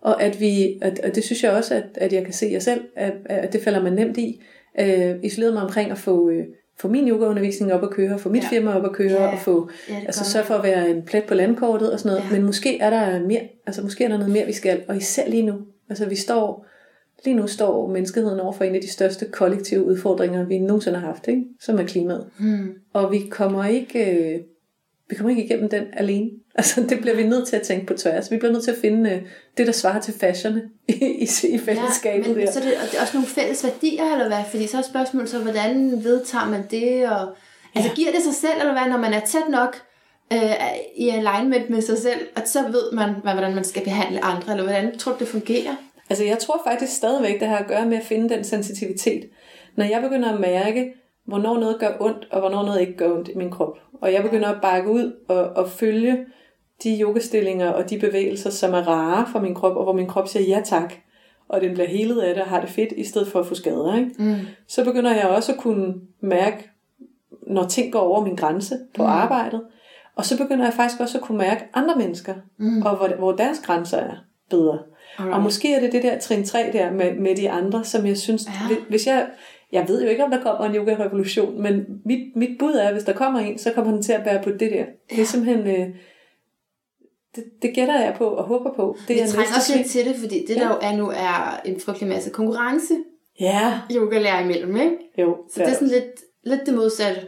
og 0.00 0.22
at 0.22 0.40
vi, 0.40 0.78
at, 0.82 1.00
og 1.04 1.14
det 1.14 1.24
synes 1.24 1.42
jeg 1.42 1.52
også, 1.52 1.74
at, 1.74 1.84
at 1.94 2.12
jeg 2.12 2.24
kan 2.24 2.32
se 2.32 2.48
jer 2.52 2.58
selv, 2.58 2.80
at, 2.96 3.12
at 3.24 3.52
det 3.52 3.62
falder 3.62 3.82
man 3.82 3.92
nemt 3.92 4.16
i, 4.16 4.40
øh, 4.80 5.14
isoleret 5.22 5.52
mig 5.54 5.62
omkring 5.62 5.90
at 5.90 5.98
få, 5.98 6.30
øh, 6.30 6.44
få 6.78 6.88
min 6.88 7.08
yogaundervisning 7.08 7.72
op 7.72 7.82
at 7.82 7.90
køre, 7.90 8.18
få 8.18 8.28
mit 8.28 8.42
Ja. 8.42 8.48
firma 8.48 8.72
op 8.78 8.84
at 8.84 8.92
køre, 8.92 9.22
Ja, 9.22 9.32
og 9.32 9.38
få, 9.38 9.68
Ja, 9.88 9.94
altså 10.06 10.24
sørge 10.24 10.46
for 10.46 10.54
at 10.54 10.62
være 10.62 10.90
en 10.90 11.02
plet 11.02 11.24
på 11.24 11.34
landkortet 11.34 11.92
og 11.92 11.98
sådan 12.00 12.16
noget, 12.16 12.30
Ja. 12.30 12.36
men 12.36 12.46
måske 12.46 12.78
er 12.78 12.90
der 12.90 13.26
mere, 13.26 13.40
altså 13.66 13.82
måske 13.82 14.04
er 14.04 14.08
der 14.08 14.16
noget 14.18 14.32
mere, 14.32 14.46
vi 14.46 14.52
skal, 14.52 14.82
og 14.88 14.96
især 14.96 15.28
lige 15.28 15.42
nu, 15.42 15.54
altså 15.90 16.06
vi 16.08 16.16
står, 16.16 16.66
lige 17.24 17.36
nu 17.36 17.46
står 17.46 17.86
menneskeheden 17.88 18.40
over 18.40 18.52
for 18.52 18.64
en 18.64 18.74
af 18.74 18.80
de 18.80 18.90
største 18.92 19.24
kollektive 19.24 19.84
udfordringer, 19.84 20.44
vi 20.44 20.58
nogensinde 20.58 20.98
har 20.98 21.06
haft, 21.06 21.28
ikke? 21.28 21.44
som 21.60 21.78
er 21.78 21.84
klimaet. 21.84 22.26
Hmm. 22.38 22.72
Og 22.92 23.12
vi 23.12 23.18
kommer 23.30 23.64
ikke, 23.64 24.10
øh, 24.34 24.40
vi 25.08 25.14
kommer 25.14 25.30
ikke 25.30 25.44
igennem 25.44 25.68
den 25.68 25.84
alene. 25.92 26.30
Altså 26.54 26.80
det 26.88 27.00
bliver 27.00 27.16
vi 27.16 27.22
nødt 27.26 27.48
til 27.48 27.56
at 27.56 27.62
tænke 27.62 27.86
på 27.86 27.94
tværs. 27.94 28.30
Vi 28.30 28.36
bliver 28.36 28.52
nødt 28.52 28.64
til 28.64 28.70
at 28.70 28.76
finde 28.80 29.10
øh, 29.10 29.22
det, 29.58 29.66
der 29.66 29.72
svarer 29.72 30.00
til 30.00 30.14
fashionerne 30.14 30.62
i, 30.88 30.92
i, 30.94 31.28
i 31.48 31.58
fællesskabet 31.58 32.28
ja, 32.28 32.34
men, 32.34 32.46
der. 32.46 32.52
så 32.52 32.58
er 32.60 32.64
det, 32.64 32.72
og 32.74 32.90
det 32.90 32.96
er 32.96 33.00
også 33.00 33.16
nogle 33.16 33.28
fælles 33.28 33.64
værdier, 33.64 34.12
eller 34.12 34.26
hvad? 34.26 34.38
Fordi 34.50 34.66
så 34.66 34.78
er 34.78 34.82
spørgsmålet 34.82 35.28
så, 35.30 35.38
hvordan 35.38 36.04
vedtager 36.04 36.50
man 36.50 36.62
det? 36.70 37.10
Og, 37.10 37.36
altså 37.74 37.90
giver 37.94 38.12
det 38.12 38.22
sig 38.22 38.34
selv, 38.34 38.60
eller 38.60 38.72
hvad, 38.72 38.90
når 38.92 38.98
man 38.98 39.12
er 39.12 39.20
tæt 39.20 39.48
nok 39.50 39.76
øh, 40.32 40.38
i 40.96 41.08
alignment 41.08 41.70
med 41.70 41.82
sig 41.82 41.98
selv, 41.98 42.20
at 42.36 42.48
så 42.48 42.62
ved 42.62 42.92
man, 42.92 43.10
hvad- 43.22 43.32
hvordan 43.32 43.54
man 43.54 43.64
skal 43.64 43.84
behandle 43.84 44.24
andre, 44.24 44.52
eller 44.52 44.64
hvordan 44.64 44.98
tror 44.98 45.12
du, 45.12 45.18
det 45.18 45.28
fungerer? 45.28 45.74
Altså 46.10 46.24
jeg 46.24 46.38
tror 46.38 46.60
faktisk 46.66 46.96
stadigvæk, 46.96 47.40
det 47.40 47.48
har 47.48 47.56
at 47.56 47.66
gøre 47.66 47.86
med 47.86 47.96
at 47.96 48.04
finde 48.04 48.28
den 48.28 48.44
sensitivitet. 48.44 49.24
Når 49.76 49.84
jeg 49.84 50.02
begynder 50.02 50.32
at 50.32 50.40
mærke, 50.40 50.94
hvornår 51.24 51.58
noget 51.58 51.76
gør 51.80 51.96
ondt, 52.00 52.28
og 52.30 52.40
hvornår 52.40 52.62
noget 52.64 52.80
ikke 52.80 52.96
gør 52.96 53.12
ondt 53.16 53.28
i 53.28 53.34
min 53.34 53.50
krop. 53.50 53.78
Og 54.00 54.12
jeg 54.12 54.22
begynder 54.22 54.48
at 54.48 54.60
bakke 54.62 54.90
ud 54.90 55.12
og, 55.28 55.44
og 55.44 55.68
følge 55.70 56.26
de 56.82 56.98
yogastillinger 57.00 57.68
og 57.70 57.90
de 57.90 57.98
bevægelser, 57.98 58.50
som 58.50 58.74
er 58.74 58.88
rare 58.88 59.26
for 59.32 59.40
min 59.40 59.54
krop, 59.54 59.76
og 59.76 59.82
hvor 59.84 59.92
min 59.92 60.06
krop 60.06 60.28
siger 60.28 60.56
ja 60.56 60.62
tak, 60.64 60.94
og 61.48 61.60
den 61.60 61.74
bliver 61.74 61.88
helet 61.88 62.20
af 62.20 62.34
det 62.34 62.42
og 62.42 62.48
har 62.48 62.60
det 62.60 62.70
fedt, 62.70 62.92
i 62.96 63.04
stedet 63.04 63.28
for 63.28 63.40
at 63.40 63.46
få 63.46 63.54
skader. 63.54 63.96
Ikke? 63.96 64.10
Mm. 64.18 64.34
Så 64.66 64.84
begynder 64.84 65.14
jeg 65.14 65.24
også 65.28 65.52
at 65.52 65.58
kunne 65.58 65.94
mærke, 66.20 66.70
når 67.46 67.64
ting 67.66 67.92
går 67.92 68.00
over 68.00 68.24
min 68.24 68.36
grænse 68.36 68.78
på 68.96 69.02
Mm. 69.02 69.08
arbejdet. 69.08 69.60
Og 70.16 70.24
så 70.24 70.38
begynder 70.38 70.64
jeg 70.64 70.74
faktisk 70.74 71.00
også 71.00 71.18
at 71.18 71.24
kunne 71.24 71.38
mærke 71.38 71.64
andre 71.74 71.94
mennesker, 71.96 72.34
Mm. 72.56 72.82
og 72.82 72.96
hvor, 72.96 73.08
hvor 73.18 73.32
deres 73.32 73.58
grænser 73.64 73.96
er 73.98 74.14
bedre. 74.50 74.78
Alright. 75.20 75.36
Og 75.36 75.42
måske 75.42 75.74
er 75.74 75.80
det 75.80 75.92
det 75.92 76.02
der 76.02 76.18
trin 76.18 76.44
3 76.44 76.70
der 76.72 76.92
med, 76.92 77.14
med 77.14 77.36
de 77.36 77.50
andre, 77.50 77.84
som 77.84 78.06
jeg 78.06 78.18
synes, 78.18 78.46
Ja. 78.46 78.74
ja. 78.74 78.76
hvis 78.88 79.06
jeg, 79.06 79.26
jeg 79.72 79.88
ved 79.88 80.02
jo 80.02 80.08
ikke, 80.08 80.24
om 80.24 80.30
der 80.30 80.42
kommer 80.42 80.64
en 80.64 80.74
yoga-revolution, 80.76 81.62
men 81.62 81.84
mit, 82.04 82.36
mit 82.36 82.58
bud 82.58 82.72
er, 82.72 82.86
at 82.88 82.92
hvis 82.92 83.04
der 83.04 83.12
kommer 83.12 83.40
en, 83.40 83.58
så 83.58 83.72
kommer 83.72 83.92
den 83.92 84.02
til 84.02 84.12
at 84.12 84.24
bære 84.24 84.42
på 84.42 84.50
det 84.50 84.60
der. 84.60 84.84
Det 85.10 85.16
Ja. 85.16 85.20
er 85.22 85.26
simpelthen, 85.26 85.66
øh, 85.66 85.88
det, 87.36 87.44
det 87.62 87.74
gætter 87.74 88.00
jeg 88.00 88.14
på 88.18 88.24
og 88.26 88.44
håber 88.44 88.72
på. 88.76 88.96
Det 89.08 89.16
Vi 89.16 89.20
er 89.20 89.26
trænger 89.26 89.54
også 89.56 89.76
lidt 89.76 89.90
til 89.90 90.04
det, 90.04 90.16
fordi 90.16 90.44
det 90.48 90.56
der 90.56 90.68
jo 90.68 90.78
er 90.82 90.96
nu 90.96 91.08
er 91.08 91.60
en 91.64 91.80
frygtelig 91.80 92.08
masse 92.08 92.30
konkurrence 92.30 92.94
Ja, 93.40 93.80
yogalærer 93.96 94.44
imellem, 94.44 94.76
ikke? 94.76 94.96
jo. 95.18 95.36
Så 95.52 95.60
det 95.60 95.68
er 95.68 95.72
sådan 95.74 95.88
lidt, 95.88 96.04
lidt 96.44 96.60
det 96.66 96.74
modsatte. 96.74 97.20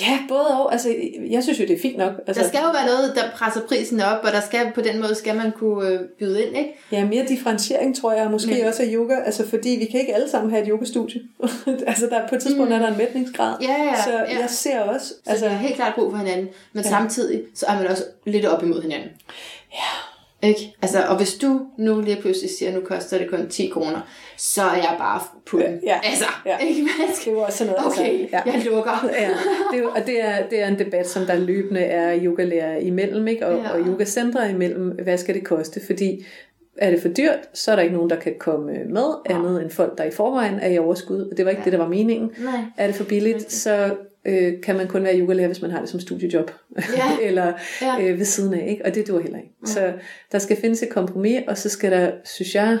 Ja, 0.00 0.18
både 0.28 0.46
og. 0.46 0.72
Altså, 0.72 0.94
jeg 1.30 1.42
synes 1.42 1.60
jo, 1.60 1.64
det 1.64 1.76
er 1.76 1.80
fint 1.82 1.98
nok. 1.98 2.12
Altså, 2.26 2.42
Der 2.42 2.48
skal 2.48 2.60
jo 2.64 2.70
være 2.70 2.86
noget, 2.86 3.12
der 3.14 3.22
presser 3.34 3.60
prisen 3.60 4.00
op, 4.00 4.18
og 4.24 4.32
der 4.32 4.40
skal 4.40 4.72
på 4.74 4.80
den 4.80 5.00
måde 5.00 5.14
skal 5.14 5.36
man 5.36 5.52
kunne 5.52 5.88
øh, 5.88 6.00
byde 6.18 6.42
ind, 6.46 6.56
ikke? 6.56 6.70
Ja, 6.92 7.04
mere 7.04 7.24
differentiering, 7.28 7.96
tror 8.00 8.12
jeg, 8.12 8.30
måske 8.30 8.50
Men- 8.50 8.64
også 8.64 8.82
af 8.82 8.88
yoga. 8.92 9.14
Altså, 9.26 9.48
fordi 9.48 9.68
vi 9.68 9.84
kan 9.84 10.00
ikke 10.00 10.14
alle 10.14 10.30
sammen 10.30 10.50
have 10.50 10.62
et 10.62 10.68
yogastudie. 10.70 11.20
altså, 11.86 12.06
der, 12.10 12.28
på 12.28 12.34
et 12.34 12.42
tidspunkt 12.42 12.70
Mm. 12.70 12.74
er 12.74 12.78
der 12.78 12.88
en 12.88 12.98
mætningsgrad. 12.98 13.54
Ja, 13.62 13.66
ja, 13.82 14.02
så 14.04 14.10
ja. 14.12 14.38
jeg 14.40 14.50
ser 14.50 14.80
også... 14.80 15.06
Så 15.06 15.14
altså, 15.30 15.48
vi 15.48 15.52
har 15.54 15.58
helt 15.60 15.74
klart 15.74 15.94
brug 15.94 16.10
for 16.10 16.18
hinanden, 16.18 16.48
men 16.72 16.84
ja. 16.84 16.90
samtidig 16.90 17.42
så 17.54 17.66
er 17.66 17.74
man 17.76 17.86
også 17.86 18.04
lidt 18.24 18.46
op 18.46 18.62
imod 18.62 18.82
hinanden. 18.82 19.08
Ja. 19.72 19.78
Ikke? 20.48 20.76
Altså, 20.82 20.98
og 21.08 21.16
hvis 21.16 21.34
du 21.34 21.60
nu 21.78 22.00
lige 22.00 22.16
pludselig 22.20 22.50
siger, 22.58 22.68
at 22.68 22.74
nu 22.74 22.80
koster 22.80 23.18
det 23.18 23.30
kun 23.30 23.48
10 23.48 23.66
kroner, 23.66 24.00
så 24.36 24.62
er 24.62 24.74
jeg 24.76 24.94
bare 24.98 25.20
på 25.46 25.58
den. 25.58 25.80
Ja. 25.82 25.98
Altså, 26.04 26.24
Ja. 26.46 26.56
ikke? 26.58 26.82
Man 26.82 27.08
det 27.08 27.16
skal... 27.16 27.32
er 27.32 27.36
jo 27.36 27.42
også 27.42 27.64
noget. 27.64 27.86
Okay, 27.86 28.20
altså, 28.32 28.50
jeg 28.52 28.62
lukker. 28.64 29.08
ja, 29.20 29.28
det 29.72 29.84
er, 29.84 29.88
og 29.88 30.06
det 30.06 30.24
er, 30.24 30.46
det 30.50 30.62
er 30.62 30.68
en 30.68 30.78
debat, 30.78 31.08
som 31.08 31.26
der 31.26 31.36
løbende 31.38 31.80
er 31.80 32.18
yogalærer 32.22 32.76
imellem, 32.78 33.26
ikke? 33.28 33.46
Og, 33.46 33.56
Ja. 33.56 33.62
ja. 33.62 33.70
og 33.70 33.80
yogacentre 33.86 34.50
imellem. 34.50 34.88
Hvad 34.88 35.18
skal 35.18 35.34
det 35.34 35.44
koste? 35.44 35.80
Fordi 35.86 36.24
er 36.78 36.90
det 36.90 37.02
for 37.02 37.08
dyrt, 37.08 37.38
så 37.54 37.70
er 37.70 37.76
der 37.76 37.82
ikke 37.82 37.94
nogen, 37.94 38.10
der 38.10 38.16
kan 38.16 38.34
komme 38.40 38.72
med 38.88 39.14
andet 39.30 39.62
end 39.62 39.70
folk, 39.70 39.98
der 39.98 40.04
i 40.04 40.10
forvejen 40.10 40.54
er 40.54 40.68
i 40.68 40.78
overskud. 40.78 41.20
Og 41.30 41.36
det 41.36 41.44
var 41.44 41.50
ikke 41.50 41.60
Ja. 41.60 41.62
ja. 41.62 41.64
det, 41.70 41.72
der 41.78 41.84
var 41.84 41.88
meningen. 41.88 42.30
Nej. 42.38 42.60
Er 42.76 42.86
det 42.86 42.96
for 42.96 43.04
billigt, 43.04 43.52
så 43.52 43.90
øh, 44.26 44.52
kan 44.62 44.76
man 44.76 44.88
kun 44.88 45.04
være 45.04 45.18
yogalærer, 45.20 45.48
hvis 45.48 45.62
man 45.62 45.70
har 45.70 45.80
det 45.80 45.88
som 45.88 46.00
studiejob. 46.00 46.50
Ja. 46.96 47.16
Eller 47.28 47.52
Ja. 47.82 48.02
øh, 48.02 48.18
ved 48.18 48.24
siden 48.24 48.54
af, 48.54 48.66
ikke? 48.70 48.84
Og 48.84 48.94
det 48.94 49.08
dur 49.08 49.20
heller 49.20 49.38
ikke. 49.38 49.50
Så 49.64 49.92
der 50.32 50.38
skal 50.38 50.56
findes 50.60 50.82
et 50.82 50.88
kompromis, 50.88 51.40
og 51.48 51.58
så 51.58 51.68
skal 51.68 51.92
der, 51.92 52.10
synes 52.24 52.54
jeg, 52.54 52.78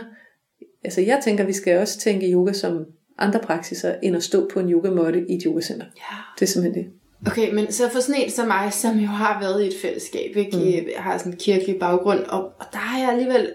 altså 0.84 1.00
jeg 1.00 1.20
tænker, 1.24 1.44
vi 1.44 1.52
skal 1.52 1.78
også 1.78 1.98
tænke 1.98 2.32
yoga 2.32 2.52
som 2.52 2.84
andre 3.18 3.40
praksiser, 3.40 3.94
end 4.02 4.16
at 4.16 4.22
stå 4.22 4.48
på 4.52 4.60
en 4.60 4.72
yogamåtte 4.72 5.24
i 5.28 5.34
et 5.36 5.42
yogacenter. 5.46 5.86
Ja. 5.96 6.16
Det 6.38 6.42
er 6.42 6.46
simpelthen 6.46 6.84
det. 6.84 6.92
Okay, 7.26 7.54
men 7.54 7.72
så 7.72 7.88
for 7.92 8.00
sådan 8.00 8.22
en 8.22 8.30
som 8.30 8.46
mig, 8.46 8.72
som 8.72 8.98
jo 8.98 9.06
har 9.06 9.40
været 9.40 9.64
i 9.64 9.66
et 9.66 9.74
fællesskab, 9.82 10.36
ikke? 10.36 10.56
Mm. 10.56 10.62
Jeg 10.64 10.84
har 10.96 11.18
sådan 11.18 11.32
en 11.32 11.38
kirkelig 11.38 11.78
baggrund, 11.80 12.18
og, 12.20 12.42
og 12.44 12.66
der 12.72 12.78
har 12.78 13.00
jeg 13.00 13.08
alligevel 13.12 13.52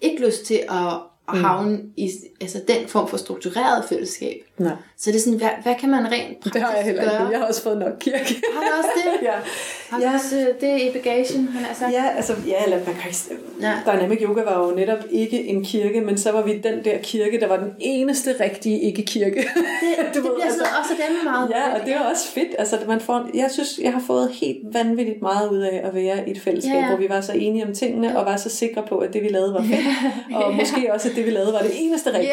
ikke 0.00 0.26
lyst 0.26 0.44
til 0.46 0.54
at, 0.54 0.92
at 1.28 1.38
havne 1.38 1.80
i 1.96 2.10
altså 2.40 2.60
den 2.68 2.88
form 2.88 3.08
for 3.08 3.16
struktureret 3.16 3.84
fællesskab. 3.88 4.36
Nej, 4.58 4.72
Så 4.96 5.10
det 5.10 5.16
er 5.16 5.20
sådan, 5.20 5.38
hvad, 5.38 5.50
hvad 5.62 5.74
kan 5.80 5.90
man 5.90 6.12
rent 6.12 6.40
praktisk 6.40 6.54
det 6.54 6.62
har 6.62 6.72
jeg 6.74 6.84
heller 6.84 7.02
gøre? 7.04 7.12
ikke. 7.20 7.30
Jeg 7.30 7.38
har 7.40 7.46
også 7.46 7.62
fået 7.62 7.78
nok 7.78 7.92
kirke. 8.00 8.42
Har 8.54 8.60
du 8.60 8.76
også 8.78 8.90
det? 9.04 9.22
ja. 9.28 9.34
Ja. 10.00 10.14
også 10.14 10.36
øh, 10.40 10.46
det 10.60 10.80
i 10.82 10.90
bagagen, 10.92 11.48
han 11.48 11.64
har 11.64 11.74
sagt? 11.74 11.92
ja, 11.92 12.04
altså, 12.16 12.32
ja, 12.46 12.64
eller 12.64 12.76
man 12.76 12.94
kan 12.94 13.08
ikke... 13.08 13.42
Ja. 13.60 13.72
Dynamic 13.92 14.18
Yoga 14.22 14.42
var 14.42 14.66
jo 14.66 14.74
netop 14.74 14.98
ikke 15.10 15.44
en 15.48 15.64
kirke, 15.64 16.00
men 16.00 16.18
så 16.18 16.32
var 16.32 16.42
vi 16.42 16.58
den 16.58 16.84
der 16.84 16.98
kirke, 17.02 17.40
der 17.40 17.46
var 17.48 17.56
den 17.56 17.72
eneste 17.80 18.34
rigtige 18.40 18.80
ikke-kirke. 18.80 19.36
Det, 19.36 19.44
det 20.14 20.22
bliver 20.22 20.50
sådan 20.50 20.66
også 20.80 20.94
dem 21.08 21.24
meget. 21.24 21.50
Ja, 21.50 21.74
og 21.80 21.86
det 21.86 21.94
er 21.94 22.00
også 22.00 22.28
fedt. 22.28 22.48
Altså, 22.58 22.76
man 22.88 23.00
får, 23.00 23.28
jeg 23.34 23.50
synes, 23.52 23.80
jeg 23.82 23.92
har 23.92 24.02
fået 24.06 24.30
helt 24.32 24.58
vanvittigt 24.74 25.22
meget 25.22 25.50
ud 25.50 25.58
af 25.60 25.80
at 25.84 25.94
være 25.94 26.28
i 26.28 26.30
et 26.30 26.40
fællesskab, 26.40 26.72
Ja, 26.72 26.78
ja, 26.78 26.82
ja. 26.84 26.88
hvor 26.88 26.96
vi 26.98 27.08
var 27.08 27.20
så 27.20 27.32
enige 27.32 27.64
om 27.66 27.74
tingene, 27.74 28.18
og 28.18 28.26
var 28.26 28.36
så 28.36 28.48
sikre 28.48 28.82
på, 28.88 28.98
at 28.98 29.12
det 29.12 29.22
vi 29.22 29.28
lavede 29.28 29.54
var 29.54 29.62
fedt. 29.62 29.86
Og 30.44 30.54
måske 30.54 30.92
også, 30.92 31.08
at 31.08 31.16
det 31.16 31.26
vi 31.26 31.30
lavede 31.30 31.52
var 31.52 31.58
det 31.60 31.70
eneste 31.74 32.10
rigtige. 32.12 32.28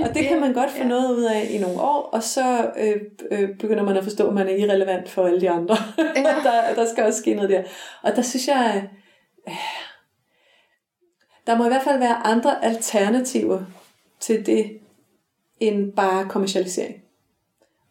Ja. 0.00 0.08
Og 0.08 0.14
det 0.14 0.26
kan 0.28 0.40
man 0.40 0.52
godt 0.52 0.70
få 0.70 0.78
Ja. 0.82 0.88
noget 0.88 1.16
ud 1.16 1.22
af 1.24 1.48
i 1.50 1.58
nogle 1.58 1.80
år, 1.80 2.08
og 2.12 2.22
så 2.22 2.40
øh, 2.78 2.96
øh, 3.30 3.48
begynder 3.60 3.82
man 3.84 3.96
at 3.96 4.04
forstå, 4.04 4.28
at 4.28 4.34
man 4.34 4.48
er 4.48 4.54
irrelevant 4.54 5.08
for 5.10 5.26
alle 5.26 5.40
de 5.40 5.50
andre. 5.50 5.76
Ja. 5.98 6.22
der, 6.22 6.74
der 6.76 6.81
skal 6.90 7.04
også 7.04 7.18
ske 7.18 7.34
noget 7.34 7.50
der. 7.50 7.62
Og 8.02 8.16
der 8.16 8.22
synes 8.22 8.48
jeg, 8.48 8.88
øh, 9.48 9.54
der 11.46 11.56
må 11.58 11.64
i 11.64 11.68
hvert 11.68 11.84
fald 11.84 11.98
være 11.98 12.26
andre 12.26 12.64
alternativer 12.64 13.60
til 14.20 14.46
det, 14.46 14.78
end 15.60 15.92
bare 15.92 16.28
kommercialisering. 16.28 17.02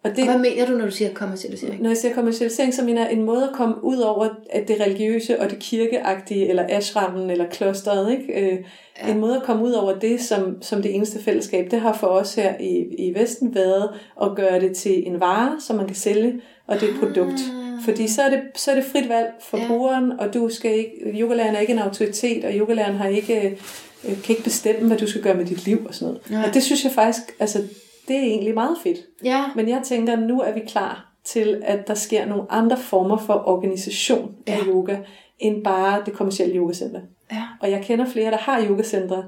Og 0.04 0.16
det, 0.16 0.26
hvad 0.26 0.38
mener 0.38 0.66
du, 0.66 0.72
når 0.72 0.86
du 0.86 0.92
siger 0.92 1.14
kommercialisering? 1.14 1.82
Når 1.82 1.90
jeg 1.90 1.98
siger 1.98 2.14
kommercialisering, 2.14 2.74
så 2.74 2.84
mener 2.84 3.02
jeg 3.02 3.14
en 3.14 3.24
måde 3.24 3.44
at 3.44 3.56
komme 3.56 3.84
ud 3.84 3.98
over 3.98 4.28
at 4.50 4.68
det 4.68 4.82
religiøse 4.82 5.40
og 5.40 5.50
det 5.50 5.60
kirkeagtige, 5.60 6.50
eller 6.50 6.66
ashrammen, 6.70 7.30
eller 7.30 7.50
klosteret. 7.50 8.12
Ikke? 8.12 8.34
Øh, 8.34 8.60
ja. 9.04 9.12
En 9.12 9.20
måde 9.20 9.36
at 9.36 9.44
komme 9.44 9.64
ud 9.64 9.72
over 9.72 10.00
det 10.00 10.22
som, 10.22 10.62
som 10.62 10.82
det 10.82 10.96
eneste 10.96 11.24
fællesskab, 11.24 11.72
det 11.72 11.82
har 11.82 11.94
for 11.94 12.08
os 12.08 12.36
her 12.36 12.58
i, 12.60 12.96
i 12.98 13.14
Vesten 13.16 13.56
været 13.56 13.90
at 14.22 14.36
gøre 14.36 14.60
det 14.60 14.76
til 14.76 15.08
en 15.08 15.20
vare, 15.20 15.62
som 15.62 15.76
man 15.76 15.88
kan 15.88 15.96
sælge, 15.96 16.42
og 16.68 16.80
det 16.80 16.90
er 16.90 16.94
et 16.94 17.00
produkt. 17.00 17.40
Ah. 17.56 17.61
Fordi 17.86 18.08
så 18.08 18.22
er, 18.22 18.30
det, 18.30 18.42
så 18.56 18.72
er 18.72 18.76
det 18.76 18.86
frit 18.86 19.10
valg 19.10 19.34
for 19.40 19.58
ja. 19.58 19.68
brugeren, 19.68 20.20
og 20.20 20.34
du 20.34 20.50
skal 20.50 20.72
ikke, 20.76 20.92
yogalæreren 21.20 21.56
er 21.56 21.60
ikke 21.60 21.74
en 21.74 21.80
autoritet, 21.80 22.46
og 22.46 22.52
yogalæreren 22.54 22.96
har 22.96 23.08
ikke, 23.08 23.58
øh, 24.04 24.22
kan 24.22 24.30
ikke 24.30 24.44
bestemme, 24.44 24.88
hvad 24.88 24.98
du 24.98 25.08
skal 25.08 25.22
gøre 25.22 25.34
med 25.34 25.46
dit 25.46 25.66
liv 25.66 25.86
og 25.88 25.94
sådan 25.96 26.14
noget. 26.14 26.42
Ja. 26.42 26.48
Og 26.48 26.54
det 26.54 26.64
synes 26.64 26.84
jeg 26.84 26.92
faktisk, 26.92 27.36
altså 27.40 27.64
det 28.08 28.16
er 28.16 28.22
egentlig 28.22 28.54
meget 28.54 28.78
fedt. 28.84 28.98
Ja. 29.24 29.44
Men 29.56 29.70
jeg 29.70 29.82
tænker, 29.84 30.16
nu 30.16 30.42
er 30.42 30.54
vi 30.54 30.60
klar 30.68 31.12
til, 31.24 31.62
at 31.66 31.88
der 31.88 31.94
sker 31.94 32.26
nogle 32.26 32.44
andre 32.50 32.78
former 32.78 33.18
for 33.18 33.44
organisation 33.46 34.36
ja. 34.48 34.54
af 34.54 34.60
yoga, 34.68 34.98
end 35.40 35.64
bare 35.64 36.02
det 36.06 36.14
kommercielle 36.14 36.56
yogacenter. 36.56 37.02
Ja. 37.32 37.44
Og 37.62 37.72
jeg 37.72 37.82
kender 37.84 38.06
flere, 38.06 38.32
der 38.32 38.38
har 38.38 38.66
yogacentre, 38.66 39.24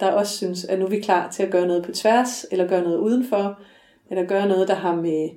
der 0.00 0.10
også 0.10 0.36
synes, 0.36 0.64
at 0.64 0.78
nu 0.78 0.84
er 0.84 0.90
vi 0.90 1.00
klar 1.00 1.30
til 1.30 1.42
at 1.42 1.50
gøre 1.50 1.66
noget 1.66 1.84
på 1.84 1.92
tværs, 1.92 2.46
eller 2.50 2.68
gøre 2.68 2.82
noget 2.82 2.98
udenfor, 2.98 3.58
eller 4.10 4.24
gøre 4.24 4.48
noget, 4.48 4.68
der 4.68 4.74
har 4.74 4.94
med, 4.94 5.28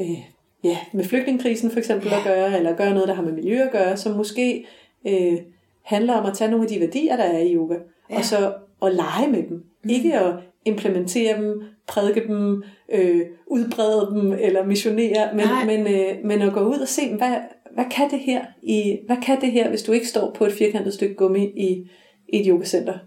øh, 0.00 0.18
ja, 0.64 0.78
med 0.92 1.04
flygtningekrisen 1.04 1.70
for 1.70 1.78
eksempel 1.78 2.08
ja. 2.08 2.18
at 2.18 2.24
gøre, 2.24 2.56
eller 2.56 2.76
gøre 2.76 2.94
noget, 2.94 3.08
der 3.08 3.14
har 3.14 3.22
med 3.22 3.32
miljø 3.32 3.62
at 3.62 3.72
gøre, 3.72 3.96
som 3.96 4.16
måske 4.16 4.66
øh, 5.06 5.38
handler 5.82 6.14
om 6.14 6.26
at 6.26 6.34
tage 6.34 6.50
nogle 6.50 6.64
af 6.64 6.68
de 6.68 6.80
værdier, 6.80 7.16
der 7.16 7.24
er 7.24 7.38
i 7.38 7.54
yoga, 7.54 7.76
ja. 8.10 8.16
og 8.16 8.24
så 8.24 8.52
at 8.82 8.94
lege 8.94 9.28
med 9.30 9.42
dem. 9.42 9.64
Mm. 9.84 9.90
Ikke 9.90 10.18
at 10.18 10.34
implementere 10.64 11.36
dem, 11.36 11.62
prædike 11.88 12.26
dem, 12.26 12.62
øh, 12.92 13.20
udbrede 13.46 14.10
dem 14.10 14.32
eller 14.32 14.66
missionere, 14.66 15.34
men, 15.34 15.46
men, 15.66 15.94
øh, 15.94 16.24
men 16.24 16.42
at 16.42 16.52
gå 16.52 16.60
ud 16.60 16.78
og 16.78 16.88
se, 16.88 17.16
hvad, 17.16 17.36
hvad 17.74 17.84
kan 17.90 18.10
det 18.10 18.18
her, 18.18 18.44
i, 18.62 18.98
hvad 19.06 19.16
kan 19.22 19.40
det 19.40 19.52
her, 19.52 19.68
hvis 19.68 19.82
du 19.82 19.92
ikke 19.92 20.08
står 20.08 20.30
på 20.30 20.44
et 20.44 20.52
firkantet 20.52 20.94
stykke 20.94 21.14
gummi 21.14 21.44
i, 21.44 21.90
i 22.28 22.40
et 22.40 22.46
yogacenter. 22.46 22.98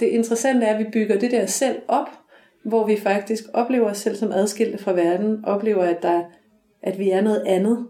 Det 0.00 0.06
interessante 0.06 0.66
er, 0.66 0.74
at 0.74 0.84
vi 0.84 0.90
bygger 0.92 1.18
det 1.18 1.30
der 1.30 1.46
selv 1.46 1.76
op, 1.88 2.08
hvor 2.64 2.86
vi 2.86 2.96
faktisk 2.96 3.44
oplever 3.54 3.90
os 3.90 3.98
selv 3.98 4.16
som 4.16 4.32
adskilte 4.32 4.78
fra 4.78 4.92
verden, 4.92 5.44
oplever, 5.44 5.82
at, 5.82 6.02
der, 6.02 6.22
at 6.82 6.98
vi 6.98 7.10
er 7.10 7.20
noget 7.20 7.42
andet 7.46 7.86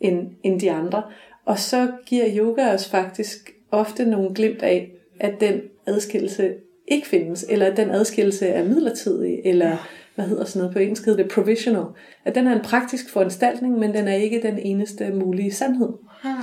end, 0.00 0.28
end 0.42 0.60
de 0.60 0.70
andre. 0.70 1.02
Og 1.44 1.58
så 1.58 1.92
giver 2.06 2.24
yoga 2.36 2.74
os 2.74 2.88
faktisk 2.88 3.50
ofte 3.70 4.04
nogle 4.04 4.34
glimt 4.34 4.62
af, 4.62 4.90
at 5.20 5.40
den 5.40 5.60
adskillelse 5.86 6.54
ikke 6.88 7.06
findes, 7.06 7.46
eller 7.48 7.66
at 7.66 7.76
den 7.76 7.90
adskillelse 7.90 8.46
er 8.46 8.64
midlertidig, 8.64 9.40
eller 9.44 9.88
hvad 10.14 10.24
hedder 10.24 10.44
sådan 10.44 10.60
noget 10.60 10.72
på 10.72 10.78
engelsk, 10.78 11.04
hedder 11.04 11.22
det 11.22 11.32
provisional. 11.32 11.84
At 12.24 12.34
den 12.34 12.46
er 12.46 12.56
en 12.56 12.64
praktisk 12.64 13.10
foranstaltning, 13.10 13.78
men 13.78 13.94
den 13.94 14.08
er 14.08 14.14
ikke 14.14 14.42
den 14.42 14.58
eneste 14.58 15.10
mulige 15.10 15.52
sandhed. 15.52 15.88
Ja. 16.24 16.34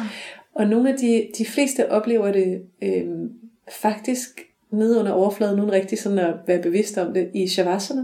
Og 0.53 0.67
nogle 0.67 0.89
af 0.89 0.95
de, 0.97 1.27
de 1.37 1.45
fleste 1.45 1.91
oplever 1.91 2.31
det 2.31 2.61
øh, 2.81 3.05
faktisk 3.81 4.41
nede 4.71 4.99
under 4.99 5.11
overfladen, 5.11 5.59
uden 5.59 5.71
rigtig 5.71 5.99
sådan 5.99 6.19
at 6.19 6.33
være 6.47 6.61
bevidst 6.61 6.97
om 6.97 7.13
det, 7.13 7.29
i 7.33 7.47
shavasana. 7.47 8.01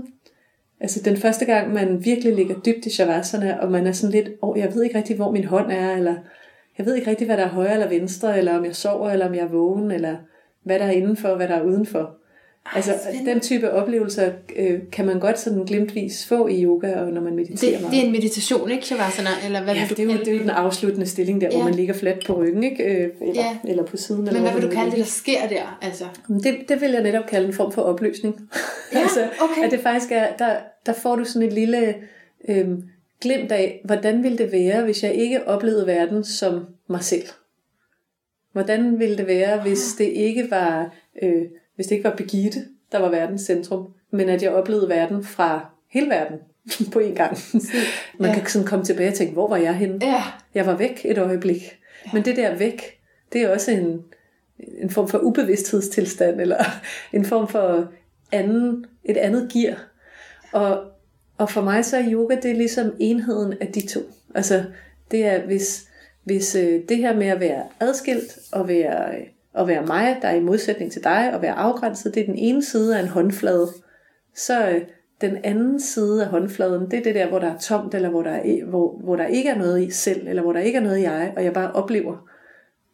Altså 0.79 1.01
den 1.05 1.17
første 1.17 1.45
gang, 1.45 1.73
man 1.73 2.05
virkelig 2.05 2.35
ligger 2.35 2.55
dybt 2.55 2.85
i 2.85 2.89
shavasana, 2.89 3.57
og 3.61 3.71
man 3.71 3.87
er 3.87 3.91
sådan 3.91 4.11
lidt, 4.11 4.29
åh, 4.41 4.49
oh, 4.49 4.59
jeg 4.59 4.73
ved 4.73 4.83
ikke 4.83 4.97
rigtig, 4.97 5.15
hvor 5.15 5.31
min 5.31 5.43
hånd 5.43 5.71
er, 5.71 5.95
eller 5.95 6.15
jeg 6.77 6.85
ved 6.85 6.95
ikke 6.95 7.09
rigtig, 7.09 7.27
hvad 7.27 7.37
der 7.37 7.43
er 7.43 7.49
højre 7.49 7.73
eller 7.73 7.89
venstre, 7.89 8.37
eller 8.37 8.57
om 8.57 8.65
jeg 8.65 8.75
sover, 8.75 9.09
eller 9.09 9.27
om 9.27 9.35
jeg 9.35 9.41
er 9.41 9.51
vågen, 9.51 9.91
eller 9.91 10.17
hvad 10.63 10.79
der 10.79 10.85
er 10.85 10.91
indenfor, 10.91 11.29
og 11.29 11.37
hvad 11.37 11.47
der 11.47 11.55
er 11.55 11.63
udenfor. 11.63 12.17
Altså, 12.75 12.93
spændende. 13.03 13.31
den 13.31 13.39
type 13.39 13.71
oplevelser 13.71 14.31
øh, 14.55 14.79
kan 14.91 15.05
man 15.05 15.19
godt 15.19 15.39
sådan 15.39 15.63
glimtvis 15.63 16.25
få 16.25 16.47
i 16.47 16.63
yoga, 16.63 16.99
og 16.99 17.11
når 17.11 17.21
man 17.21 17.35
mediterer 17.35 17.71
det, 17.71 17.81
meget. 17.81 17.93
Det 17.93 18.01
er 18.01 18.05
en 18.05 18.11
meditation, 18.11 18.71
ikke, 18.71 18.85
Shavasana? 18.85 19.29
Eller 19.45 19.63
hvad 19.63 19.73
ja, 19.73 19.79
vil 19.81 19.89
du 19.89 20.01
det, 20.01 20.09
er 20.09 20.13
jo, 20.13 20.19
det 20.19 20.27
er 20.27 20.33
jo 20.33 20.39
den 20.39 20.49
afsluttende 20.49 21.07
stilling 21.07 21.41
der, 21.41 21.47
ja. 21.51 21.55
hvor 21.55 21.63
man 21.63 21.73
ligger 21.73 21.93
fladt 21.93 22.25
på 22.27 22.33
ryggen, 22.41 22.63
ikke? 22.63 22.83
Øh, 22.83 23.09
eller, 23.21 23.33
ja. 23.35 23.57
eller 23.63 23.83
på 23.83 23.97
siden. 23.97 24.21
Men 24.21 24.27
eller 24.27 24.41
hvad 24.41 24.53
vil 24.53 24.69
du 24.69 24.75
kalde 24.75 24.91
det, 24.91 24.99
der 24.99 25.05
sker 25.05 25.47
der? 25.49 25.79
Altså? 25.81 26.03
Det, 26.27 26.55
det 26.69 26.81
vil 26.81 26.91
jeg 26.91 27.03
netop 27.03 27.25
kalde 27.27 27.47
en 27.47 27.53
form 27.53 27.71
for 27.71 27.81
opløsning. 27.81 28.35
Ja, 28.93 28.99
altså, 28.99 29.27
okay. 29.41 29.63
At 29.63 29.71
det 29.71 29.79
faktisk 29.79 30.11
er, 30.11 30.27
der, 30.39 30.55
der 30.85 30.93
får 30.93 31.15
du 31.15 31.23
sådan 31.25 31.47
et 31.47 31.53
lille 31.53 31.95
øh, 32.49 32.67
glimt 33.21 33.51
af, 33.51 33.81
hvordan 33.85 34.23
ville 34.23 34.37
det 34.37 34.51
være, 34.51 34.83
hvis 34.83 35.03
jeg 35.03 35.13
ikke 35.13 35.47
oplevede 35.47 35.87
verden 35.87 36.23
som 36.23 36.65
mig 36.89 37.03
selv? 37.03 37.23
Hvordan 38.51 38.99
ville 38.99 39.17
det 39.17 39.27
være, 39.27 39.61
hvis 39.61 39.93
det 39.97 40.05
ikke 40.05 40.51
var... 40.51 40.95
Øh, 41.21 41.45
hvis 41.77 41.87
det 41.87 41.95
ikke 41.95 42.09
var 42.09 42.15
Begitte, 42.15 42.59
der 42.91 42.99
var 42.99 43.09
verdens 43.09 43.41
centrum, 43.41 43.87
men 44.11 44.29
at 44.29 44.43
jeg 44.43 44.51
oplevede 44.51 44.89
verden 44.89 45.23
fra 45.23 45.69
hele 45.89 46.09
verden 46.09 46.37
på 46.93 46.99
en 46.99 47.15
gang. 47.15 47.37
Man 48.19 48.29
ja. 48.29 48.39
kan 48.39 48.47
sådan 48.47 48.67
komme 48.67 48.85
tilbage 48.85 49.09
og 49.09 49.15
tænke, 49.15 49.33
hvor 49.33 49.49
var 49.49 49.57
jeg 49.57 49.75
henne? 49.75 50.05
Ja. 50.05 50.23
Jeg 50.55 50.65
var 50.65 50.75
væk 50.75 51.01
et 51.05 51.17
øjeblik. 51.17 51.61
Ja. 52.05 52.09
Men 52.13 52.25
det 52.25 52.35
der 52.35 52.55
væk, 52.55 52.99
det 53.33 53.41
er 53.41 53.49
også 53.49 53.71
en, 53.71 54.01
en 54.81 54.89
form 54.89 55.07
for 55.07 55.17
ubevidsthedstilstand, 55.17 56.41
eller 56.41 56.63
en 57.13 57.25
form 57.25 57.47
for 57.47 57.91
anden, 58.31 58.85
et 59.03 59.17
andet 59.17 59.51
gear. 59.53 59.87
Og, 60.51 60.83
og 61.37 61.49
for 61.49 61.61
mig 61.61 61.85
så 61.85 61.97
er 61.97 62.11
yoga, 62.11 62.35
det 62.35 62.51
er 62.51 62.55
ligesom 62.55 62.95
enheden 62.99 63.53
af 63.61 63.67
de 63.67 63.87
to. 63.87 63.99
Altså, 64.35 64.63
det 65.11 65.25
er, 65.25 65.45
hvis, 65.45 65.87
hvis 66.23 66.55
øh, 66.55 66.81
det 66.89 66.97
her 66.97 67.15
med 67.15 67.27
at 67.27 67.39
være 67.39 67.63
adskilt 67.79 68.39
og 68.51 68.67
være 68.67 69.15
at 69.59 69.67
være 69.67 69.85
mig, 69.85 70.17
der 70.21 70.27
er 70.27 70.35
i 70.35 70.43
modsætning 70.43 70.91
til 70.91 71.03
dig, 71.03 71.31
og 71.33 71.41
være 71.41 71.53
afgrænset, 71.53 72.15
det 72.15 72.21
er 72.21 72.25
den 72.25 72.37
ene 72.37 72.63
side 72.63 72.97
af 72.97 73.01
en 73.03 73.07
håndflade. 73.07 73.67
Så 74.35 74.69
øh, 74.69 74.81
den 75.21 75.37
anden 75.43 75.79
side 75.79 76.23
af 76.23 76.29
håndfladen, 76.29 76.91
det 76.91 76.99
er 76.99 77.03
det 77.03 77.15
der, 77.15 77.27
hvor 77.27 77.39
der 77.39 77.47
er 77.53 77.57
tomt, 77.57 77.93
eller 77.93 78.09
hvor 78.09 78.21
der, 78.21 78.31
er, 78.31 78.65
hvor, 78.65 78.99
hvor 79.03 79.15
der 79.15 79.25
ikke 79.25 79.49
er 79.49 79.57
noget 79.57 79.83
i 79.83 79.91
selv, 79.91 80.27
eller 80.27 80.41
hvor 80.41 80.53
der 80.53 80.59
ikke 80.59 80.77
er 80.77 80.83
noget 80.83 80.97
i 80.97 81.01
jeg, 81.01 81.33
og 81.35 81.43
jeg 81.43 81.53
bare 81.53 81.71
oplever, 81.71 82.27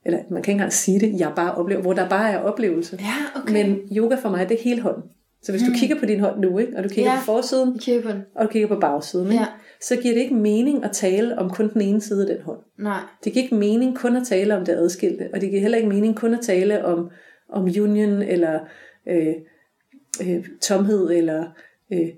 eller 0.06 0.20
man 0.30 0.44
kan 0.44 0.52
ikke 0.52 0.58
engang 0.58 0.74
sige 0.74 1.00
det, 1.00 1.20
jeg 1.20 1.32
bare 1.36 1.56
oplever, 1.56 1.82
hvor 1.82 1.94
der 1.94 2.10
bare 2.10 2.32
er 2.32 2.40
oplevelse. 2.40 3.00
Ja, 3.00 3.42
okay. 3.42 3.54
Men 3.54 3.80
yoga 3.92 4.16
for 4.16 4.30
mig, 4.30 4.50
det 4.50 4.60
er 4.60 4.64
hele 4.64 4.82
hånden. 4.82 5.04
Så 5.44 5.52
hvis 5.52 5.62
mm. 5.62 5.68
du 5.68 5.80
kigger 5.80 6.00
på 6.00 6.06
din 6.06 6.20
hånd 6.20 6.40
nu, 6.40 6.58
ikke, 6.58 6.78
og 6.78 6.84
du 6.84 6.90
kigger 6.90 7.12
ja, 7.12 7.18
på 7.18 7.24
forsiden, 7.26 7.74
på 8.04 8.10
den. 8.10 8.22
og 8.36 8.46
du 8.46 8.50
kigger 8.50 8.68
på 8.68 8.80
bagsiden, 8.80 9.32
ikke, 9.32 9.44
ja. 9.44 9.48
så 9.82 9.96
giver 9.96 10.14
det 10.14 10.22
ikke 10.22 10.36
mening 10.36 10.84
at 10.84 10.92
tale 10.92 11.40
om 11.40 11.50
kun 11.50 11.74
den 11.74 11.82
ene 11.82 12.02
side 12.02 12.30
af 12.30 12.36
den 12.36 12.46
hånd. 12.46 12.60
Nej. 12.78 13.00
Det 13.24 13.34
giver 13.34 13.44
ikke 13.44 13.56
mening 13.56 13.98
kun 13.98 14.16
at 14.16 14.28
tale 14.28 14.58
om 14.58 14.66
det 14.66 14.74
adskilte, 14.74 15.30
og 15.34 15.42
det 15.42 15.50
giver 15.50 15.62
heller 15.62 15.78
ikke 15.78 15.90
mening 15.90 16.16
kun 16.16 16.34
at 16.34 16.40
tale 16.42 16.86
om, 16.86 17.10
om 17.50 17.64
union, 17.64 18.22
eller 18.22 18.60
øh, 19.08 19.34
øh, 20.22 20.46
tomhed, 20.62 21.12
eller 21.12 21.46
øh, 21.94 22.10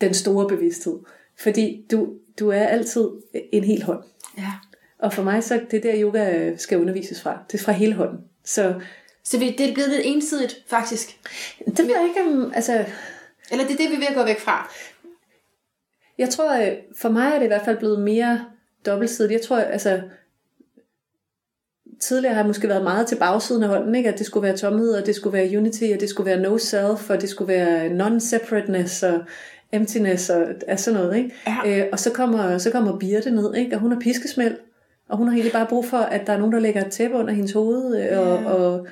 den 0.00 0.14
store 0.14 0.48
bevidsthed. 0.48 0.98
Fordi 1.38 1.86
du, 1.90 2.08
du 2.38 2.48
er 2.48 2.62
altid 2.62 3.08
en 3.52 3.64
hel 3.64 3.82
hånd. 3.82 4.02
Ja. 4.38 4.52
Og 4.98 5.12
for 5.12 5.22
mig, 5.22 5.44
så 5.44 5.60
det 5.70 5.82
der 5.82 6.02
yoga 6.02 6.56
skal 6.56 6.80
undervises 6.80 7.22
fra. 7.22 7.44
Det 7.52 7.60
er 7.60 7.64
fra 7.64 7.72
hele 7.72 7.94
hånden. 7.94 8.18
Så 8.44 8.80
så 9.30 9.38
det 9.38 9.60
er 9.60 9.74
blevet 9.74 9.90
lidt 9.90 10.02
ensidigt, 10.04 10.64
faktisk. 10.66 11.18
Det 11.66 11.78
ved 11.78 11.94
jeg 11.96 12.08
ikke 12.08 12.20
om... 12.20 12.52
Altså... 12.54 12.84
Eller 13.50 13.64
det 13.64 13.72
er 13.72 13.76
det, 13.76 13.90
vi 13.90 13.96
vil 13.96 14.14
gå 14.14 14.24
væk 14.24 14.40
fra? 14.40 14.72
Jeg 16.18 16.28
tror, 16.28 16.62
øh, 16.62 16.72
for 16.96 17.08
mig 17.08 17.26
er 17.26 17.38
det 17.38 17.44
i 17.44 17.46
hvert 17.46 17.64
fald 17.64 17.78
blevet 17.78 18.00
mere 18.00 18.44
dobbeltsidigt. 18.86 19.32
Jeg 19.32 19.40
tror, 19.40 19.56
altså... 19.56 20.00
Tidligere 22.00 22.34
har 22.34 22.40
jeg 22.40 22.46
måske 22.46 22.68
været 22.68 22.82
meget 22.82 23.06
til 23.06 23.16
bagsiden 23.16 23.62
af 23.62 23.68
hånden, 23.68 23.94
ikke? 23.94 24.08
at 24.08 24.18
det 24.18 24.26
skulle 24.26 24.46
være 24.46 24.56
tomhed, 24.56 24.94
og 24.94 25.06
det 25.06 25.14
skulle 25.14 25.38
være 25.38 25.58
unity, 25.58 25.84
og 25.94 26.00
det 26.00 26.08
skulle 26.08 26.30
være 26.30 26.40
no 26.40 26.58
self, 26.58 27.10
og 27.10 27.20
det 27.20 27.28
skulle 27.28 27.48
være 27.48 27.88
non-separateness, 27.88 29.06
og 29.06 29.24
emptiness, 29.72 30.30
og 30.30 30.46
altså 30.66 30.84
sådan 30.84 31.00
noget. 31.00 31.16
Ikke? 31.16 31.34
Ja. 31.46 31.82
Øh, 31.84 31.88
og 31.92 31.98
så 31.98 32.12
kommer, 32.12 32.58
så 32.58 32.70
kommer 32.70 32.98
Birte 32.98 33.30
ned, 33.30 33.54
ikke? 33.54 33.76
og 33.76 33.80
hun 33.80 33.92
har 33.92 34.00
piskesmæld, 34.00 34.56
og 35.08 35.16
hun 35.16 35.28
har 35.28 35.34
egentlig 35.34 35.52
bare 35.52 35.66
brug 35.66 35.84
for, 35.84 35.98
at 35.98 36.26
der 36.26 36.32
er 36.32 36.38
nogen, 36.38 36.52
der 36.52 36.60
lægger 36.60 36.84
et 36.84 36.92
tæppe 36.92 37.16
under 37.16 37.34
hendes 37.34 37.52
hoved, 37.52 38.02
øh, 38.02 38.18
og, 38.18 38.42
ja. 38.42 38.50
og 38.50 38.86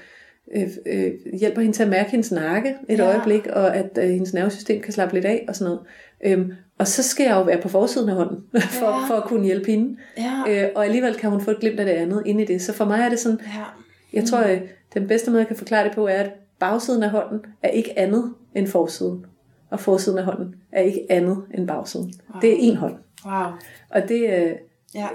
øh, 0.54 0.68
øh, 0.87 1.12
hjælper 1.38 1.61
hende 1.61 1.76
til 1.76 1.82
at 1.82 1.88
mærke 1.88 2.11
hendes 2.11 2.32
nakke 2.32 2.74
et 2.88 2.98
ja. 2.98 3.06
øjeblik, 3.06 3.46
og 3.46 3.76
at 3.76 3.98
øh, 3.98 4.09
hendes 4.09 4.35
nervesystem 4.35 4.82
kan 4.82 4.92
slappe 4.92 5.14
lidt 5.14 5.24
af 5.24 5.44
og 5.49 5.57
sådan 5.57 5.64
noget. 5.64 5.80
Øhm, 6.24 6.53
og 6.78 6.88
så 6.88 7.03
skal 7.03 7.24
jeg 7.24 7.34
jo 7.34 7.42
være 7.42 7.62
på 7.62 7.68
forsiden 7.68 8.09
af 8.09 8.14
hånden, 8.14 8.44
for, 8.80 8.86
ja. 8.86 9.09
for 9.09 9.14
at 9.14 9.24
kunne 9.24 9.44
hjælpe 9.44 9.70
hende. 9.70 9.97
Ja. 10.16 10.64
Øh, 10.64 10.70
og 10.74 10.84
alligevel 10.84 11.14
kan 11.14 11.30
hun 11.30 11.40
få 11.40 11.51
et 11.51 11.61
glimt 11.61 11.80
af 11.80 11.86
det 11.86 11.92
andet 11.92 12.22
ind 12.26 12.40
i 12.40 12.44
det. 12.44 12.62
Så 12.62 12.72
for 12.72 12.84
mig 12.84 13.01
er 13.01 13.09
det 13.09 13.18
sådan, 13.18 13.40
ja. 13.40 13.64
jeg 14.12 14.24
tror, 14.24 14.38
at 14.38 14.62
den 14.94 15.09
bedste 15.09 15.30
måde, 15.30 15.40
jeg 15.40 15.49
kan 15.49 15.57
forklare 15.57 15.84
det 15.84 15.94
på, 15.94 16.07
er, 16.07 16.12
at 16.12 16.30
bagsiden 16.59 17.03
af 17.03 17.11
hånden 17.11 17.40
er 17.62 17.68
ikke 17.68 17.99
andet 17.99 18.34
end 18.55 18.66
forsiden. 18.66 19.26
Og 19.70 19.80
forsiden 19.80 20.18
af 20.18 20.24
hånden 20.24 20.55
er 20.72 20.80
ikke 20.80 21.07
andet 21.09 21.42
end 21.55 21.66
bagsiden. 21.66 22.12
Wow. 22.30 22.40
Det 22.40 22.53
er 22.53 22.57
en 22.59 22.76
hånd. 22.76 22.94
Wow. 23.26 23.47
Og 23.90 24.09
det, 24.09 24.20
øh, 24.20 24.53
ja. 24.94 25.07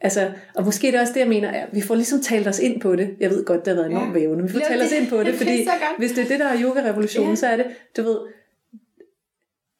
Altså, 0.00 0.30
og 0.54 0.64
måske 0.64 0.86
er 0.86 0.90
det 0.90 1.00
også 1.00 1.12
det, 1.12 1.20
jeg 1.20 1.28
mener, 1.28 1.50
at 1.50 1.68
vi 1.72 1.80
får 1.80 1.94
ligesom 1.94 2.20
talt 2.20 2.48
os 2.48 2.58
ind 2.58 2.80
på 2.80 2.96
det. 2.96 3.16
Jeg 3.20 3.30
ved 3.30 3.44
godt, 3.44 3.64
det 3.64 3.68
har 3.68 3.82
været 3.82 3.90
enormt 3.90 4.14
ja. 4.14 4.20
vævende, 4.20 4.42
men 4.42 4.48
vi 4.48 4.52
får 4.52 4.60
talt 4.68 4.82
os 4.82 4.92
ind 4.92 5.08
på 5.08 5.22
det, 5.22 5.34
fordi 5.34 5.68
hvis 5.98 6.12
det 6.12 6.24
er 6.24 6.28
det, 6.28 6.40
der 6.40 6.46
er 6.46 6.62
yoga-revolutionen, 6.62 7.30
ja. 7.30 7.36
så 7.36 7.46
er 7.46 7.56
det, 7.56 7.66
du 7.96 8.02
ved, 8.02 8.18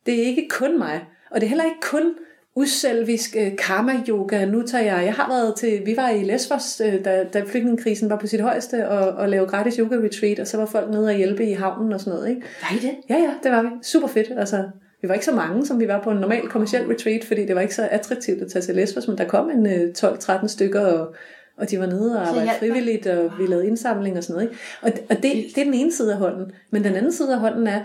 det 0.06 0.22
er 0.22 0.26
ikke 0.26 0.48
kun 0.50 0.78
mig, 0.78 1.04
og 1.30 1.40
det 1.40 1.46
er 1.46 1.48
heller 1.48 1.64
ikke 1.64 1.80
kun 1.82 2.14
uselvisk 2.54 3.36
øh, 3.38 3.52
karma-yoga. 3.58 4.44
Nu 4.44 4.62
tager 4.62 4.84
jeg, 4.84 5.04
jeg 5.04 5.14
har 5.14 5.28
været 5.28 5.56
til, 5.56 5.82
vi 5.86 5.96
var 5.96 6.08
i 6.08 6.22
Lesbos, 6.22 6.80
øh, 6.84 7.04
da, 7.04 7.24
da 7.24 7.40
flygtningekrisen 7.40 8.10
var 8.10 8.16
på 8.16 8.26
sit 8.26 8.40
højeste, 8.40 8.88
og, 8.88 9.08
og 9.08 9.28
lavede 9.28 9.50
gratis 9.50 9.76
yoga-retreat, 9.76 10.38
og 10.38 10.46
så 10.46 10.56
var 10.56 10.66
folk 10.66 10.90
nede 10.90 11.06
og 11.06 11.14
hjælpe 11.14 11.46
i 11.46 11.52
havnen 11.52 11.92
og 11.92 12.00
sådan 12.00 12.18
noget. 12.18 12.28
Ikke? 12.28 12.42
Var 12.42 12.76
I 12.76 12.78
det? 12.78 12.96
Ja, 13.08 13.16
ja, 13.16 13.30
det 13.42 13.52
var 13.52 13.62
vi. 13.62 13.68
Super 13.82 14.08
fedt. 14.08 14.28
Altså, 14.36 14.64
vi 15.02 15.08
var 15.08 15.14
ikke 15.14 15.26
så 15.26 15.34
mange, 15.34 15.66
som 15.66 15.80
vi 15.80 15.88
var 15.88 16.02
på 16.02 16.10
en 16.10 16.16
normal 16.16 16.48
kommersiel 16.48 16.86
retreat, 16.86 17.24
fordi 17.24 17.46
det 17.46 17.54
var 17.54 17.60
ikke 17.60 17.74
så 17.74 17.88
attraktivt 17.90 18.42
at 18.42 18.50
tage 18.52 18.62
til 18.62 18.74
Lesbos, 18.74 19.08
men 19.08 19.18
der 19.18 19.24
kom 19.24 19.50
en 19.50 19.66
øh, 19.66 19.94
12-13 19.98 20.46
stykker, 20.46 20.80
og, 20.80 21.14
og 21.56 21.70
de 21.70 21.78
var 21.78 21.86
nede 21.86 22.16
og 22.18 22.28
arbejdede 22.28 22.52
frivilligt, 22.58 23.06
og 23.06 23.30
vi 23.38 23.46
lavede 23.46 23.66
indsamling 23.66 24.16
og 24.16 24.24
sådan 24.24 24.34
noget. 24.34 24.50
Ikke? 24.50 24.62
Og, 24.82 24.92
og 25.10 25.16
det, 25.16 25.32
det 25.54 25.58
er 25.58 25.64
den 25.64 25.74
ene 25.74 25.92
side 25.92 26.12
af 26.12 26.18
hånden. 26.18 26.52
Men 26.70 26.84
den 26.84 26.94
anden 26.94 27.12
side 27.12 27.34
af 27.34 27.40
hånden 27.40 27.66
er, 27.66 27.80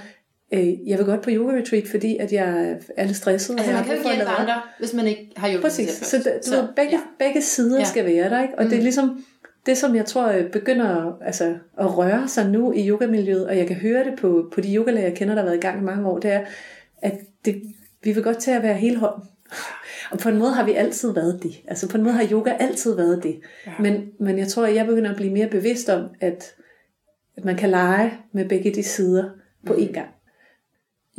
øh, 0.54 0.90
jeg 0.90 0.98
vil 0.98 1.06
godt 1.06 1.22
på 1.22 1.30
yoga 1.34 1.58
retreat, 1.58 1.88
fordi 1.92 2.18
at 2.18 2.34
jeg 2.34 2.78
er 2.98 3.06
lidt 3.06 3.18
stresset. 3.18 3.56
og 3.56 3.60
Altså, 3.60 3.72
man 3.72 3.78
har 3.78 3.86
kan 3.86 3.94
jo 3.94 4.00
ikke 4.00 4.16
hjælpe 4.16 4.32
andre, 4.32 4.62
hvis 4.80 4.94
man 4.94 5.08
ikke 5.08 5.32
har 5.38 5.48
hjulpet 5.50 5.64
Præcis, 5.64 5.90
så, 5.90 6.18
du 6.46 6.52
ved, 6.52 6.68
begge, 6.76 6.92
ja. 6.92 7.26
begge 7.26 7.42
sider 7.42 7.80
Ja. 7.80 7.86
skal 7.86 8.06
være 8.06 8.30
der, 8.30 8.42
ikke? 8.42 8.54
Og 8.58 8.64
mm. 8.64 8.70
det 8.70 8.78
er 8.78 8.84
ligesom 8.84 9.24
det, 9.66 9.78
som 9.78 9.96
jeg 9.96 10.06
tror 10.06 10.28
øh, 10.28 10.52
begynder 10.52 11.18
altså, 11.22 11.56
at 11.80 11.98
røre 11.98 12.28
sig 12.28 12.50
nu 12.50 12.74
i 12.74 12.90
yogamiljøet, 12.90 13.48
og 13.48 13.58
jeg 13.58 13.68
kan 13.68 13.76
høre 13.76 14.04
det 14.04 14.20
på, 14.20 14.50
på 14.54 14.62
de 14.62 14.76
yogalæger, 14.76 15.08
jeg 15.08 15.18
kender, 15.18 15.36
der 15.36 15.42
har 15.42 15.50
været 15.50 15.58
i 15.58 15.62
gang 15.62 15.82
i 15.82 15.84
mange 15.84 16.08
år, 16.10 16.20
det 16.20 16.32
er, 16.32 16.42
at 17.06 17.20
det, 17.46 17.62
vi 18.04 18.12
vil 18.12 18.24
godt 18.24 18.38
til 18.38 18.52
at 18.52 18.64
være 18.64 18.74
hele 18.74 18.98
hånden. 18.98 19.24
Og 20.12 20.20
på 20.20 20.30
en 20.30 20.38
måde 20.38 20.52
har 20.52 20.66
vi 20.66 20.74
altid 20.74 21.14
været 21.14 21.44
det. 21.44 21.62
Altså 21.68 21.90
på 21.90 21.98
en 21.98 22.04
måde 22.04 22.16
har 22.16 22.28
yoga 22.32 22.54
altid 22.60 22.96
været 22.96 23.24
det. 23.24 23.40
Ja. 23.66 23.72
Men, 23.80 24.12
men 24.20 24.40
jeg 24.40 24.48
tror, 24.48 24.66
at 24.66 24.76
jeg 24.76 24.86
begynder 24.86 25.10
at 25.10 25.16
blive 25.16 25.34
mere 25.34 25.48
bevidst 25.48 25.90
om, 25.90 26.10
at, 26.20 26.56
at 27.38 27.46
man 27.46 27.56
kan 27.56 27.70
lege 27.70 28.14
med 28.32 28.50
begge 28.50 28.76
de 28.76 28.84
sider 28.84 29.30
på 29.66 29.74
én 29.74 29.92
gang. 29.92 30.10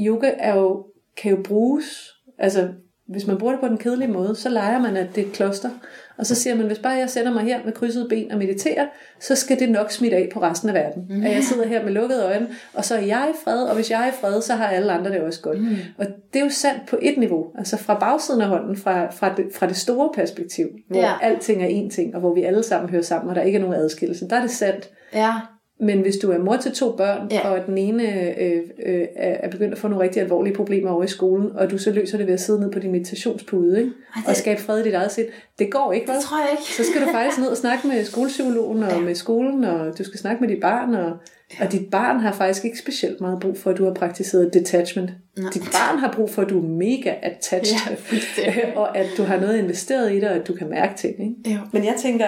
Yoga 0.00 0.30
er 0.38 0.56
jo, 0.56 0.86
kan 1.16 1.36
jo 1.36 1.42
bruges, 1.42 2.14
altså 2.38 2.68
hvis 3.06 3.26
man 3.26 3.38
bruger 3.38 3.52
det 3.52 3.60
på 3.60 3.68
den 3.68 3.78
kedelige 3.78 4.12
måde, 4.12 4.34
så 4.34 4.48
leger 4.48 4.80
man, 4.80 4.96
at 4.96 5.08
det 5.14 5.22
er 5.22 5.26
et 5.26 5.32
kloster. 5.32 5.70
Og 6.18 6.26
så 6.26 6.34
siger 6.34 6.54
man, 6.56 6.66
hvis 6.66 6.78
bare 6.78 6.92
jeg 6.92 7.10
sætter 7.10 7.32
mig 7.32 7.42
her 7.42 7.58
med 7.64 7.72
krydsede 7.72 8.06
ben 8.08 8.32
og 8.32 8.38
mediterer, 8.38 8.86
så 9.20 9.34
skal 9.34 9.58
det 9.60 9.70
nok 9.70 9.90
smitte 9.90 10.16
af 10.16 10.28
på 10.32 10.42
resten 10.42 10.68
af 10.68 10.74
verden. 10.74 11.06
Mm. 11.10 11.22
At 11.26 11.34
jeg 11.34 11.44
sidder 11.44 11.66
her 11.66 11.84
med 11.84 11.92
lukkede 11.92 12.24
øjne, 12.24 12.48
og 12.74 12.84
så 12.84 12.94
er 12.94 13.00
jeg 13.00 13.28
i 13.34 13.36
fred, 13.44 13.62
og 13.62 13.74
hvis 13.74 13.90
jeg 13.90 14.02
er 14.02 14.08
i 14.08 14.14
fred, 14.20 14.42
så 14.42 14.54
har 14.54 14.66
alle 14.66 14.92
andre 14.92 15.10
det 15.10 15.20
også 15.20 15.40
godt. 15.40 15.60
Mm. 15.60 15.76
Og 15.98 16.06
det 16.32 16.40
er 16.40 16.44
jo 16.44 16.50
sandt 16.50 16.86
på 16.88 16.98
et 17.02 17.18
niveau, 17.18 17.46
altså 17.58 17.76
fra 17.76 17.98
bagsiden 17.98 18.40
af 18.40 18.48
hånden, 18.48 18.76
fra, 18.76 19.10
fra, 19.10 19.34
det, 19.36 19.44
fra 19.54 19.66
det 19.66 19.76
store 19.76 20.10
perspektiv, 20.14 20.66
hvor 20.88 21.00
Ja. 21.00 21.12
alting 21.22 21.62
er 21.64 21.68
én 21.68 21.90
ting, 21.94 22.14
og 22.14 22.20
hvor 22.20 22.34
vi 22.34 22.42
alle 22.42 22.62
sammen 22.62 22.90
hører 22.90 23.02
sammen, 23.02 23.28
og 23.30 23.34
der 23.36 23.42
ikke 23.42 23.56
er 23.56 23.62
nogen 23.62 23.76
adskillelse. 23.76 24.28
Der 24.30 24.36
er 24.36 24.40
det 24.40 24.50
sandt. 24.50 24.90
Ja. 25.14 25.32
Men 25.78 26.00
hvis 26.00 26.16
du 26.16 26.30
er 26.30 26.38
mor 26.38 26.56
til 26.56 26.72
to 26.72 26.92
børn, 26.96 27.28
Ja. 27.30 27.36
ja. 27.36 27.48
og 27.48 27.66
den 27.66 27.78
ene 27.78 28.02
øh, 28.42 28.62
øh, 28.86 29.06
er 29.16 29.50
begyndt 29.50 29.72
at 29.72 29.78
få 29.78 29.88
nogle 29.88 30.04
rigtig 30.04 30.22
alvorlige 30.22 30.54
problemer 30.54 30.90
over 30.90 31.04
i 31.04 31.06
skolen, 31.08 31.50
og 31.56 31.70
du 31.70 31.78
så 31.78 31.90
løser 31.90 32.18
det 32.18 32.26
ved 32.26 32.34
at 32.34 32.40
sidde 32.40 32.60
ned 32.60 32.70
på 32.72 32.78
din 32.78 32.92
meditationspude, 32.92 33.78
ikke? 33.78 33.90
Ej, 34.16 34.20
det- 34.20 34.28
og 34.28 34.36
skabe 34.36 34.60
fred 34.60 34.80
i 34.80 34.82
dit 34.84 34.94
eget 34.94 35.12
sind, 35.12 35.26
det 35.58 35.70
går 35.72 35.92
ikke, 35.92 36.08
vel? 36.08 36.16
Det 36.16 36.24
tror 36.24 36.40
jeg 36.40 36.48
ikke. 36.52 36.62
Så 36.62 36.84
skal 36.90 37.00
du 37.02 37.06
faktisk 37.12 37.38
ned 37.40 37.48
og 37.48 37.56
snakke 37.56 37.88
med 37.88 38.04
skolepsykologen 38.04 38.82
og 38.82 38.90
Ja. 38.90 39.00
med 39.00 39.14
skolen, 39.14 39.64
og 39.64 39.98
du 39.98 40.04
skal 40.04 40.18
snakke 40.20 40.40
med 40.40 40.48
dit 40.48 40.60
barn, 40.60 40.94
og, 40.94 41.12
og 41.60 41.72
dit 41.72 41.90
barn 41.90 42.20
har 42.20 42.32
faktisk 42.32 42.64
ikke 42.64 42.78
specielt 42.78 43.20
meget 43.20 43.40
brug 43.40 43.56
for, 43.58 43.70
at 43.70 43.76
du 43.78 43.84
har 43.84 43.94
praktiseret 43.94 44.54
detachment. 44.54 45.10
Nej. 45.38 45.50
Dit 45.54 45.62
barn 45.62 45.98
har 45.98 46.12
brug 46.16 46.30
for, 46.30 46.42
at 46.42 46.48
du 46.50 46.58
er 46.58 46.68
mega 46.68 47.14
attached, 47.22 47.96
Ja, 48.38 48.72
og 48.80 48.98
at 48.98 49.06
du 49.16 49.22
har 49.22 49.40
noget 49.40 49.58
investeret 49.58 50.12
i 50.12 50.20
dig, 50.20 50.30
og 50.30 50.36
at 50.36 50.48
du 50.48 50.54
kan 50.54 50.68
mærke 50.70 50.94
ting. 50.96 51.14
Ikke? 51.20 51.54
Jo. 51.56 51.60
Men 51.72 51.84
jeg 51.84 51.94
tænker, 52.02 52.26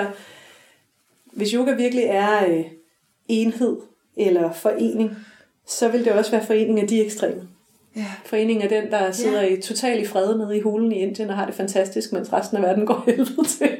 hvis 1.33 1.51
yoga 1.51 1.73
virkelig 1.75 2.05
er 2.05 2.47
øh, 2.49 2.65
enhed 3.29 3.77
eller 4.17 4.53
forening, 4.53 5.11
så 5.67 5.89
vil 5.89 6.05
det 6.05 6.13
også 6.13 6.31
være 6.31 6.47
forening 6.47 6.81
af 6.81 6.89
de 6.89 7.05
ekstreme. 7.05 7.49
Ja. 7.97 8.07
Foreningen 8.25 8.65
er 8.65 8.69
den, 8.83 8.91
der 8.91 9.11
sidder 9.11 9.43
Ja. 9.43 9.55
i 9.57 9.61
total 9.61 10.03
i 10.03 10.07
fred 10.07 10.39
nede 10.39 10.57
i 10.57 10.61
hulen 10.61 10.93
i 10.93 10.95
Indien 10.99 11.31
og 11.31 11.37
har 11.37 11.47
det 11.47 11.55
fantastisk, 11.55 12.13
mens 12.13 12.33
resten 12.33 12.57
af 12.57 12.63
verden 12.63 12.87
går 12.87 13.03
helvede 13.07 13.45
til. 13.59 13.71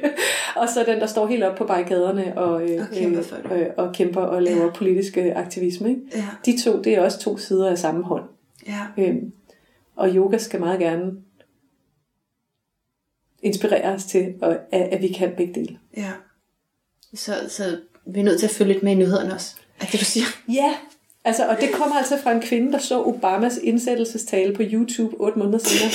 og 0.55 0.69
så 0.69 0.83
den, 0.87 0.99
der 0.99 1.05
står 1.07 1.27
helt 1.27 1.43
op 1.43 1.57
på 1.57 1.65
barrikaderne 1.65 2.37
og, 2.37 2.69
øh, 2.69 2.81
Og 2.81 2.87
kæmper 2.95 3.21
for 3.21 3.35
det. 3.35 3.51
øh, 3.51 3.67
og 3.77 3.93
kæmper 3.93 4.21
og 4.21 4.41
laver 4.43 4.63
ja. 4.65 4.71
politisk 4.71 5.17
aktivisme. 5.17 5.89
Ikke? 5.89 6.01
Ja. 6.15 6.25
De 6.45 6.63
to, 6.63 6.81
det 6.81 6.93
er 6.95 7.01
også 7.01 7.19
to 7.19 7.37
sider 7.37 7.69
af 7.69 7.77
samme 7.77 8.03
hånd. 8.03 8.23
Ja. 8.67 8.87
Øhm, 8.97 9.31
og 9.95 10.09
yoga 10.15 10.37
skal 10.37 10.59
meget 10.59 10.79
gerne 10.79 11.11
inspirere 13.41 13.93
os 13.93 14.05
til, 14.05 14.33
at, 14.41 14.59
at, 14.71 14.81
at 14.81 15.01
vi 15.01 15.07
kan 15.07 15.33
begge 15.37 15.53
dele. 15.53 15.77
Ja. 15.97 16.11
Så, 17.13 17.33
så 17.47 17.63
vi 18.13 18.19
er 18.19 18.23
nødt 18.23 18.39
til 18.39 18.45
at 18.47 18.51
følge 18.51 18.73
lidt 18.73 18.83
med 18.83 18.91
i 18.91 18.95
nyhederne 18.95 19.33
også. 19.33 19.55
Er 19.81 19.85
det, 19.85 19.99
du 19.99 20.05
siger? 20.05 20.25
Ja, 20.53 20.73
altså, 21.25 21.47
og 21.47 21.57
det 21.61 21.69
kommer 21.73 21.95
altså 21.95 22.17
fra 22.23 22.31
en 22.31 22.41
kvinde, 22.41 22.71
der 22.71 22.77
så 22.77 23.03
Obamas 23.03 23.59
indsættelsestale 23.63 24.53
på 24.55 24.61
YouTube 24.65 25.15
otte 25.19 25.39
måneder 25.39 25.57
senere. 25.57 25.91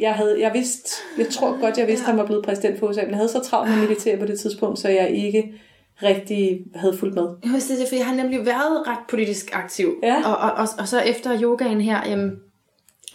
Jeg, 0.00 0.14
havde, 0.14 0.40
jeg, 0.40 0.52
vidste, 0.54 0.90
jeg 1.18 1.28
tror 1.28 1.60
godt, 1.60 1.78
jeg 1.78 1.86
vidste, 1.86 2.02
at 2.02 2.06
han 2.10 2.16
var 2.18 2.26
blevet 2.26 2.44
præsident 2.44 2.78
for 2.78 2.86
USA, 2.86 3.00
men 3.00 3.10
jeg 3.10 3.16
havde 3.16 3.28
så 3.28 3.40
travlt 3.40 3.70
med 3.70 3.78
meditere 3.78 4.16
på 4.16 4.26
det 4.26 4.40
tidspunkt, 4.40 4.78
så 4.78 4.88
jeg 4.88 5.10
ikke 5.10 5.54
rigtig 6.02 6.60
havde 6.74 6.96
fulgt 6.96 7.14
med. 7.14 7.28
Jeg 7.44 7.52
vidste 7.52 7.80
det, 7.80 7.88
for 7.88 7.96
jeg 7.96 8.06
har 8.06 8.14
nemlig 8.14 8.46
været 8.46 8.86
ret 8.86 8.98
politisk 9.08 9.50
aktiv. 9.52 9.94
Ja. 10.02 10.16
Og, 10.24 10.36
og, 10.36 10.52
og, 10.52 10.68
og 10.78 10.88
så 10.88 11.00
efter 11.00 11.40
yogaen 11.42 11.80
her, 11.80 12.08
jamen, 12.08 12.32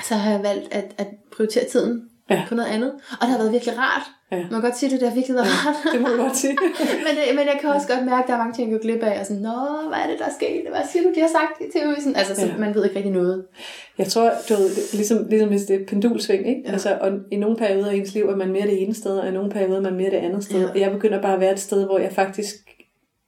så 0.04 0.16
har 0.16 0.32
jeg 0.32 0.44
valgt 0.44 0.74
at, 0.74 0.96
at 0.98 1.08
prioritere 1.36 1.64
tiden 1.72 2.10
Ja. 2.30 2.44
på 2.48 2.56
noget 2.56 2.70
andet. 2.70 2.92
Og 2.92 3.18
det 3.22 3.30
har 3.30 3.38
været 3.38 3.52
virkelig 3.52 3.78
rart. 3.78 4.02
Ja. 4.32 4.38
Man 4.38 4.50
kan 4.50 4.62
godt 4.62 4.78
sige, 4.78 4.94
at 4.94 5.00
det 5.02 5.08
har 5.10 5.16
virkelig 5.16 5.36
været 5.36 5.48
rart. 5.48 5.76
Det 5.94 6.02
må 6.02 6.08
du 6.08 6.18
godt 6.24 6.38
sige. 6.38 6.58
men, 7.06 7.14
det, 7.18 7.36
men 7.36 7.46
jeg 7.52 7.58
kan 7.62 7.70
også 7.70 7.88
godt 7.88 8.06
mærke, 8.06 8.24
at 8.24 8.28
der 8.28 8.34
er 8.34 8.38
mange 8.38 8.54
ting, 8.54 8.72
jeg 8.72 8.80
går 8.80 8.84
glip 8.84 9.04
af. 9.04 9.20
Og 9.20 9.26
sådan, 9.26 9.42
Nå, 9.42 9.58
hvad 9.88 9.98
er 10.04 10.08
det, 10.10 10.20
der 10.20 10.26
er 10.26 10.34
sket? 10.40 10.64
Hvad 10.70 10.82
siger 10.92 11.04
du, 11.04 11.10
de 11.16 11.20
har 11.22 11.28
sagt 11.28 11.62
i 11.62 11.78
tv-avisen? 11.78 12.16
Altså, 12.16 12.36
så 12.36 12.46
Ja. 12.46 12.58
man 12.58 12.76
ved 12.76 12.84
ikke 12.84 12.96
rigtig 12.96 13.12
noget. 13.14 13.46
Jeg 13.98 14.08
tror, 14.08 14.32
du 14.50 14.54
ved, 14.54 14.94
ligesom, 14.94 15.28
ligesom 15.30 15.50
hvis 15.50 15.64
det 15.64 15.82
er 15.82 15.86
pendulsving, 15.86 16.48
ikke? 16.48 16.62
Ja. 16.62 16.68
Ja. 16.68 16.74
Altså, 16.74 16.98
og 17.02 17.12
i 17.32 17.36
nogle 17.36 17.58
perioder 17.58 17.90
af 17.90 17.96
ens 17.96 18.14
liv 18.14 18.24
er 18.26 18.36
man 18.36 18.52
mere 18.52 18.68
det 18.68 18.82
ene 18.84 18.94
sted, 18.94 19.18
og 19.18 19.28
i 19.28 19.32
nogle 19.32 19.50
perioder 19.52 19.78
er 19.78 19.82
man 19.82 19.96
mere 19.96 20.10
det 20.10 20.18
andet 20.18 20.44
sted. 20.44 20.60
Ja. 20.60 20.66
Ja. 20.66 20.72
Og 20.72 20.80
jeg 20.80 20.92
begynder 20.92 21.22
bare 21.22 21.34
at 21.34 21.40
være 21.40 21.54
et 21.54 21.60
sted, 21.60 21.86
hvor 21.86 22.00
jeg 22.00 22.12
faktisk 22.14 22.56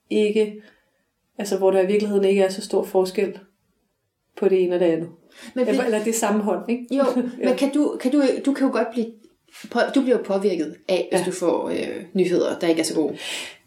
ikke, 0.09 0.61
altså 1.37 1.57
hvor 1.57 1.71
der 1.71 1.81
i 1.81 1.85
virkeligheden 1.85 2.25
ikke 2.25 2.41
er 2.41 2.49
så 2.49 2.61
stor 2.61 2.83
forskel 2.83 3.39
på 4.37 4.49
det 4.49 4.63
ene 4.63 4.75
og 4.75 4.79
det 4.79 4.85
andet. 4.85 5.09
Men, 5.55 5.67
Eller, 5.67 6.03
det 6.03 6.15
samme 6.15 6.41
hånd, 6.43 6.69
ikke? 6.69 6.85
jo, 6.91 7.03
men 7.45 7.55
kan 7.57 7.71
du, 7.73 7.97
kan 8.01 8.11
du, 8.11 8.21
du 8.45 8.53
kan 8.53 8.67
jo 8.67 8.73
godt 8.73 8.87
blive 8.91 9.05
på, 9.71 9.79
du 9.95 10.01
bliver 10.01 10.17
påvirket 10.17 10.75
af, 10.89 11.07
hvis 11.11 11.19
Ja. 11.21 11.25
du 11.25 11.31
får 11.31 11.69
øh, 11.69 12.03
nyheder, 12.13 12.59
der 12.61 12.67
ikke 12.67 12.79
er 12.81 12.85
så 12.85 12.95
gode. 12.95 13.17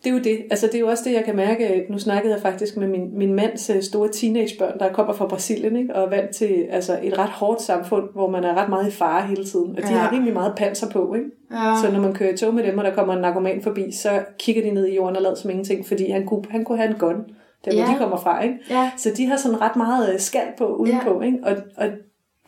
Det 0.05 0.11
er 0.11 0.14
jo 0.14 0.20
det. 0.20 0.39
Altså, 0.51 0.66
det 0.66 0.74
er 0.74 0.78
jo 0.78 0.89
også 0.89 1.05
det, 1.07 1.12
jeg 1.14 1.24
kan 1.24 1.37
mærke. 1.37 1.87
Nu 1.91 1.99
snakkede 1.99 2.35
jeg 2.35 2.43
faktisk 2.43 2.76
med 2.76 2.89
min, 2.89 3.18
min 3.18 3.32
mands 3.35 3.70
øh, 3.70 3.82
store 3.82 4.09
teenagebørn, 4.09 4.78
der 4.78 4.93
kommer 4.93 5.12
fra 5.14 5.26
Brasilien, 5.26 5.76
ikke? 5.76 5.95
og 5.95 6.03
er 6.05 6.09
vant 6.09 6.30
til 6.30 6.66
altså, 6.70 6.99
et 7.03 7.18
ret 7.18 7.28
hårdt 7.28 7.62
samfund, 7.62 8.05
hvor 8.12 8.30
man 8.30 8.45
er 8.45 8.55
ret 8.55 8.68
meget 8.68 8.89
i 8.89 8.91
fare 8.91 9.26
hele 9.26 9.45
tiden. 9.45 9.70
Og 9.76 9.82
de 9.82 9.89
Ja. 9.89 9.93
ja. 9.95 9.99
har 9.99 10.12
rimelig 10.12 10.32
meget 10.35 10.53
panser 10.57 10.91
på, 10.91 11.14
ikke? 11.14 11.26
Ja. 11.53 11.74
Så 11.85 11.93
når 11.93 12.01
man 12.01 12.14
kører 12.14 12.32
i 12.32 12.37
tog 12.37 12.55
med 12.55 12.64
dem, 12.64 12.78
og 12.78 12.85
der 12.85 12.95
kommer 12.95 13.14
en 13.14 13.20
narkoman 13.20 13.62
forbi, 13.62 13.93
så 13.93 14.24
kigger 14.39 14.62
de 14.62 14.70
ned 14.70 14.87
i 14.87 14.95
jorden 14.95 15.16
og 15.16 15.22
lader 15.22 15.35
som 15.35 15.51
ingenting, 15.51 15.87
fordi 15.87 16.11
han 16.11 16.26
kunne, 16.26 16.43
han 16.51 16.64
kunne 16.64 16.78
have 16.78 16.91
en 16.91 16.97
gun, 16.99 17.16
der 17.64 17.72
hvor 17.74 17.80
Ja. 17.82 17.93
de 17.93 17.99
kommer 17.99 18.16
fra. 18.16 18.43
Ikke? 18.43 18.55
Ja. 18.70 18.91
Så 18.97 19.11
de 19.16 19.26
har 19.26 19.37
sådan 19.37 19.61
ret 19.61 19.76
meget 19.76 20.14
øh, 20.14 20.20
skal 20.20 20.43
på 20.59 20.66
udenpå. 20.66 21.20
Ikke? 21.20 21.39
Og, 21.43 21.57
og 21.76 21.87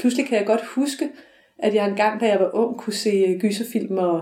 pludselig 0.01 0.27
kan 0.27 0.39
jeg 0.39 0.47
godt 0.47 0.65
huske, 0.65 1.09
at 1.59 1.75
jeg 1.75 1.89
engang, 1.89 2.21
da 2.21 2.27
jeg 2.29 2.41
var 2.41 2.51
ung, 2.55 2.79
kunne 2.79 2.93
se 2.93 3.11
øh, 3.11 3.41
gyserfilm 3.41 3.99
og 3.99 4.21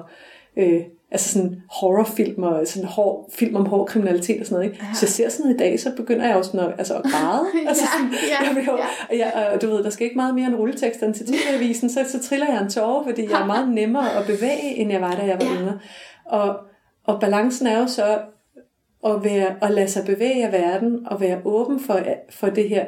øh, 0.57 0.80
altså 1.11 1.32
sådan 1.32 1.62
horrorfilm 1.70 2.43
og 2.43 2.66
sådan 2.66 2.89
hård, 2.89 3.30
film 3.32 3.57
om 3.57 3.66
hård 3.66 3.87
kriminalitet 3.87 4.41
og 4.41 4.47
sådan 4.47 4.55
noget. 4.55 4.70
Ikke? 4.72 4.85
Ja. 4.85 4.89
Ja. 4.89 4.95
Så 4.95 5.07
jeg 5.07 5.11
ser 5.11 5.28
sådan 5.28 5.43
noget 5.43 5.55
i 5.55 5.59
dag, 5.59 5.80
så 5.80 5.93
begynder 5.97 6.26
jeg 6.26 6.37
også 6.37 6.51
sådan 6.51 6.68
at, 6.68 6.74
altså 6.78 6.95
at 6.95 7.03
græde. 7.03 7.47
altså 7.68 7.85
sådan, 7.97 8.12
ja, 8.12 8.49
jeg 8.49 8.57
vil 8.57 8.64
jo, 8.64 8.76
ja. 8.76 8.85
og, 9.11 9.18
jeg, 9.18 9.51
og 9.55 9.62
du 9.62 9.66
ved, 9.70 9.85
der 9.85 9.91
skal 9.91 10.05
ikke 10.05 10.16
meget 10.16 10.35
mere 10.35 10.47
end 10.47 10.55
rulleteksterne 10.55 11.12
til 11.12 11.26
TV-avisen, 11.26 11.91
så, 11.91 12.05
så 12.09 12.22
triller 12.22 12.53
jeg 12.53 12.62
en 12.62 12.70
tårer, 12.70 13.05
fordi 13.05 13.30
jeg 13.30 13.43
er 13.43 13.47
meget 13.47 13.68
nemmere 13.68 14.16
at 14.16 14.26
bevæge, 14.26 14.76
end 14.76 14.93
jeg 14.93 15.01
var, 15.01 15.14
da 15.14 15.22
jeg 15.26 15.37
var 15.41 15.45
Ja. 15.45 15.53
ja. 15.53 15.61
yngre. 15.61 15.78
Og, 16.24 16.57
og 17.05 17.20
balancen 17.20 17.66
er 17.66 17.78
jo 17.78 17.87
så 17.87 18.18
at, 19.07 19.24
være, 19.24 19.55
at 19.62 19.70
lade 19.70 19.89
sig 19.89 20.05
bevæge 20.07 20.47
af 20.47 20.53
verden, 20.53 21.07
og 21.07 21.20
være 21.20 21.41
åben 21.45 21.80
for, 21.80 22.01
for 22.30 22.47
det 22.49 22.68
her. 22.68 22.85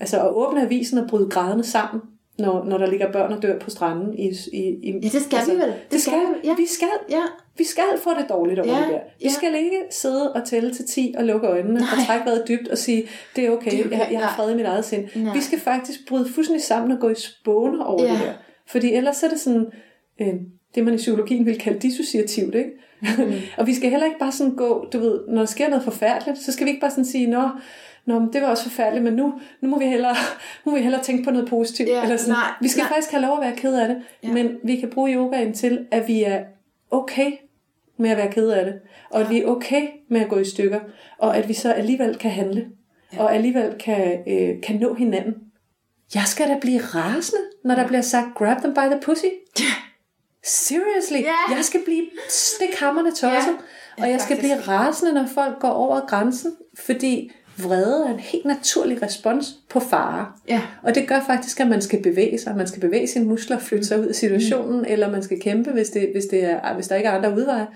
Altså 0.00 0.20
at 0.20 0.30
åbne 0.30 0.62
avisen 0.62 0.98
og 0.98 1.08
bryde 1.08 1.30
grædende 1.30 1.64
sammen, 1.64 2.02
når, 2.40 2.64
når 2.64 2.78
der 2.78 2.86
ligger 2.86 3.12
børn 3.12 3.32
og 3.32 3.42
dør 3.42 3.58
på 3.58 3.70
stranden. 3.70 4.18
I, 4.18 4.28
i, 4.52 4.58
i, 4.58 4.92
Ja, 5.02 5.08
det 5.08 5.22
skal 5.22 5.38
vi 5.46 5.52
vel. 5.52 5.60
Det, 5.68 5.74
det 5.90 6.00
skal 6.00 6.12
vi. 6.12 6.48
Ja. 6.48 6.54
Vi 6.54 6.66
skal, 6.66 6.88
Ja. 7.10 7.22
vi 7.58 7.64
skal 7.64 7.84
få 8.02 8.10
det 8.10 8.26
dårligt 8.28 8.60
over 8.60 8.68
Ja, 8.68 8.80
det 8.82 8.88
der. 8.90 8.98
Vi 9.18 9.24
ja. 9.24 9.30
skal 9.30 9.54
ikke 9.54 9.82
sidde 9.90 10.32
og 10.32 10.44
tælle 10.44 10.74
til 10.74 10.86
10 10.86 11.14
og 11.18 11.24
lukke 11.24 11.46
øjnene 11.46 11.74
Nej. 11.74 11.88
og 11.98 12.06
trække 12.06 12.26
vejret 12.26 12.44
dybt 12.48 12.68
og 12.68 12.78
sige, 12.78 13.02
det 13.36 13.46
er 13.46 13.50
okay, 13.50 13.70
Det 13.70 13.80
er 13.80 13.84
okay, 13.86 13.98
jeg, 13.98 14.08
jeg 14.12 14.20
har 14.20 14.36
fred 14.36 14.52
i 14.52 14.56
mit 14.56 14.66
eget 14.66 14.84
sind. 14.84 15.04
Nej. 15.16 15.34
Vi 15.34 15.40
skal 15.40 15.60
faktisk 15.60 16.08
bryde 16.08 16.28
fuldstændig 16.34 16.64
sammen 16.64 16.92
og 16.92 16.98
gå 17.00 17.08
i 17.08 17.14
spåner 17.14 17.84
over 17.84 18.04
Ja. 18.04 18.10
det 18.12 18.18
der. 18.20 18.32
Fordi 18.66 18.92
ellers 18.94 19.22
er 19.22 19.28
det 19.28 19.40
sådan, 19.40 19.66
øh, 20.20 20.34
det 20.74 20.84
man 20.84 20.94
i 20.94 20.96
psykologien 20.96 21.46
vil 21.46 21.58
kalde 21.58 21.78
dissociativt, 21.78 22.54
ikke? 22.54 22.70
Mm. 23.02 23.32
og 23.58 23.66
vi 23.66 23.74
skal 23.74 23.90
heller 23.90 24.06
ikke 24.06 24.18
bare 24.18 24.32
sådan 24.32 24.54
gå, 24.54 24.86
du 24.92 24.98
ved, 24.98 25.20
når 25.28 25.38
der 25.38 25.46
sker 25.46 25.68
noget 25.68 25.84
forfærdeligt, 25.84 26.38
så 26.38 26.52
skal 26.52 26.64
vi 26.64 26.70
ikke 26.70 26.80
bare 26.80 26.90
sådan 26.90 27.04
sige, 27.04 27.26
nå, 27.26 27.42
Nå, 28.10 28.18
men 28.18 28.32
det 28.32 28.42
var 28.42 28.48
også 28.48 28.62
forfærdeligt, 28.62 29.04
men 29.04 29.12
nu, 29.12 29.40
nu 29.60 29.68
må 29.68 29.78
vi 29.78 29.84
hellere, 29.86 30.14
nu 30.64 30.70
må 30.72 30.76
vi 30.76 30.82
hellere 30.82 31.02
tænke 31.02 31.24
på 31.24 31.30
noget 31.30 31.48
positivt. 31.48 31.88
Ja, 31.88 32.02
eller 32.02 32.16
sådan. 32.16 32.32
nej, 32.34 32.50
vi 32.60 32.68
skal 32.68 32.80
nej. 32.80 32.88
faktisk 32.88 33.10
have 33.10 33.22
lov 33.22 33.36
at 33.36 33.44
være 33.46 33.56
ked 33.56 33.74
af 33.74 33.88
det, 33.88 34.02
Ja. 34.22 34.28
ja. 34.28 34.34
men 34.34 34.56
vi 34.64 34.76
kan 34.76 34.90
bruge 34.90 35.14
yogaen 35.14 35.52
til, 35.54 35.86
at 35.90 36.08
vi 36.08 36.22
er 36.22 36.40
okay 36.90 37.30
med 37.96 38.10
at 38.10 38.16
være 38.16 38.32
ked 38.32 38.48
af 38.48 38.64
det, 38.64 38.74
og 39.10 39.20
at 39.20 39.30
vi 39.30 39.40
er 39.42 39.46
okay 39.46 39.88
med 40.08 40.20
at 40.20 40.28
gå 40.28 40.38
i 40.38 40.44
stykker, 40.44 40.80
og 41.18 41.36
at 41.36 41.48
vi 41.48 41.52
så 41.54 41.72
alligevel 41.72 42.16
kan 42.18 42.30
handle, 42.30 42.66
ja. 43.12 43.22
og 43.22 43.34
alligevel 43.34 43.74
kan, 43.80 44.18
øh, 44.28 44.62
kan 44.62 44.76
nå 44.76 44.94
hinanden. 44.94 45.34
Jeg 46.14 46.22
skal 46.26 46.48
da 46.48 46.58
blive 46.60 46.80
rasende, 46.80 47.40
når 47.64 47.74
der 47.74 47.86
bliver 47.86 48.00
sagt, 48.02 48.26
grab 48.34 48.56
them 48.58 48.74
by 48.74 48.78
the 48.92 49.00
pussy. 49.02 49.24
seriously, 50.44 51.16
Ja. 51.22 51.54
jeg 51.56 51.64
skal 51.64 51.80
blive 51.84 52.04
stikhammerne 52.28 53.10
tosset, 53.10 53.56
Ja. 53.98 54.02
og 54.04 54.10
jeg 54.10 54.20
skal 54.20 54.36
faktisk. 54.36 54.54
blive 54.54 54.68
rasende, 54.76 55.12
når 55.12 55.26
folk 55.34 55.58
går 55.60 55.68
over 55.70 56.00
grænsen, 56.06 56.52
fordi 56.78 57.30
vrede 57.64 58.06
er 58.08 58.12
en 58.12 58.18
helt 58.20 58.44
naturlig 58.44 59.02
respons 59.02 59.54
på 59.68 59.80
fare. 59.80 60.26
Ja. 60.48 60.60
Og 60.82 60.94
det 60.94 61.08
gør 61.08 61.20
faktisk, 61.26 61.60
at 61.60 61.68
man 61.68 61.82
skal 61.82 62.02
bevæge 62.02 62.38
sig. 62.38 62.56
Man 62.56 62.66
skal 62.66 62.80
bevæge 62.80 63.06
sine 63.06 63.24
muskler, 63.24 63.58
flytte 63.58 63.84
sig 63.86 64.00
ud 64.00 64.06
af 64.06 64.14
situationen, 64.14 64.78
mm. 64.78 64.84
eller 64.88 65.10
man 65.10 65.22
skal 65.22 65.40
kæmpe, 65.40 65.70
hvis, 65.70 65.88
det, 65.88 66.08
hvis, 66.12 66.24
det 66.24 66.44
er, 66.44 66.74
hvis 66.74 66.88
der 66.88 66.96
ikke 66.96 67.08
er 67.08 67.12
andre 67.12 67.34
udveje. 67.36 67.66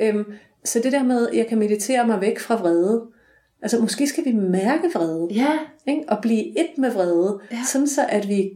Øhm, 0.00 0.24
så 0.64 0.80
det 0.82 0.92
der 0.92 1.02
med, 1.02 1.28
at 1.28 1.36
jeg 1.36 1.46
kan 1.46 1.58
meditere 1.58 2.06
mig 2.06 2.20
væk 2.20 2.38
fra 2.38 2.56
vrede. 2.56 3.02
Altså 3.62 3.80
måske 3.80 4.06
skal 4.06 4.24
vi 4.24 4.32
mærke 4.32 4.90
vrede, 4.94 5.28
Ja. 5.34 5.58
ikke? 5.86 6.02
og 6.08 6.18
blive 6.22 6.58
et 6.60 6.78
med 6.78 6.90
vrede, 6.90 7.38
Ja. 7.50 7.58
sådan 7.72 7.88
så 7.88 8.06
at 8.08 8.28
vi 8.28 8.50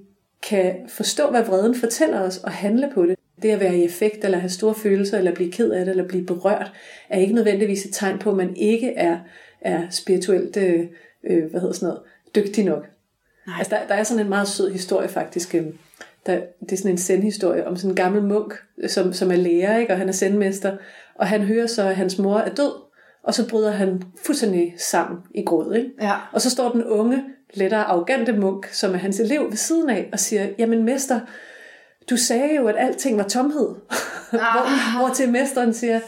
kan 0.49 0.75
forstå, 0.89 1.31
hvad 1.31 1.43
vreden 1.45 1.75
fortæller 1.75 2.21
os, 2.21 2.39
og 2.39 2.51
handle 2.51 2.91
på 2.95 3.07
det. 3.07 3.19
Det 3.43 3.51
at 3.51 3.61
være 3.61 3.77
i 3.77 3.85
effekt, 3.85 4.25
eller 4.25 4.39
have 4.39 4.51
store 4.51 4.75
følelser, 4.75 5.19
eller 5.19 5.35
blive 5.35 5.53
ked 5.53 5.71
af 5.71 5.85
det, 5.85 5.91
eller 5.91 6.09
blive 6.09 6.27
berørt, 6.27 6.73
er 7.09 7.19
ikke 7.19 7.35
nødvendigvis 7.35 7.85
et 7.85 7.95
tegn 7.95 8.19
på, 8.19 8.31
at 8.31 8.37
man 8.37 8.57
ikke 8.57 8.93
er, 8.95 9.19
er 9.65 9.91
spirituelt 9.91 10.57
øh, 10.57 10.87
øh, 11.25 11.51
hvad 11.51 11.61
hedder 11.61 11.75
sådan 11.75 11.89
noget, 11.89 12.03
dygtig 12.35 12.65
nok. 12.65 12.87
Nej. 13.47 13.57
Altså, 13.59 13.77
der, 13.77 13.87
der 13.89 13.95
er 13.95 14.03
sådan 14.03 14.23
en 14.23 14.29
meget 14.29 14.49
sød 14.49 14.71
historie 14.73 15.09
faktisk. 15.09 15.55
øhm, 15.55 15.79
Der, 16.27 16.41
det 16.61 16.73
er 16.73 16.77
sådan 16.77 16.91
en 16.91 16.99
sendhistorie 16.99 17.67
om 17.67 17.77
sådan 17.77 17.91
en 17.91 17.97
gammel 17.97 18.23
munk, 18.23 18.55
som, 18.87 19.13
som 19.13 19.31
er 19.31 19.37
lærer, 19.37 19.79
ikke? 19.79 19.93
og 19.93 19.99
han 19.99 20.09
er 20.09 20.13
sendmester. 20.13 20.77
Og 21.15 21.27
han 21.27 21.41
hører 21.43 21.67
så, 21.67 21.83
at 21.83 21.97
hans 21.97 22.19
mor 22.19 22.39
er 22.39 22.55
død, 22.55 22.73
og 23.23 23.35
så 23.35 23.49
bryder 23.49 23.71
han 23.71 24.03
fuldstændig 24.27 24.75
sammen 24.79 25.19
i 25.35 25.43
gråd. 25.43 25.75
Ikke? 25.75 25.91
Ja. 26.01 26.15
Og 26.33 26.41
så 26.41 26.51
står 26.51 26.73
den 26.73 26.85
unge, 26.85 27.25
lettere 27.55 27.85
arrogante 27.85 28.33
munk, 28.33 28.67
som 28.73 28.95
er 28.95 28.99
hans 28.99 29.21
elev 29.21 29.51
ved 29.51 29.57
siden 29.57 29.91
af, 29.91 30.09
og 30.13 30.21
siger, 30.21 30.49
jamen 30.59 30.85
mester, 30.85 31.21
du 32.11 32.17
sagde 32.17 32.57
jo, 32.57 32.67
at 32.67 32.75
alting 32.79 33.19
var 33.19 33.29
tomhed. 33.29 33.69
hvor, 34.31 34.99
hvor 34.99 35.15
til 35.15 35.33
mesteren 35.33 35.75
siger, 35.75 36.01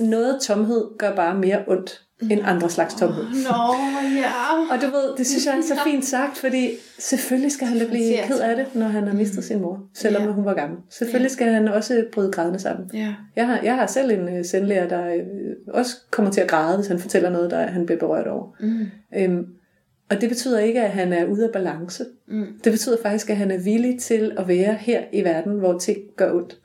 noget 0.00 0.38
tomhed 0.42 0.84
gør 0.98 1.14
bare 1.14 1.34
mere 1.38 1.64
ondt 1.66 2.02
end 2.30 2.40
andre 2.44 2.70
slags 2.70 2.94
tomhed. 2.94 3.24
Nå, 3.24 3.74
ja. 4.16 4.32
Og 4.74 4.82
du 4.82 4.86
ved, 4.86 5.16
det 5.16 5.26
synes 5.26 5.46
jeg 5.46 5.56
er 5.58 5.62
så 5.62 5.80
fint 5.84 6.04
sagt, 6.04 6.38
fordi 6.38 6.70
selvfølgelig 6.98 7.52
skal 7.52 7.66
han 7.66 7.78
da 7.78 7.86
blive 7.86 8.16
ked 8.26 8.38
af 8.40 8.56
det, 8.56 8.74
når 8.74 8.86
han 8.86 9.06
har 9.06 9.14
mistet 9.14 9.44
sin 9.44 9.60
mor, 9.60 9.80
selvom 9.94 10.22
Ja. 10.22 10.28
hun 10.30 10.44
var 10.44 10.54
gammel. 10.54 10.78
Selvfølgelig 10.90 11.30
skal 11.30 11.46
han 11.52 11.68
også 11.68 12.04
bryde 12.12 12.32
grædende 12.32 12.58
sammen. 12.58 12.90
Ja. 12.94 13.14
Jeg 13.36 13.46
har, 13.46 13.60
jeg 13.62 13.74
har 13.74 13.86
selv 13.86 14.10
en 14.10 14.38
uh, 14.38 14.44
sendlærer, 14.44 14.88
der 14.88 15.06
øh, 15.14 15.22
også 15.68 15.96
kommer 16.10 16.32
til 16.32 16.40
at 16.40 16.48
græde, 16.48 16.76
hvis 16.76 16.86
han 16.88 16.98
fortæller 16.98 17.30
noget, 17.30 17.50
der 17.50 17.66
han 17.66 17.86
bliver 17.86 17.98
berørt 17.98 18.26
over. 18.26 18.56
Mm. 18.60 18.86
Øhm, 19.16 19.46
og 20.10 20.20
det 20.20 20.28
betyder 20.28 20.58
ikke, 20.58 20.82
at 20.82 20.90
han 20.90 21.12
er 21.12 21.24
ude 21.24 21.44
af 21.44 21.52
balance. 21.52 22.04
Mm. 22.28 22.46
Det 22.64 22.72
betyder 22.72 22.96
faktisk, 23.02 23.30
at 23.30 23.36
han 23.36 23.50
er 23.50 23.58
villig 23.58 24.00
til 24.00 24.32
at 24.36 24.48
være 24.48 24.74
her 24.74 25.00
i 25.12 25.24
verden, 25.24 25.58
hvor 25.58 25.78
ting 25.78 25.98
gør 26.16 26.32
ondt. 26.32 26.58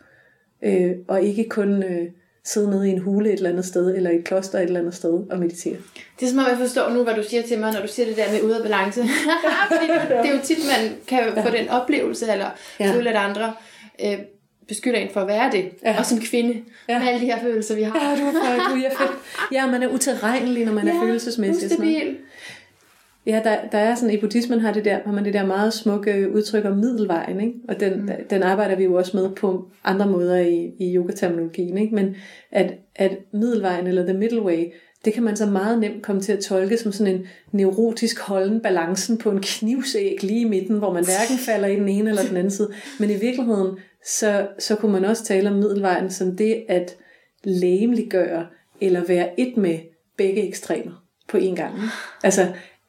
Øh, 0.64 0.92
og 1.08 1.22
ikke 1.24 1.50
kun 1.50 1.84
øh, 1.84 2.06
sidde 2.54 2.70
nede 2.70 2.88
i 2.90 2.92
en 2.92 2.98
hule 3.00 3.30
et 3.30 3.38
eller 3.38 3.50
andet 3.50 3.66
sted, 3.66 3.96
eller 3.96 4.10
i 4.10 4.16
et 4.16 4.24
kloster 4.24 4.60
et 4.60 4.64
eller 4.64 4.80
andet 4.80 4.96
sted 4.96 5.10
og 5.32 5.40
meditere. 5.40 5.76
Det 6.20 6.26
er 6.26 6.30
som 6.30 6.40
om, 6.40 6.46
jeg 6.50 6.58
forstår 6.58 6.90
nu, 6.90 7.04
hvad 7.04 7.14
du 7.14 7.24
siger 7.30 7.42
til 7.44 7.60
mig, 7.60 7.74
når 7.74 7.82
du 7.82 7.88
siger 7.88 8.06
det 8.06 8.18
der 8.18 8.32
med 8.32 8.42
ude 8.42 8.56
af 8.58 8.62
balance. 8.64 9.02
Fordi 9.72 9.88
det, 10.22 10.30
er 10.30 10.34
jo 10.36 10.40
tit, 10.44 10.58
man 10.58 10.96
kan 11.08 11.44
få 11.44 11.50
den 11.58 11.70
oplevelse, 11.70 12.32
eller 12.32 12.46
Ja. 12.80 12.86
ja. 12.86 12.94
føle, 12.94 13.10
at 13.10 13.16
andre 13.16 13.54
øh, 14.06 14.18
beskylder 14.68 15.00
en 15.00 15.10
for 15.14 15.22
at 15.22 15.28
være 15.28 15.52
det. 15.52 15.70
Ja. 15.84 15.92
Ja. 15.92 16.00
Og 16.00 16.06
som 16.06 16.20
kvinde, 16.22 16.54
Ja. 16.90 16.94
ja. 16.94 17.00
med 17.00 17.08
alle 17.08 17.22
de 17.22 17.26
her 17.26 17.40
følelser, 17.42 17.76
vi 17.76 17.84
har. 17.84 18.10
Ja, 18.10 18.22
du 18.22 18.28
er 18.28 18.32
for, 18.32 18.74
du 18.76 18.76
er 18.82 18.90
fedt. 18.98 19.12
Ja, 19.52 19.66
man 19.68 19.84
er 19.84 19.88
utilregnelig, 19.88 20.66
når 20.66 20.74
man 20.74 20.88
er 20.88 21.00
følelsesmæssig. 21.02 21.66
Ustabil. 21.72 22.18
Ja, 23.28 23.42
der, 23.44 23.58
der 23.72 23.78
er 23.78 23.96
sådan, 23.96 24.14
i 24.14 24.18
buddhismen 24.18 24.60
har, 24.60 24.74
det 24.74 24.86
der, 24.86 25.00
har 25.06 25.12
man 25.12 25.26
det 25.26 25.34
der 25.34 25.46
meget 25.46 25.74
smukke 25.74 26.32
udtryk 26.34 26.66
om 26.66 26.78
middelvejen, 26.78 27.42
ikke? 27.42 27.54
og 27.70 27.80
den, 27.80 28.02
mm. 28.02 28.10
den 28.30 28.44
arbejder 28.44 28.76
vi 28.76 28.84
jo 28.84 28.94
også 28.94 29.18
med 29.18 29.30
på 29.36 29.70
andre 29.84 30.08
måder 30.08 30.38
i, 30.38 30.72
i 30.80 30.96
yogaterminologien, 30.96 31.78
ikke? 31.78 31.96
men 31.96 32.16
at, 32.52 32.74
at 32.96 33.18
middelvejen, 33.34 33.88
eller 33.88 34.06
the 34.06 34.18
middle 34.18 34.42
way, 34.42 34.66
det 35.06 35.14
kan 35.14 35.24
man 35.24 35.38
så 35.38 35.46
meget 35.46 35.80
nemt 35.80 36.04
komme 36.04 36.22
til 36.22 36.32
at 36.32 36.40
tolke 36.40 36.78
som 36.78 36.92
sådan 36.92 37.16
en 37.16 37.28
neurotisk 37.52 38.20
holden 38.20 38.62
balancen 38.62 39.18
på 39.18 39.32
en 39.32 39.42
knivsæg 39.42 40.24
lige 40.24 40.42
i 40.42 40.50
midten, 40.50 40.78
hvor 40.78 40.94
man 40.94 41.06
hverken 41.06 41.38
falder 41.38 41.68
i 41.68 41.76
den 41.76 41.90
ene 41.90 42.10
eller 42.10 42.24
den 42.24 42.38
anden 42.38 42.52
side. 42.52 42.70
Men 43.00 43.10
i 43.10 43.16
virkeligheden, 43.16 43.78
så, 44.06 44.48
så 44.60 44.76
kunne 44.76 44.92
man 44.92 45.06
også 45.06 45.24
tale 45.24 45.50
om 45.50 45.56
middelvejen 45.56 46.10
som 46.10 46.38
det 46.38 46.66
at 46.70 46.96
lægemliggøre 47.44 48.46
eller 48.82 49.04
være 49.04 49.40
et 49.40 49.58
med 49.58 49.80
begge 50.18 50.48
ekstremer 50.48 51.04
på 51.28 51.38
én 51.38 51.56
gang. 51.56 51.74
Altså, 52.24 52.48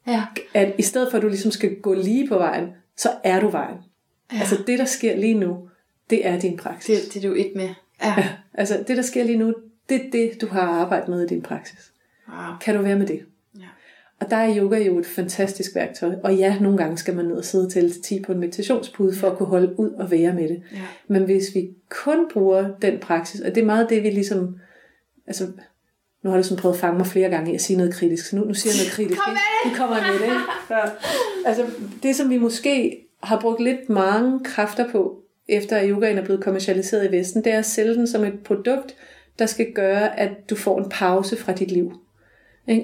Ja. 0.09 0.22
at 0.54 0.74
i 0.78 0.82
stedet 0.82 1.11
for 1.11 1.16
at 1.16 1.22
du 1.22 1.28
ligesom 1.28 1.50
skal 1.50 1.80
gå 1.80 1.94
lige 1.94 2.28
på 2.28 2.38
vejen, 2.38 2.68
så 2.96 3.11
er 3.24 3.40
du 3.40 3.48
vejen. 3.48 3.76
Ja. 4.32 4.38
Altså 4.38 4.62
det, 4.66 4.78
der 4.78 4.84
sker 4.84 5.16
lige 5.16 5.34
nu, 5.34 5.68
det 6.11 6.26
er 6.26 6.40
din 6.40 6.56
praksis. 6.56 7.00
Det, 7.00 7.14
det 7.14 7.24
er 7.24 7.28
du 7.28 7.34
ikke 7.34 7.52
med. 7.54 7.68
Ja. 8.02 8.14
Ja. 8.16 8.28
Altså 8.54 8.84
det, 8.88 8.96
der 8.96 9.02
sker 9.02 9.24
lige 9.24 9.38
nu, 9.38 9.54
det 9.88 10.06
er 10.06 10.11
det, 10.11 10.40
du 10.40 10.46
har 10.46 10.61
arbejdet 10.61 11.09
med 11.09 11.22
i 11.22 11.26
din 11.26 11.42
praksis. 11.42 11.92
Wow. 12.28 12.56
Kan 12.61 12.74
du 12.76 12.82
være 12.82 12.98
med 12.98 13.06
det? 13.06 13.22
Ja. 13.59 13.66
Og 14.20 14.30
der 14.30 14.36
er 14.36 14.56
yoga 14.56 14.78
jo 14.78 14.98
et 14.98 15.06
fantastisk 15.06 15.74
værktøj. 15.74 16.14
Og 16.24 16.34
ja, 16.34 16.59
nogle 16.61 16.78
gange 16.78 16.98
skal 16.98 17.16
man 17.16 17.24
ned 17.24 17.36
og 17.36 17.44
sidde 17.44 17.70
til 17.70 17.92
til 17.92 18.02
10 18.02 18.22
på 18.22 18.32
en 18.32 18.38
meditationspude 18.38 19.16
for 19.16 19.30
at 19.30 19.38
kunne 19.38 19.48
holde 19.48 19.80
ud 19.80 19.90
og 19.90 20.11
være 20.11 20.32
med 20.32 20.48
det. 20.48 20.62
Ja. 20.72 20.82
Men 21.09 21.24
hvis 21.24 21.54
vi 21.54 21.70
kun 21.88 22.30
bruger 22.32 22.70
den 22.82 22.98
praksis, 22.98 23.40
og 23.40 23.54
det 23.54 23.61
er 23.61 23.66
meget 23.66 23.90
det, 23.90 24.02
vi 24.02 24.11
ligesom... 24.11 24.59
Altså, 25.26 25.46
nu 26.24 26.30
har 26.30 26.36
du 26.36 26.42
sådan 26.42 26.56
prøvet 26.62 26.74
at 26.74 26.80
fange 26.80 26.96
mig 26.98 27.06
flere 27.06 27.28
gange 27.30 27.52
i 27.52 27.54
at 27.54 27.60
sige 27.60 27.76
noget 27.76 27.94
kritisk, 27.94 28.28
så 28.28 28.36
nu, 28.36 28.44
nu 28.44 28.54
siger 28.54 28.72
jeg 28.72 28.78
noget 28.78 28.92
kritisk. 28.92 29.20
Kom 29.20 29.32
med? 29.32 29.70
Nu 29.72 29.76
kommer 29.76 29.96
jeg 29.96 30.06
med 30.12 30.28
det. 30.28 30.34
Ja. 30.70 30.90
Altså, 31.46 31.64
det 32.02 32.16
som 32.16 32.30
vi 32.30 32.38
måske 32.38 32.96
har 33.22 33.40
brugt 33.40 33.62
lidt 33.62 33.88
mange 33.88 34.40
kræfter 34.44 34.90
på, 34.92 35.14
efter 35.48 35.76
at 35.76 35.88
yogaen 35.88 36.18
er 36.18 36.24
blevet 36.24 36.42
kommercialiseret 36.44 37.08
i 37.08 37.16
Vesten, 37.16 37.44
det 37.44 37.52
er 37.52 37.58
at 37.58 37.66
sælge 37.66 37.94
den 37.94 38.06
som 38.06 38.24
et 38.24 38.38
produkt, 38.44 38.94
der 39.38 39.46
skal 39.46 39.72
gøre, 39.74 40.20
at 40.20 40.30
du 40.50 40.54
får 40.54 40.78
en 40.78 40.88
pause 40.90 41.36
fra 41.36 41.52
dit 41.52 41.70
liv. 41.70 41.92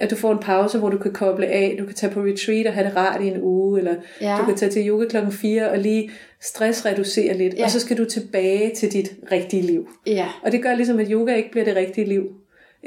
At 0.01 0.11
du 0.11 0.17
får 0.17 0.33
en 0.33 0.39
pause, 0.39 0.79
hvor 0.79 0.89
du 0.89 0.99
kan 0.99 1.13
koble 1.13 1.47
af, 1.47 1.77
du 1.79 1.85
kan 1.87 1.95
tage 1.95 2.13
på 2.13 2.21
retreat 2.21 2.67
og 2.67 2.73
have 2.75 2.87
det 2.89 2.97
rart 2.97 3.23
i 3.23 3.27
en 3.27 3.43
uge, 3.43 3.79
eller 3.79 3.95
Ja. 4.21 4.37
du 4.41 4.45
kan 4.45 4.57
tage 4.57 4.73
til 4.73 4.89
yoga 4.89 5.07
klokken 5.09 5.33
4 5.33 5.71
og 5.71 5.79
lige 5.79 6.11
stressreducere 6.43 7.37
lidt, 7.39 7.55
Ja. 7.55 7.65
og 7.65 7.71
så 7.71 7.81
skal 7.81 7.99
du 7.99 8.05
tilbage 8.05 8.75
til 8.75 8.93
dit 8.93 9.13
rigtige 9.33 9.63
liv. 9.63 9.89
Ja. 10.07 10.29
Og 10.43 10.53
det 10.53 10.63
gør 10.63 10.75
ligesom, 10.75 10.99
at 10.99 11.07
yoga 11.11 11.35
ikke 11.35 11.51
bliver 11.51 11.65
det 11.65 11.77
rigtige 11.77 12.07
liv. 12.07 12.23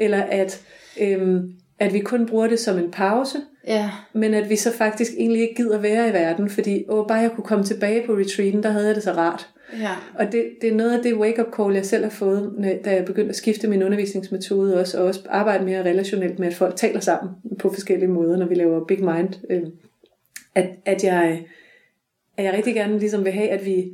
Eller 0.00 0.22
at, 0.22 0.62
øhm, 1.00 1.52
at 1.78 1.94
vi 1.94 1.98
kun 2.00 2.26
bruger 2.26 2.46
det 2.46 2.58
som 2.58 2.78
en 2.78 2.90
pause, 2.90 3.38
Ja. 3.66 3.90
men 4.12 4.34
at 4.34 4.50
vi 4.50 4.56
så 4.56 4.72
faktisk 4.72 5.12
egentlig 5.18 5.42
ikke 5.42 5.54
gider 5.54 5.78
være 5.78 6.08
i 6.08 6.12
verden, 6.12 6.50
fordi 6.50 6.84
åh, 6.88 7.06
bare 7.08 7.18
jeg 7.18 7.30
kunne 7.30 7.44
komme 7.44 7.64
tilbage 7.64 8.06
på 8.06 8.12
retreaten, 8.12 8.62
der 8.62 8.70
havde 8.70 8.86
jeg 8.86 8.94
det 8.94 9.02
så 9.02 9.12
rart. 9.12 9.48
Ja. 9.80 9.90
Og 10.18 10.32
det, 10.32 10.50
det 10.60 10.70
er 10.70 10.74
noget 10.74 10.96
af 10.96 11.02
det 11.02 11.14
wake-up 11.14 11.46
call, 11.56 11.74
jeg 11.74 11.86
selv 11.86 12.02
har 12.02 12.10
fået, 12.10 12.52
da 12.84 12.94
jeg 12.94 13.04
begyndte 13.04 13.28
at 13.30 13.36
skifte 13.36 13.68
min 13.68 13.82
undervisningsmetode 13.82 14.80
også, 14.80 14.98
og 14.98 15.04
også 15.04 15.20
arbejde 15.28 15.64
mere 15.64 15.82
relationelt 15.84 16.38
med, 16.38 16.48
at 16.48 16.54
folk 16.54 16.76
taler 16.76 17.00
sammen 17.00 17.30
på 17.58 17.72
forskellige 17.72 18.08
måder, 18.08 18.36
når 18.36 18.46
vi 18.46 18.54
laver 18.54 18.84
Big 18.84 19.04
Mind. 19.04 19.34
Øh, 19.50 19.62
at, 20.54 20.68
at, 20.84 21.04
jeg, 21.04 21.44
at 22.36 22.44
jeg 22.44 22.52
rigtig 22.52 22.74
gerne 22.74 22.98
ligesom 22.98 23.24
vil 23.24 23.32
have, 23.32 23.48
at 23.48 23.64
vi 23.64 23.90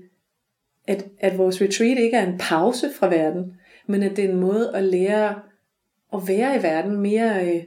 at, 0.86 1.04
at 1.20 1.38
vores 1.38 1.62
retreat 1.62 1.98
ikke 1.98 2.16
er 2.16 2.26
en 2.26 2.38
pause 2.38 2.86
fra 2.98 3.08
verden, 3.08 3.54
men 3.86 4.02
at 4.02 4.16
det 4.16 4.24
er 4.24 4.28
en 4.28 4.40
måde 4.40 4.70
at 4.74 4.84
lære 4.84 5.34
at 6.16 6.28
være 6.28 6.58
i 6.58 6.62
verden 6.62 6.96
mere, 6.96 7.46
øh, 7.46 7.62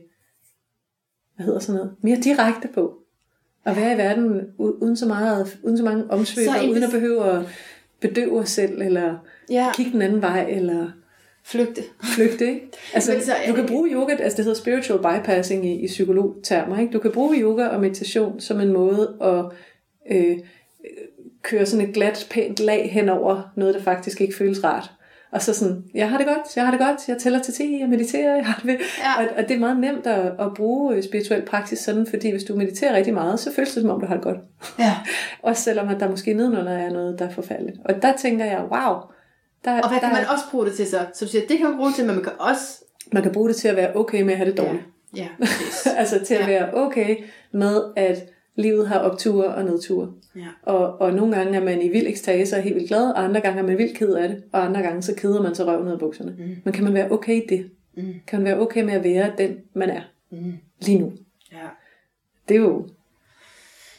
hvad 1.36 1.46
hedder 1.46 1.60
sådan 1.60 1.76
noget, 1.76 1.96
mere 2.02 2.18
direkte 2.18 2.68
på. 2.68 2.94
At 3.66 3.76
være 3.76 3.94
i 3.94 3.98
verden 3.98 4.42
uden 4.58 4.98
så, 4.98 5.06
meget, 5.06 5.58
uden 5.64 5.78
så 5.78 5.84
mange 5.84 6.12
omsvøb, 6.12 6.46
Så 6.46 6.70
uden 6.70 6.84
at 6.84 6.92
behøve 6.92 7.32
at 7.32 7.46
bedøve 8.02 8.40
os 8.40 8.50
selv, 8.50 8.82
eller 8.82 9.16
Ja. 9.50 9.72
kigge 9.76 9.92
den 9.92 10.02
anden 10.02 10.22
vej, 10.22 10.46
eller 10.50 10.92
Flygte. 11.44 11.82
flygte. 12.16 12.48
Ikke? 12.48 12.68
Altså, 12.94 13.12
Men 13.12 13.22
så 13.22 13.32
du 13.48 13.54
kan 13.54 13.66
bruge 13.68 13.90
yoga, 13.92 14.16
altså 14.20 14.38
det 14.38 14.46
hedder 14.46 14.60
spiritual 14.60 15.00
bypassing 15.00 15.66
i, 15.66 15.74
i 15.84 15.88
psykologtermer. 15.88 16.80
Ikke? 16.80 16.94
Du 16.94 17.00
kan 17.00 17.12
bruge 17.12 17.38
yoga 17.42 17.68
og 17.68 17.82
meditation 17.82 18.40
som 18.40 18.60
en 18.62 18.74
måde 18.74 19.18
at 19.22 19.46
øh, 20.18 20.38
køre 21.42 21.66
sådan 21.66 21.88
et 21.88 21.94
glat, 21.94 22.28
pænt 22.32 22.60
lag 22.60 22.92
hen 22.92 23.10
over 23.10 23.42
noget, 23.56 23.76
der 23.76 23.82
faktisk 23.82 24.22
ikke 24.22 24.36
føles 24.36 24.64
rart. 24.64 24.92
Og 25.32 25.42
så 25.42 25.54
sådan, 25.54 25.84
jeg 25.94 26.10
har 26.10 26.18
det 26.18 26.28
godt, 26.28 26.56
jeg 26.56 26.64
har 26.66 26.72
det 26.72 26.80
godt, 26.80 27.08
jeg 27.10 27.18
tæller 27.18 27.40
til 27.40 27.54
10, 27.54 27.80
jeg 27.80 27.90
mediterer, 27.90 28.36
jeg 28.36 28.46
har 28.46 28.56
det 28.56 28.66
ved. 28.68 28.78
Ja. 29.00 29.24
Og, 29.24 29.30
og 29.38 29.44
det 29.50 29.56
er 29.56 29.60
meget 29.60 29.80
nemt 29.80 30.08
at, 30.08 30.26
at 30.40 30.54
bruge 30.56 30.96
øh, 30.96 31.04
spirituel 31.04 31.42
praksis 31.46 31.80
sådan, 31.80 32.08
fordi 32.10 32.32
hvis 32.32 32.44
du 32.44 32.56
mediterer 32.56 32.96
rigtig 32.96 33.14
meget, 33.14 33.40
så 33.40 33.54
føles 33.54 33.74
det 33.74 33.82
som 33.82 33.90
om, 33.90 34.00
du 34.00 34.06
har 34.06 34.14
det 34.14 34.24
godt. 34.24 34.38
Ja. 34.80 34.94
Også 35.50 35.64
selvom 35.64 35.90
at 35.90 36.00
der 36.00 36.10
måske 36.10 36.34
nedenunder 36.34 36.72
er 36.72 36.90
noget, 36.90 37.20
der 37.20 37.26
er 37.26 37.30
forfærdeligt. 37.30 37.78
Og 37.86 38.02
der 38.02 38.14
tænker 38.18 38.46
jeg, 38.46 38.60
wow, 38.60 38.96
der, 39.66 39.82
Og 39.82 39.90
hvad 39.90 40.00
kan 40.00 40.10
der, 40.10 40.16
man 40.16 40.26
også 40.32 40.44
bruge 40.52 40.66
det 40.66 40.74
til 40.74 40.88
så? 40.88 41.00
Så 41.14 41.26
du 41.26 41.32
siger, 41.32 41.48
det 41.50 41.58
kan 41.58 41.68
man 41.68 41.78
bruge 41.78 41.92
til, 41.92 42.06
men 42.06 42.16
man 42.16 42.24
kan 42.24 42.34
også... 42.40 42.84
man 43.14 43.24
kan 43.24 43.32
bruge 43.32 43.48
det 43.50 43.56
til 43.56 43.68
at 43.68 43.76
være 43.76 43.96
okay 43.96 44.22
med 44.22 44.32
at 44.34 44.38
have 44.38 44.50
det 44.50 44.58
dårligt. 44.58 44.84
Ja, 45.16 45.28
ja 45.86 45.92
altså 45.98 46.20
til 46.26 46.34
at 46.34 46.42
Ja. 46.42 46.46
være 46.48 46.74
okay 46.74 47.16
med, 47.52 47.82
at 47.96 48.18
livet 48.58 48.88
har 48.88 49.00
opture 49.00 49.46
og 49.48 49.64
nedture. 49.66 50.12
Ja. 50.36 50.48
Og, 50.64 51.02
og 51.02 51.14
nogle 51.14 51.36
gange 51.36 51.58
er 51.58 51.64
man 51.64 51.82
i 51.82 51.90
vild 51.90 52.08
ekstase 52.08 52.56
og 52.56 52.62
helt 52.62 52.76
vildt 52.76 52.88
glad, 52.88 53.10
og 53.12 53.24
andre 53.24 53.42
gange 53.42 53.60
er 53.60 53.64
man 53.64 53.78
vildt 53.78 53.98
ked 53.98 54.14
af 54.14 54.30
det, 54.30 54.44
og 54.54 54.66
andre 54.66 54.82
gange 54.82 55.02
så 55.02 55.16
keder 55.18 55.42
man 55.42 55.56
sig 55.56 55.68
røven 55.68 55.88
ud 55.88 55.92
af 55.92 56.00
bukserne. 56.00 56.36
Mm. 56.40 56.56
Men 56.64 56.74
kan 56.74 56.84
man 56.84 56.94
være 56.94 57.12
okay 57.12 57.36
i 57.44 57.46
det? 57.50 57.70
Mm. 57.98 58.14
Kan 58.28 58.40
man 58.40 58.46
være 58.46 58.60
okay 58.60 58.82
med 58.84 58.94
at 58.94 59.04
være 59.04 59.32
den, 59.38 59.58
man 59.74 59.90
er 59.90 60.02
Mm. 60.32 60.54
lige 60.80 61.00
nu? 61.00 61.14
Ja. 61.52 61.58
Det 62.50 62.56
er 62.56 62.60
jo, 62.62 62.88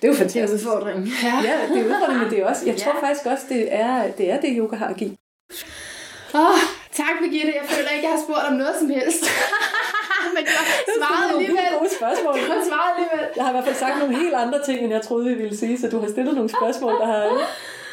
det 0.02 0.04
er 0.04 0.08
jo 0.08 0.12
Det 0.14 0.20
er 0.20 0.22
fantastisk. 0.22 0.66
udfordringen. 0.66 1.08
Ja. 1.24 1.34
Ja, 1.48 1.74
det 1.74 1.80
er 1.80 1.84
udfordringen, 1.84 2.22
men 2.22 2.30
det 2.30 2.38
er 2.40 2.46
også, 2.46 2.66
jeg 2.66 2.76
tror 2.76 2.92
Ja. 3.02 3.06
faktisk 3.08 3.26
også, 3.26 3.44
det 3.48 3.74
er, 3.74 4.10
det 4.10 4.30
er 4.30 4.40
det, 4.40 4.50
yoga 4.58 4.76
har 4.76 4.86
at 4.86 4.96
give. 4.96 5.10
Oh, 6.34 6.58
tak, 6.92 7.14
Birgitte. 7.22 7.52
Jeg 7.60 7.64
føler 7.64 7.90
ikke, 7.90 8.04
jeg 8.08 8.14
har 8.16 8.22
spurgt 8.26 8.44
om 8.50 8.54
noget 8.56 8.74
som 8.80 8.88
helst. 8.90 9.24
Men 10.36 10.44
du 10.44 10.50
har 10.58 10.66
svaret 10.98 11.26
alligevel. 11.34 11.70
Gode 11.78 11.90
spørgsmål. 12.00 12.34
Du 12.34 12.52
har 12.52 12.62
svaret 12.70 12.90
alligevel. 12.96 13.24
Jeg 13.36 13.42
har 13.44 13.50
i 13.50 13.54
hvert 13.54 13.64
fald 13.64 13.76
sagt 13.84 13.98
nogle 13.98 14.16
helt 14.22 14.34
andre 14.34 14.58
ting, 14.66 14.78
end 14.84 14.92
jeg 14.92 15.02
troede, 15.02 15.24
vi 15.30 15.34
ville 15.34 15.56
sige, 15.56 15.78
så 15.80 15.88
du 15.88 15.98
har 16.00 16.08
stillet 16.08 16.34
nogle 16.34 16.50
spørgsmål, 16.58 16.92
der 17.02 17.06
har, 17.06 17.22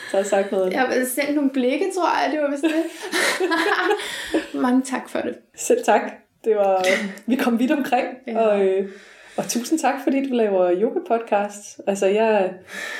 så 0.09 0.11
har 0.11 0.17
jeg 0.17 0.25
sagt 0.25 0.51
noget. 0.51 0.73
Jeg 0.73 0.79
har 0.81 1.05
sendt 1.15 1.35
nogle 1.35 1.49
blikke, 1.49 1.85
tror 1.95 2.09
jeg, 2.23 2.31
det 2.31 2.39
var 2.41 2.49
vist 2.51 2.63
det. 2.63 2.83
Mange 4.65 4.81
tak 4.81 5.09
for 5.09 5.19
det. 5.19 5.35
Selv 5.57 5.83
tak. 5.83 6.01
Det 6.45 6.55
var, 6.55 6.85
vi 7.25 7.35
kom 7.35 7.59
vidt 7.59 7.71
omkring, 7.71 8.07
Ja. 8.27 8.39
og, 8.39 8.65
øh, 8.65 8.89
og 9.37 9.47
tusind 9.47 9.79
tak, 9.79 9.93
fordi 10.03 10.29
du 10.29 10.33
laver 10.33 10.71
yoga-podcast. 10.71 11.81
Altså, 11.87 12.05
jeg, 12.05 12.53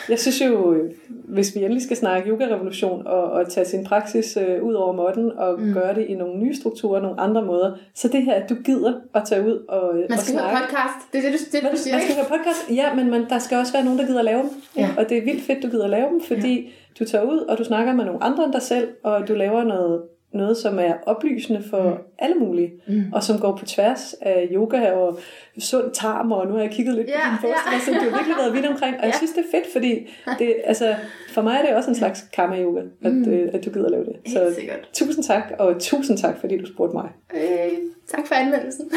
jeg 0.09 0.19
synes 0.19 0.41
jo, 0.41 0.75
hvis 1.09 1.55
vi 1.55 1.59
endelig 1.59 1.83
skal 1.83 1.97
snakke 1.97 2.29
yoga-revolution 2.29 3.07
og, 3.07 3.23
og 3.23 3.49
tage 3.49 3.65
sin 3.65 3.83
praksis 3.83 4.38
øh, 4.38 4.63
ud 4.63 4.73
over 4.73 4.93
måtten 4.93 5.31
og 5.38 5.61
mm. 5.61 5.73
gøre 5.73 5.95
det 5.95 6.05
i 6.05 6.13
nogle 6.15 6.39
nye 6.39 6.55
strukturer, 6.55 7.01
nogle 7.01 7.19
andre 7.19 7.45
måder, 7.45 7.77
så 7.93 8.07
det 8.07 8.21
her, 8.23 8.33
at 8.33 8.49
du 8.49 8.55
gider 8.55 8.93
at 9.13 9.23
tage 9.25 9.45
ud 9.47 9.65
og, 9.67 9.95
Man 9.95 10.11
og 10.11 10.17
skal 10.17 10.33
høre 10.33 10.49
snakke. 10.49 10.67
podcast. 10.67 11.13
Det 11.13 11.25
er 11.25 11.31
det, 11.31 11.39
du, 11.39 11.45
det, 11.51 11.63
Man, 11.63 11.71
du 11.71 11.77
siger, 11.77 11.95
man 11.95 12.03
skal 12.03 12.15
høre 12.15 12.25
podcast, 12.38 12.71
ja, 12.71 12.93
men 12.93 13.09
man, 13.11 13.29
der 13.29 13.39
skal 13.39 13.57
også 13.57 13.73
være 13.73 13.83
nogen, 13.83 13.99
der 13.99 14.05
gider 14.05 14.21
lave 14.21 14.41
dem. 14.41 14.49
Ja. 14.77 14.89
Og 14.97 15.09
det 15.09 15.17
er 15.17 15.21
vildt 15.25 15.43
fedt, 15.43 15.63
du 15.63 15.67
gider 15.67 15.88
lave 15.88 16.09
dem, 16.09 16.21
fordi 16.21 16.61
ja. 16.61 16.69
du 16.99 17.09
tager 17.09 17.23
ud, 17.23 17.38
og 17.38 17.57
du 17.57 17.63
snakker 17.63 17.93
med 17.93 18.05
nogle 18.05 18.23
andre 18.23 18.43
end 18.43 18.53
dig 18.53 18.61
selv, 18.61 18.88
og 19.03 19.27
du 19.27 19.33
laver 19.33 19.63
noget, 19.63 20.01
noget 20.38 20.57
som 20.57 20.79
er 20.79 20.93
oplysende 21.05 21.63
for 21.69 21.83
mm. 21.89 21.95
alle 22.19 22.36
mulige, 22.36 22.71
mm. 22.88 23.03
og 23.13 23.23
som 23.23 23.39
går 23.39 23.55
på 23.57 23.65
tværs 23.65 24.15
af 24.21 24.47
yoga 24.51 24.91
og 24.91 25.19
sund 25.59 25.91
tarm, 25.91 26.31
og 26.31 26.47
nu 26.47 26.53
har 26.53 26.61
jeg 26.61 26.71
kigget 26.71 26.95
lidt 26.95 27.07
Ja, 27.07 27.13
på 27.41 27.47
din 27.47 27.49
ja. 27.49 27.73
ja. 27.73 27.79
så 27.79 27.91
du 27.91 27.97
har 27.99 28.05
virkelig 28.17 28.36
været 28.39 28.53
vidt 28.53 28.65
omkring, 28.65 28.95
og 28.95 29.01
jeg 29.05 29.11
Ja. 29.13 29.17
synes, 29.17 29.31
det 29.31 29.39
er 29.39 29.57
fedt, 29.57 29.71
fordi 29.73 30.07
det, 30.39 30.55
altså, 30.65 30.95
for 31.33 31.41
mig 31.41 31.57
er 31.57 31.65
det 31.67 31.75
også 31.75 31.89
en 31.89 31.95
slags 31.95 32.21
karma-yoga, 32.33 32.81
at, 33.03 33.11
mm. 33.11 33.29
øh, 33.33 33.49
at 33.53 33.65
du 33.65 33.69
gider 33.69 33.89
lave 33.89 34.05
det. 34.05 34.15
Så 34.33 34.39
Helt 34.43 34.55
sikkert. 34.55 34.89
tusind 34.93 35.23
tak, 35.23 35.43
og 35.59 35.75
tusind 35.79 36.17
tak, 36.17 36.38
fordi 36.39 36.57
du 36.57 36.65
spurgte 36.65 36.95
mig. 36.95 37.09
Øh, 37.36 37.71
tak 38.07 38.27
for 38.27 38.36
anmeldelsen. 38.36 38.91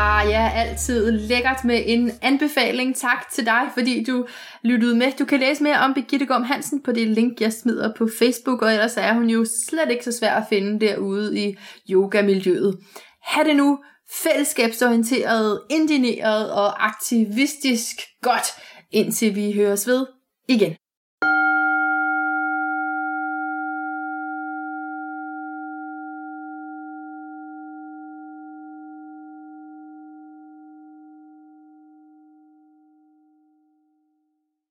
Ah, 0.00 0.28
ja, 0.30 0.52
altid 0.54 1.10
lækkert 1.10 1.64
med 1.64 1.82
en 1.86 2.10
anbefaling. 2.22 2.96
Tak 2.96 3.30
til 3.30 3.46
dig, 3.46 3.70
fordi 3.74 4.04
du 4.04 4.26
lyttede 4.62 4.96
med. 4.96 5.12
Du 5.18 5.24
kan 5.24 5.40
læse 5.40 5.62
mere 5.62 5.78
om 5.78 5.94
Birgitte 5.94 6.26
Gorm 6.26 6.42
Hansen 6.42 6.82
på 6.82 6.92
det 6.92 7.08
link, 7.08 7.40
jeg 7.40 7.52
smider 7.52 7.94
på 7.98 8.08
Facebook, 8.18 8.62
og 8.62 8.72
ellers 8.72 8.96
er 8.96 9.14
hun 9.14 9.30
jo 9.30 9.46
slet 9.68 9.90
ikke 9.90 10.04
så 10.04 10.12
svær 10.12 10.34
at 10.34 10.44
finde 10.48 10.86
derude 10.86 11.38
i 11.38 11.56
yogamiljøet. 11.90 12.78
Ha' 13.22 13.42
det 13.42 13.56
nu 13.56 13.78
fællesskabsorienteret, 14.22 15.60
indineret 15.70 16.52
og 16.52 16.86
aktivistisk 16.86 17.96
godt, 18.22 18.46
indtil 18.90 19.36
vi 19.36 19.52
høres 19.52 19.86
ved 19.86 20.06
igen. 20.48 20.76